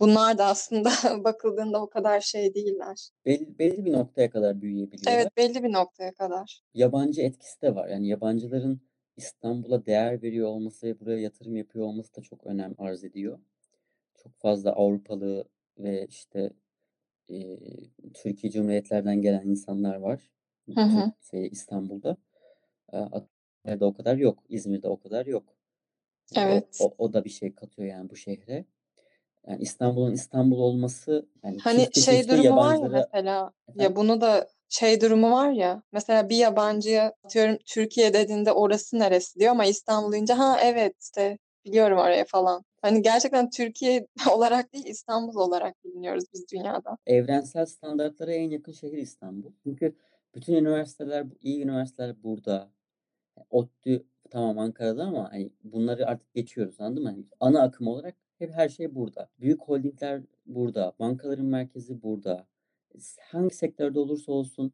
bunlar 0.00 0.38
da 0.38 0.46
aslında 0.46 0.90
bakıldığında 1.24 1.82
o 1.82 1.88
kadar 1.88 2.20
şey 2.20 2.54
değiller. 2.54 3.10
belli, 3.26 3.58
belli 3.58 3.84
bir 3.84 3.92
noktaya 3.92 4.30
kadar 4.30 4.60
büyüyebiliyorlar. 4.60 5.12
Evet 5.12 5.36
belli 5.36 5.62
bir 5.62 5.72
noktaya 5.72 6.14
kadar. 6.14 6.62
Yabancı 6.74 7.22
etkisi 7.22 7.62
de 7.62 7.74
var. 7.74 7.88
Yani 7.88 8.08
yabancıların 8.08 8.80
İstanbul'a 9.16 9.86
değer 9.86 10.22
veriyor 10.22 10.48
olması 10.48 10.86
ve 10.86 11.00
buraya 11.00 11.18
yatırım 11.18 11.56
yapıyor 11.56 11.86
olması 11.86 12.16
da 12.16 12.22
çok 12.22 12.46
önem 12.46 12.74
arz 12.78 13.04
ediyor. 13.04 13.38
Çok 14.22 14.38
fazla 14.38 14.72
Avrupalı 14.72 15.44
ve 15.78 16.06
işte 16.06 16.50
e, 17.30 17.58
Türkiye 18.14 18.50
Cumhuriyetlerden 18.52 19.22
gelen 19.22 19.46
insanlar 19.46 19.96
var. 19.96 20.30
Hı 20.74 20.80
hı. 20.80 21.12
Şey, 21.30 21.46
İstanbul'da. 21.46 22.16
Antalya'da 22.92 23.86
o 23.86 23.94
kadar 23.94 24.16
yok. 24.16 24.44
İzmir'de 24.48 24.88
o 24.88 25.00
kadar 25.00 25.26
yok. 25.26 25.56
Yani 26.34 26.50
o, 26.50 26.52
Evet. 26.52 26.78
o, 26.80 26.94
o 26.98 27.12
da 27.12 27.24
bir 27.24 27.30
şey 27.30 27.54
katıyor 27.54 27.88
yani 27.88 28.10
bu 28.10 28.16
şehre. 28.16 28.64
Yani 29.46 29.62
İstanbul'un 29.62 30.12
İstanbul 30.12 30.58
olması 30.58 31.26
yani 31.44 31.58
Hani 31.58 31.94
şey 31.94 32.28
durumu 32.28 32.38
var 32.38 32.44
ya 32.44 32.50
yabancılara 32.50 32.96
mesela 32.96 33.30
ya 33.30 33.52
efendim 33.68 33.96
bunu 33.96 34.20
da 34.20 34.48
şey 34.72 35.00
durumu 35.00 35.30
var 35.30 35.50
ya 35.50 35.82
mesela 35.92 36.28
bir 36.28 36.36
yabancıya 36.36 37.12
atıyorum 37.24 37.58
Türkiye 37.66 38.14
dediğinde 38.14 38.52
orası 38.52 38.98
neresi 38.98 39.40
diyor 39.40 39.50
ama 39.50 39.64
İstanbul 39.64 40.12
deyince 40.12 40.32
ha 40.32 40.58
evet 40.62 40.94
işte 41.02 41.38
biliyorum 41.64 41.98
oraya 41.98 42.24
falan. 42.24 42.64
Hani 42.82 43.02
gerçekten 43.02 43.50
Türkiye 43.50 44.06
olarak 44.32 44.72
değil 44.72 44.86
İstanbul 44.86 45.36
olarak 45.36 45.84
biliniyoruz 45.84 46.24
biz 46.34 46.44
dünyada. 46.52 46.98
evrensel 47.06 47.66
standartlara 47.66 48.32
en 48.32 48.50
yakın 48.50 48.72
şehir 48.72 48.98
İstanbul. 48.98 49.52
Çünkü 49.62 49.96
bütün 50.34 50.54
üniversiteler, 50.54 51.26
iyi 51.40 51.62
üniversiteler 51.62 52.22
burada. 52.22 52.70
ODTÜ 53.50 54.06
tamam 54.30 54.58
Ankara'da 54.58 55.04
ama 55.04 55.32
hani 55.32 55.50
bunları 55.64 56.06
artık 56.06 56.34
geçiyoruz 56.34 56.80
anladın 56.80 57.02
mı? 57.02 57.08
Hani 57.08 57.24
ana 57.40 57.62
akım 57.62 57.86
olarak 57.86 58.14
hep 58.38 58.52
her 58.52 58.68
şey 58.68 58.94
burada. 58.94 59.28
Büyük 59.40 59.62
holdingler 59.62 60.22
burada. 60.46 60.92
Bankaların 61.00 61.46
merkezi 61.46 62.02
burada. 62.02 62.46
Hangi 63.30 63.54
sektörde 63.54 63.98
olursa 63.98 64.32
olsun 64.32 64.72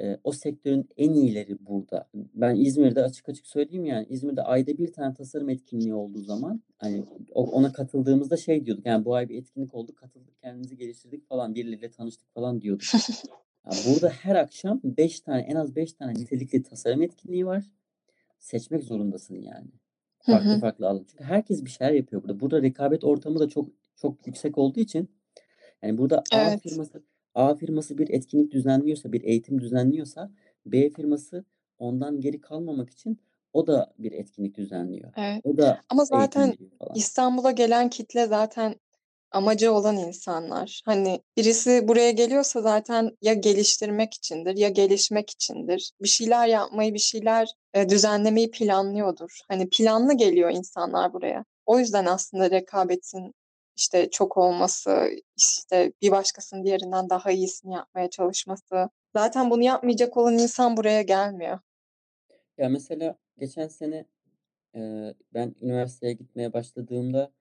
e, 0.00 0.18
o 0.24 0.32
sektörün 0.32 0.88
en 0.96 1.12
iyileri 1.12 1.66
burada. 1.66 2.08
Ben 2.14 2.54
İzmir'de 2.54 3.02
açık 3.02 3.28
açık 3.28 3.46
söyleyeyim 3.46 3.84
yani 3.84 4.06
İzmir'de 4.10 4.42
ayda 4.42 4.78
bir 4.78 4.92
tane 4.92 5.14
tasarım 5.14 5.48
etkinliği 5.48 5.94
olduğu 5.94 6.22
zaman 6.22 6.62
hani 6.78 7.04
ona 7.34 7.72
katıldığımızda 7.72 8.36
şey 8.36 8.66
diyorduk 8.66 8.86
yani 8.86 9.04
bu 9.04 9.14
ay 9.14 9.28
bir 9.28 9.38
etkinlik 9.38 9.74
oldu 9.74 9.94
katıldık 9.94 10.38
kendimizi 10.40 10.76
geliştirdik 10.76 11.28
falan 11.28 11.54
birileriyle 11.54 11.90
tanıştık 11.90 12.34
falan 12.34 12.60
diyorduk. 12.60 12.86
Ya 13.66 13.72
burada 13.88 14.08
her 14.08 14.34
akşam 14.34 14.80
5 14.84 15.20
tane 15.20 15.40
en 15.40 15.54
az 15.54 15.76
5 15.76 15.92
tane 15.92 16.14
nitelikli 16.14 16.62
tasarım 16.62 17.02
etkinliği 17.02 17.46
var. 17.46 17.64
Seçmek 18.38 18.84
zorundasın 18.84 19.34
yani. 19.34 19.66
Hı 20.24 20.32
Farklı 20.32 20.50
hı. 20.50 20.60
farklı 20.60 20.88
alan. 20.88 21.04
Çünkü 21.10 21.24
herkes 21.24 21.64
bir 21.64 21.70
şeyler 21.70 21.92
yapıyor 21.92 22.22
burada. 22.22 22.40
Burada 22.40 22.62
rekabet 22.62 23.04
ortamı 23.04 23.38
da 23.38 23.48
çok 23.48 23.68
çok 23.96 24.26
yüksek 24.26 24.58
olduğu 24.58 24.80
için 24.80 25.08
yani 25.82 25.98
burada 25.98 26.18
A 26.32 26.50
Evet. 26.50 26.62
firması 26.62 27.02
A 27.34 27.54
firması 27.54 27.98
bir 27.98 28.08
etkinlik 28.08 28.52
düzenliyorsa, 28.52 29.12
bir 29.12 29.24
eğitim 29.24 29.60
düzenliyorsa 29.60 30.30
B 30.66 30.90
firması 30.90 31.44
ondan 31.78 32.20
geri 32.20 32.40
kalmamak 32.40 32.90
için 32.90 33.18
o 33.52 33.66
da 33.66 33.92
bir 33.98 34.12
etkinlik 34.12 34.56
düzenliyor. 34.56 35.12
Evet. 35.16 35.40
O 35.44 35.56
da 35.56 35.80
Ama 35.88 36.04
zaten. 36.04 36.54
İstanbul'a 36.94 37.50
gelen 37.50 37.90
kitle 37.90 38.26
zaten 38.26 38.74
amacı 39.30 39.72
olan 39.72 39.96
insanlar. 39.96 40.82
Hani 40.84 41.20
birisi 41.36 41.88
buraya 41.88 42.10
geliyorsa 42.10 42.62
zaten 42.62 43.10
ya 43.22 43.34
geliştirmek 43.34 44.14
içindir 44.14 44.56
ya 44.56 44.68
gelişmek 44.68 45.30
içindir. 45.30 45.90
Bir 46.02 46.08
şeyler 46.08 46.46
yapmayı, 46.46 46.94
bir 46.94 46.98
şeyler 46.98 47.48
e, 47.74 47.88
düzenlemeyi 47.88 48.50
planlıyordur. 48.50 49.40
Hani 49.48 49.68
planlı 49.68 50.14
geliyor 50.14 50.50
insanlar 50.50 51.12
buraya. 51.12 51.44
O 51.66 51.78
yüzden 51.78 52.06
aslında 52.06 52.50
rekabetin 52.50 53.34
işte 53.76 54.10
çok 54.10 54.36
olması, 54.36 55.10
işte 55.36 55.92
bir 56.02 56.10
başkasının 56.10 56.64
diğerinden 56.64 57.10
daha 57.10 57.30
iyisini 57.30 57.74
yapmaya 57.74 58.10
çalışması. 58.10 58.88
Zaten 59.16 59.50
bunu 59.50 59.62
yapmayacak 59.62 60.16
olan 60.16 60.38
insan 60.38 60.76
buraya 60.76 61.02
gelmiyor. 61.02 61.58
Ya 62.58 62.68
mesela 62.68 63.18
geçen 63.38 63.68
sene 63.68 64.06
e, 64.74 64.80
ben 65.34 65.54
üniversiteye 65.60 66.12
gitmeye 66.12 66.52
başladığımda. 66.52 67.32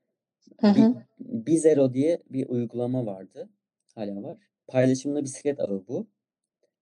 Bizero 1.19 1.93
diye 1.93 2.23
bir 2.29 2.49
uygulama 2.49 3.05
vardı. 3.05 3.49
Hala 3.95 4.23
var. 4.23 4.37
Paylaşımlı 4.67 5.23
bisiklet 5.23 5.59
ağı 5.59 5.87
bu. 5.87 6.07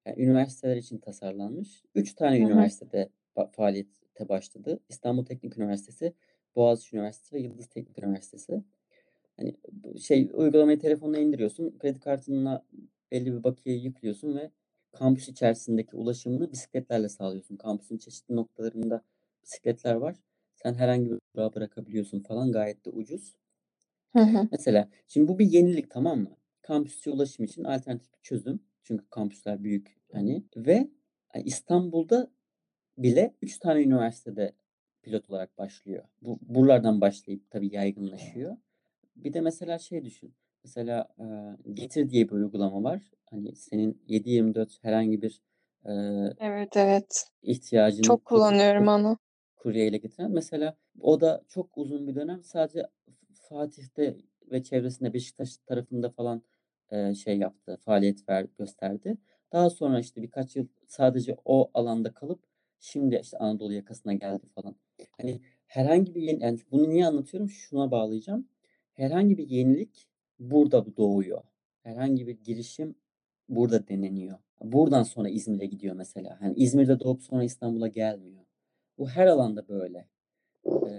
Yani 0.05 0.21
üniversiteler 0.23 0.75
için 0.77 0.97
tasarlanmış. 0.97 1.83
Üç 1.95 2.13
tane 2.13 2.37
üniversitede 2.37 3.09
fa- 3.35 3.51
faaliyete 3.51 4.29
başladı. 4.29 4.79
İstanbul 4.89 5.25
Teknik 5.25 5.57
Üniversitesi, 5.57 6.13
Boğaziçi 6.55 6.95
Üniversitesi 6.95 7.35
ve 7.35 7.39
Yıldız 7.39 7.67
Teknik 7.67 7.99
Üniversitesi. 7.99 8.63
Hani 9.41 9.55
şey 9.99 10.29
uygulamayı 10.33 10.79
telefonuna 10.79 11.19
indiriyorsun. 11.19 11.77
Kredi 11.79 11.99
kartına 11.99 12.65
belli 13.11 13.33
bir 13.33 13.43
bakiye 13.43 13.75
yüklüyorsun 13.77 14.35
ve 14.35 14.51
kampüs 14.91 15.29
içerisindeki 15.29 15.95
ulaşımını 15.95 16.51
bisikletlerle 16.51 17.09
sağlıyorsun. 17.09 17.57
Kampüsün 17.57 17.97
çeşitli 17.97 18.35
noktalarında 18.35 19.01
bisikletler 19.43 19.95
var. 19.95 20.15
Sen 20.55 20.73
herhangi 20.73 21.11
bir 21.11 21.19
durağa 21.35 21.53
bırakabiliyorsun 21.55 22.19
falan. 22.19 22.51
Gayet 22.51 22.85
de 22.85 22.89
ucuz. 22.89 23.35
Hı 24.13 24.19
hı. 24.19 24.47
Mesela 24.51 24.89
şimdi 25.07 25.27
bu 25.27 25.39
bir 25.39 25.45
yenilik 25.45 25.91
tamam 25.91 26.19
mı? 26.19 26.37
Kampüsçe 26.61 27.11
ulaşım 27.11 27.45
için 27.45 27.63
alternatif 27.63 28.13
bir 28.13 28.21
çözüm. 28.21 28.59
Çünkü 28.83 29.05
kampüsler 29.09 29.63
büyük 29.63 29.97
hani 30.11 30.43
ve 30.55 30.89
yani 31.35 31.45
İstanbul'da 31.45 32.31
bile 32.97 33.33
3 33.41 33.59
tane 33.59 33.83
üniversitede 33.83 34.53
pilot 35.01 35.29
olarak 35.29 35.57
başlıyor. 35.57 36.03
Bu 36.21 36.39
buralardan 36.41 37.01
başlayıp 37.01 37.51
tabii 37.51 37.75
yaygınlaşıyor. 37.75 38.57
Bir 39.15 39.33
de 39.33 39.41
mesela 39.41 39.79
şey 39.79 40.05
düşün. 40.05 40.35
Mesela 40.63 41.07
e, 41.19 41.25
Getir 41.73 42.09
diye 42.09 42.25
bir 42.27 42.31
uygulama 42.31 42.83
var. 42.83 43.01
Hani 43.29 43.55
senin 43.55 44.01
7/24 44.07 44.83
herhangi 44.83 45.21
bir 45.21 45.41
e, 45.85 45.91
Evet 46.39 46.77
evet. 46.77 47.27
ihtiyacını 47.41 48.01
Çok 48.03 48.25
kullanıyorum 48.25 48.85
kur, 48.85 48.91
onu. 48.91 49.17
kuryeyle 49.55 49.97
getiren. 49.97 50.31
Mesela 50.31 50.77
o 50.99 51.21
da 51.21 51.43
çok 51.47 51.77
uzun 51.77 52.07
bir 52.07 52.15
dönem 52.15 52.43
sadece 52.43 52.87
Fatih'te 53.33 54.17
ve 54.51 54.63
çevresinde 54.63 55.13
Beşiktaş 55.13 55.57
tarafında 55.57 56.09
falan 56.09 56.43
e, 56.91 57.13
şey 57.15 57.37
yaptı, 57.37 57.77
faaliyet 57.85 58.29
ver, 58.29 58.47
gösterdi. 58.57 59.17
Daha 59.51 59.69
sonra 59.69 59.99
işte 59.99 60.21
birkaç 60.21 60.55
yıl 60.55 60.67
sadece 60.87 61.35
o 61.45 61.71
alanda 61.73 62.13
kalıp 62.13 62.43
şimdi 62.79 63.19
işte 63.23 63.37
Anadolu 63.37 63.73
yakasına 63.73 64.13
geldi 64.13 64.47
falan. 64.55 64.75
Hani 65.17 65.41
herhangi 65.67 66.15
bir 66.15 66.21
yeni, 66.21 66.43
yani 66.43 66.59
bunu 66.71 66.89
niye 66.89 67.05
anlatıyorum? 67.07 67.49
Şuna 67.49 67.91
bağlayacağım. 67.91 68.47
Herhangi 69.01 69.37
bir 69.37 69.49
yenilik 69.49 70.07
burada 70.39 70.97
doğuyor. 70.97 71.43
Herhangi 71.83 72.27
bir 72.27 72.43
girişim 72.43 72.95
burada 73.49 73.87
deneniyor. 73.87 74.37
Buradan 74.63 75.03
sonra 75.03 75.29
İzmir'e 75.29 75.65
gidiyor 75.65 75.95
mesela. 75.95 76.41
Hani 76.41 76.55
İzmir'de 76.55 76.99
doğup 76.99 77.23
sonra 77.23 77.43
İstanbul'a 77.43 77.87
gelmiyor. 77.87 78.45
Bu 78.97 79.09
her 79.09 79.27
alanda 79.27 79.67
böyle. 79.67 80.07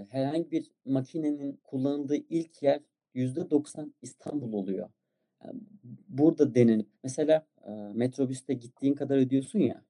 Herhangi 0.09 0.51
bir 0.51 0.71
makinenin 0.85 1.61
kullanıldığı 1.65 2.17
ilk 2.17 2.63
yer 2.63 2.81
%90 3.15 3.93
İstanbul 4.03 4.53
oluyor. 4.53 4.91
Yani 5.45 5.61
burada 6.09 6.55
denenip 6.55 6.89
mesela 7.03 7.47
metrobüste 7.95 8.55
gittiğin 8.55 8.95
kadar 8.95 9.17
ödüyorsun 9.17 9.59
ya. 9.59 9.85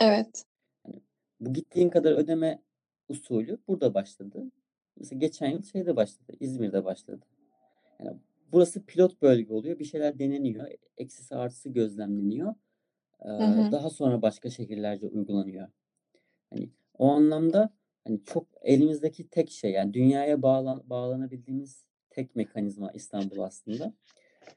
Evet. 0.00 0.44
Hani 0.82 1.02
bu 1.40 1.52
gittiğin 1.52 1.88
kadar 1.88 2.12
ödeme 2.12 2.62
usulü 3.08 3.58
burada 3.68 3.94
başladı. 3.94 4.50
Mesela 4.96 5.18
geçen 5.18 5.50
yıl 5.50 5.62
şeyde 5.62 5.96
başladı. 5.96 6.32
İzmir'de 6.40 6.84
başladı. 6.84 7.26
Yani 8.00 8.18
burası 8.52 8.86
pilot 8.86 9.22
bölge 9.22 9.52
oluyor. 9.54 9.78
Bir 9.78 9.84
şeyler 9.84 10.18
deneniyor. 10.18 10.66
Eksisi 10.96 11.34
artısı 11.36 11.68
gözlemleniyor. 11.68 12.54
Ee, 13.22 13.28
Hı 13.28 13.44
hı. 13.44 13.72
daha 13.72 13.90
sonra 13.90 14.22
başka 14.22 14.50
şehirlerce 14.50 15.06
uygulanıyor. 15.06 15.68
Hani 16.50 16.70
o 16.98 17.08
anlamda 17.08 17.70
hani 18.04 18.24
çok 18.24 18.46
elimizdeki 18.62 19.28
tek 19.28 19.50
şey 19.50 19.70
yani 19.72 19.94
dünyaya 19.94 20.42
bağlan 20.42 20.82
bağlanabildiğimiz 20.90 21.84
tek 22.10 22.36
mekanizma 22.36 22.90
İstanbul 22.92 23.38
aslında. 23.38 23.92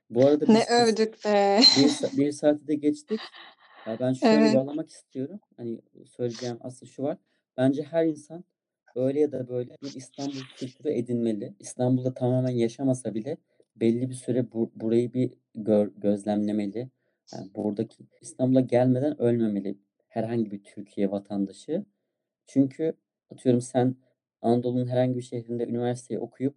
Bu 0.09 0.25
arada 0.25 0.47
Ne 0.47 0.59
biz, 0.59 0.69
övdük 0.69 1.25
be. 1.25 1.59
bir, 1.77 2.17
bir 2.17 2.31
saati 2.31 2.67
de 2.67 2.75
geçtik. 2.75 3.21
Ya 3.87 3.99
ben 3.99 4.13
şöyle 4.13 4.37
Evet. 4.37 4.53
bağlamak 4.53 4.89
istiyorum. 4.89 5.39
Hani 5.57 5.81
söyleyeceğim 6.05 6.57
aslında 6.61 6.91
şu 6.91 7.03
var. 7.03 7.17
Bence 7.57 7.83
her 7.83 8.05
insan 8.05 8.43
öyle 8.97 9.19
ya 9.19 9.31
da 9.31 9.47
böyle 9.47 9.77
bir 9.83 9.95
İstanbul 9.95 10.41
kültürü 10.55 10.89
edinmeli. 10.89 11.53
İstanbul'da 11.59 12.13
tamamen 12.13 12.51
yaşamasa 12.51 13.13
bile 13.13 13.37
belli 13.75 14.09
bir 14.09 14.15
süre 14.15 14.51
bu, 14.51 14.71
burayı 14.75 15.13
bir 15.13 15.33
gör, 15.55 15.91
gözlemlemeli. 15.97 16.89
Yani 17.33 17.49
buradaki 17.55 18.03
İstanbul'a 18.21 18.61
gelmeden 18.61 19.21
ölmemeli 19.21 19.77
herhangi 20.07 20.51
bir 20.51 20.63
Türkiye 20.63 21.11
vatandaşı. 21.11 21.85
Çünkü 22.45 22.93
atıyorum 23.31 23.61
sen 23.61 23.95
Anadolu'nun 24.41 24.87
herhangi 24.87 25.15
bir 25.15 25.21
şehrinde 25.21 25.65
üniversiteyi 25.65 26.19
okuyup 26.19 26.55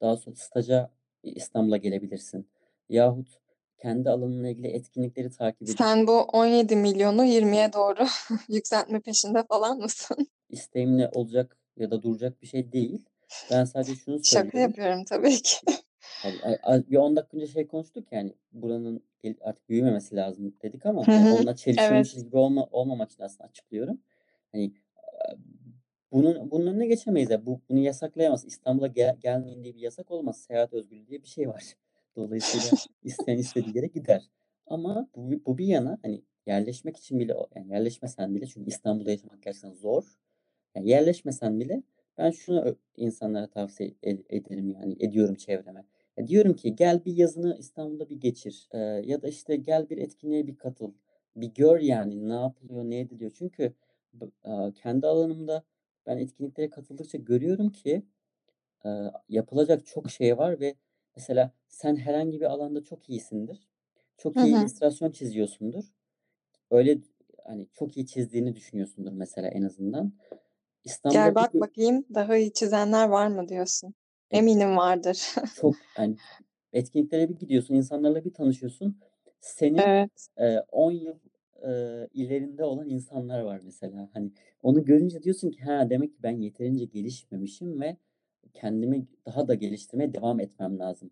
daha 0.00 0.16
sonra 0.16 0.36
staja 0.36 0.90
İstanbul'a 1.22 1.76
gelebilirsin. 1.76 2.48
Yahut 2.88 3.40
kendi 3.78 4.10
alanınla 4.10 4.48
ilgili 4.48 4.68
etkinlikleri 4.68 5.30
takip 5.30 5.62
edip 5.62 5.78
Sen 5.78 6.06
bu 6.06 6.12
17 6.12 6.76
milyonu 6.76 7.24
20'ye 7.24 7.72
doğru 7.72 8.06
yükseltme 8.48 9.00
peşinde 9.00 9.44
falan 9.48 9.78
mısın? 9.78 10.26
isteğimle 10.48 11.08
olacak 11.14 11.56
ya 11.80 11.90
da 11.90 12.02
duracak 12.02 12.42
bir 12.42 12.46
şey 12.46 12.72
değil. 12.72 13.04
Ben 13.50 13.64
sadece 13.64 13.94
şunu 13.94 14.24
Şaka 14.24 14.50
söylüyorum. 14.50 14.60
yapıyorum 14.60 15.04
tabii 15.04 15.42
ki. 15.42 15.56
Yani 16.24 16.84
bir 16.90 16.96
10 16.96 17.16
dakika 17.16 17.36
önce 17.36 17.46
şey 17.46 17.66
konuştuk 17.66 18.12
yani 18.12 18.34
buranın 18.52 19.02
artık 19.40 19.68
büyümemesi 19.68 20.16
lazım 20.16 20.54
dedik 20.62 20.86
ama 20.86 21.06
Hı 21.06 21.10
yani 21.12 21.34
onunla 21.34 21.56
çelişiyormuş 21.56 22.14
Evet. 22.14 22.24
gibi 22.24 22.36
olma, 22.36 22.68
olmamak 22.70 23.10
için 23.10 23.22
aslında 23.22 23.44
açıklıyorum. 23.44 24.00
Hani 24.52 24.72
bunun 26.12 26.50
bunun 26.50 26.66
önüne 26.66 26.86
geçemeyiz. 26.86 27.30
ya. 27.30 27.46
Bu, 27.46 27.60
bunu 27.68 27.78
yasaklayamaz. 27.78 28.44
İstanbul'a 28.44 28.86
gel, 28.86 29.16
gelmeyin 29.20 29.64
diye 29.64 29.74
bir 29.74 29.80
yasak 29.80 30.10
olmaz. 30.10 30.42
Seyahat 30.42 30.72
özgürlüğü 30.72 31.06
diye 31.06 31.22
bir 31.22 31.28
şey 31.28 31.48
var. 31.48 31.64
Dolayısıyla 32.16 32.78
isteyen 33.02 33.38
istediği 33.38 33.76
yere 33.76 33.86
gider. 33.86 34.30
Ama 34.66 35.08
bu, 35.16 35.40
bu 35.46 35.58
bir 35.58 35.66
yana 35.66 35.98
hani 36.02 36.22
yerleşmek 36.46 36.96
için 36.96 37.18
bile 37.18 37.34
yani 37.56 37.72
yerleşmesen 37.72 38.34
bile 38.34 38.46
çünkü 38.46 38.70
İstanbul'da 38.70 39.10
yaşamak 39.10 39.42
gerçekten 39.42 39.72
zor. 39.72 40.04
Yani 40.76 40.88
yerleşmesen 40.88 41.60
bile 41.60 41.82
ben 42.18 42.30
şunu 42.30 42.76
insanlara 42.96 43.46
tavsiye 43.46 43.90
ed- 44.02 44.24
ederim 44.28 44.70
yani 44.70 44.96
ediyorum 45.00 45.34
çevreme. 45.34 45.84
Ya 46.16 46.28
diyorum 46.28 46.54
ki 46.54 46.74
gel 46.76 47.04
bir 47.04 47.16
yazını 47.16 47.56
İstanbul'da 47.58 48.08
bir 48.10 48.16
geçir. 48.20 48.68
Ee, 48.72 48.78
ya 48.78 49.22
da 49.22 49.28
işte 49.28 49.56
gel 49.56 49.90
bir 49.90 49.98
etkinliğe 49.98 50.46
bir 50.46 50.56
katıl. 50.56 50.92
Bir 51.36 51.54
gör 51.54 51.80
yani 51.80 52.28
ne 52.28 52.32
yapılıyor, 52.34 52.84
ne 52.84 53.00
ediliyor. 53.00 53.30
Çünkü 53.34 53.72
kendi 54.74 55.06
alanımda 55.06 55.64
ben 56.06 56.16
etkinliklere 56.18 56.70
katıldıkça 56.70 57.18
görüyorum 57.18 57.70
ki 57.70 58.02
e, 58.86 58.88
yapılacak 59.28 59.86
çok 59.86 60.10
şey 60.10 60.38
var 60.38 60.60
ve 60.60 60.74
mesela 61.16 61.52
sen 61.68 61.96
herhangi 61.96 62.40
bir 62.40 62.46
alanda 62.46 62.84
çok 62.84 63.10
iyisindir. 63.10 63.68
Çok 64.16 64.42
iyi 64.42 64.56
illüstrasyon 64.58 65.10
çiziyorsundur. 65.10 65.84
Öyle 66.70 66.98
hani 67.44 67.68
çok 67.72 67.96
iyi 67.96 68.06
çizdiğini 68.06 68.56
düşünüyorsundur 68.56 69.12
mesela 69.12 69.48
en 69.48 69.62
azından. 69.62 70.12
Gel 71.08 71.34
İstanbul'a 71.34 71.38
bir 71.38 71.48
bak 71.50 71.60
bakayım 71.60 72.04
daha 72.14 72.36
iyi 72.36 72.52
çizenler 72.52 73.08
var 73.08 73.26
mı 73.26 73.48
diyorsun. 73.48 73.94
e, 74.30 74.38
Eminim 74.38 74.76
vardır. 74.76 75.34
çok 75.54 75.78
yani 75.98 76.18
etkinliklere 76.72 77.28
bir 77.28 77.34
gidiyorsun, 77.38 77.74
insanlarla 77.74 78.24
bir 78.24 78.34
tanışıyorsun. 78.34 79.00
Senin 79.40 79.86
Evet. 79.86 80.28
e, 80.38 80.58
10 80.60 80.92
yıl 80.92 81.18
e, 81.68 82.08
ilerinde 82.14 82.64
olan 82.64 82.88
insanlar 82.88 83.40
var 83.40 83.60
mesela. 83.64 84.10
Hani 84.14 84.32
onu 84.62 84.84
görünce 84.84 85.22
diyorsun 85.22 85.50
ki 85.50 85.62
ha 85.62 85.90
demek 85.90 86.12
ki 86.14 86.22
ben 86.22 86.38
yeterince 86.38 86.84
gelişmemişim 86.84 87.80
ve 87.80 87.96
kendimi 88.54 89.06
daha 89.26 89.48
da 89.48 89.54
geliştirmeye 89.54 90.14
devam 90.14 90.40
etmem 90.40 90.78
lazım. 90.78 91.10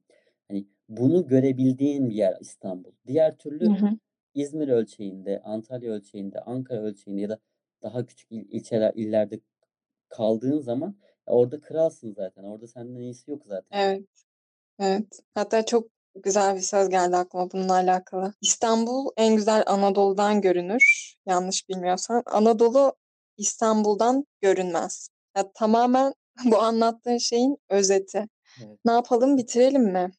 Hani 0.49 0.67
bunu 0.89 1.27
görebildiğin 1.27 2.11
bir 2.11 2.15
yer 2.15 2.37
İstanbul. 2.41 2.93
Diğer 3.07 3.39
Hı 3.63 3.69
türlü 3.69 3.73
hı. 3.73 3.99
İzmir 4.35 4.69
ölçeğinde, 4.69 5.41
Antalya 5.43 5.93
ölçeğinde, 5.93 6.41
Ankara 6.41 6.81
ölçeğinde 6.83 7.21
ya 7.21 7.29
da 7.29 7.39
daha 7.83 8.07
küçük 8.07 8.33
il, 8.33 8.47
ilçeler, 8.53 8.93
illerde 8.95 9.41
kaldığın 10.09 10.59
zaman 10.59 10.97
orada 11.27 11.61
kralsın 11.61 12.13
zaten. 12.13 12.45
Orada 12.45 12.67
senden 12.67 13.01
iyisi 13.01 13.31
yok 13.31 13.43
zaten. 13.47 13.79
Evet. 13.79 14.09
Evet. 14.79 15.21
Hatta 15.35 15.67
çok 15.67 15.89
güzel 16.15 16.57
bir 16.57 16.61
söz 16.61 16.89
geldi 16.89 17.17
aklıma 17.17 17.51
bununla 17.51 17.73
alakalı. 17.73 18.35
İstanbul 18.41 19.11
en 19.17 19.37
güzel 19.37 19.65
Anadolu'dan 19.67 20.41
görünür. 20.41 21.15
Yanlış 21.27 21.69
bilmiyorsam. 21.69 22.23
Anadolu 22.27 22.93
İstanbul'dan 23.37 24.27
görünmez. 24.41 25.09
Ya 25.37 25.53
tamamen 25.53 26.13
bu 26.45 26.59
anlattığın 26.59 27.19
şeyin 27.19 27.57
özeti. 27.69 28.29
Evet. 28.65 28.79
Ne 28.85 28.93
yapalım 28.93 29.37
bitirelim 29.37 29.83
mi? 29.83 30.11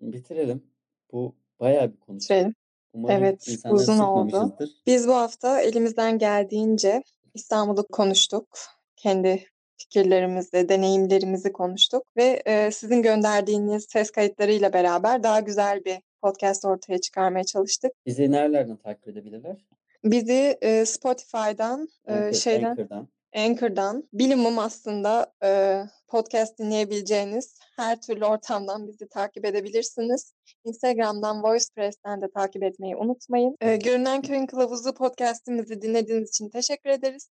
Bitirelim. 0.00 0.64
Bu 1.12 1.34
bayağı 1.60 1.92
bir 1.92 2.00
konuşma. 2.00 2.36
Bitirelim. 2.36 2.54
Umarım 2.92 3.16
Evet, 3.16 3.58
uzun 3.70 3.98
oldu. 3.98 4.56
Biz 4.86 5.08
bu 5.08 5.14
hafta 5.14 5.60
elimizden 5.60 6.18
geldiğince 6.18 7.02
İstanbul'u 7.34 7.86
konuştuk. 7.86 8.58
Kendi 9.06 9.44
fikirlerimizi, 9.76 10.68
deneyimlerimizi 10.68 11.52
konuştuk 11.52 12.02
ve 12.16 12.42
e, 12.46 12.70
sizin 12.70 13.02
gönderdiğiniz 13.02 13.86
ses 13.88 14.10
kayıtlarıyla 14.10 14.72
beraber 14.72 15.22
daha 15.22 15.40
güzel 15.40 15.84
bir 15.84 15.98
podcast 16.22 16.64
ortaya 16.64 17.00
çıkarmaya 17.00 17.44
çalıştık. 17.44 17.92
Bizi 18.06 18.30
nerelerden 18.30 18.76
takip 18.76 19.08
edebilirler? 19.08 19.56
Bizi 20.04 20.58
e, 20.60 20.86
Spotify'dan, 20.86 21.88
e, 22.06 22.12
Anchor, 22.12 22.32
şeyden, 22.32 22.70
Anchor'dan. 22.70 23.08
Anchor'dan, 23.36 24.08
bilimum 24.12 24.58
aslında 24.58 25.32
e, 25.44 25.82
podcast 26.08 26.58
dinleyebileceğiniz 26.58 27.58
her 27.76 28.00
türlü 28.00 28.24
ortamdan 28.24 28.88
bizi 28.88 29.08
takip 29.08 29.44
edebilirsiniz. 29.44 30.34
Instagram'dan, 30.64 31.42
VoicePress'ten 31.42 32.22
de 32.22 32.30
takip 32.30 32.62
etmeyi 32.62 32.96
unutmayın. 32.96 33.56
E, 33.60 33.76
Görünen 33.76 34.22
Köyün 34.22 34.46
Kılavuzu 34.46 34.94
podcast'imizi 34.94 35.82
dinlediğiniz 35.82 36.28
için 36.28 36.48
teşekkür 36.48 36.90
ederiz. 36.90 37.30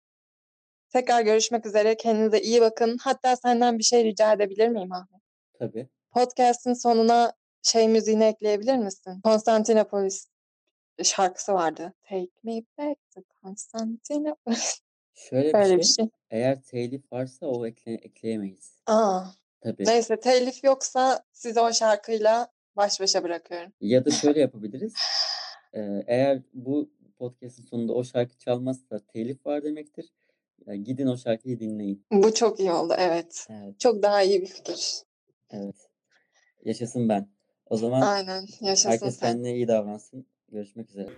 Tekrar 0.96 1.22
görüşmek 1.22 1.66
üzere. 1.66 1.98
Kendinize 1.98 2.42
iyi 2.42 2.62
bakın. 2.62 2.98
Hatta 3.02 3.36
senden 3.36 3.80
bir 3.80 3.84
şey 3.84 4.04
rica 4.04 4.34
edebilir 4.34 4.68
miyim 4.68 4.92
Ahmet? 4.92 5.22
Tabii. 5.60 5.88
Podcast'in 6.12 6.74
sonuna 6.74 7.34
şey 7.62 7.88
müziğini 7.88 8.24
ekleyebilir 8.24 8.78
misin? 8.78 9.22
Konstantinopolis 9.24 10.28
şarkısı 11.04 11.54
vardı. 11.54 11.94
Take 12.10 12.28
me 12.44 12.62
back 12.78 13.00
to 13.16 13.22
Constantinopolis. 13.44 14.82
Şöyle 15.14 15.54
bir 15.54 15.66
şey. 15.66 15.78
bir 15.78 15.84
şey. 15.84 16.10
Eğer 16.30 16.62
telif 16.62 17.12
varsa 17.12 17.46
o 17.46 17.66
ekle, 17.68 17.94
ekleyemeyiz. 17.94 18.82
Aa, 18.88 19.24
Tabii. 19.62 19.86
neyse 19.86 20.20
telif 20.20 20.64
yoksa 20.64 21.24
sizi 21.32 21.60
o 21.60 21.74
şarkıyla 21.74 22.48
baş 22.76 23.00
başa 23.00 23.24
bırakıyorum. 23.24 23.74
Ya 23.82 24.06
da 24.06 24.12
şöyle 24.12 24.40
yapabiliriz. 24.40 24.94
Ee, 25.74 26.04
eğer 26.08 26.42
bu 26.54 26.90
podcast'ın 27.18 27.64
sonunda 27.64 27.94
o 27.94 28.04
şarkı 28.04 28.38
çalmazsa 28.38 29.00
telif 29.00 29.46
var 29.46 29.64
demektir. 29.64 30.14
Ya 30.68 30.76
gidin 30.76 31.08
o 31.08 31.18
şarkıyı 31.18 31.60
dinleyin. 31.60 32.06
Bu 32.12 32.34
çok 32.34 32.60
iyi 32.60 32.72
oldu. 32.72 32.94
Evet. 32.98 33.48
Evet, 33.50 33.80
Çok 33.80 34.04
daha 34.04 34.22
iyi 34.22 34.42
bir 34.42 34.48
fikir. 34.48 35.02
evet. 35.52 35.76
Yaşasın 36.66 37.10
ben. 37.10 37.30
O 37.66 37.78
zaman 37.78 38.02
Aynen. 38.02 38.46
Yaşasın 38.62 38.90
herkes 38.90 39.18
sen. 39.20 39.28
kendine 39.32 39.56
iyi 39.56 39.68
davransın. 39.68 40.26
Görüşmek 40.52 40.90
üzere. 40.90 41.10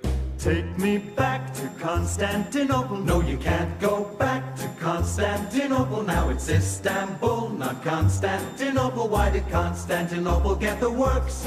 Take 0.43 0.63
me 0.79 1.01
back 1.17 1.55
to 1.55 1.88
Constantinople. 1.88 3.13
No, 3.13 3.21
you 3.21 3.41
can't 3.43 3.81
go 3.81 4.19
back 4.19 4.43
to 4.57 4.85
Constantinople. 4.85 6.13
Now 6.15 6.33
it's 6.33 6.49
Istanbul, 6.49 7.49
not 7.59 7.83
Constantinople. 7.83 9.09
Why 9.09 9.33
did 9.33 9.51
Constantinople 9.51 10.67
get 10.67 10.79
the 10.79 10.89
works? 10.89 11.43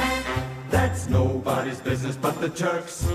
That's 0.70 1.08
nobody's 1.10 1.80
business 1.84 2.16
but 2.16 2.40
the 2.40 2.48
Turks. 2.48 3.06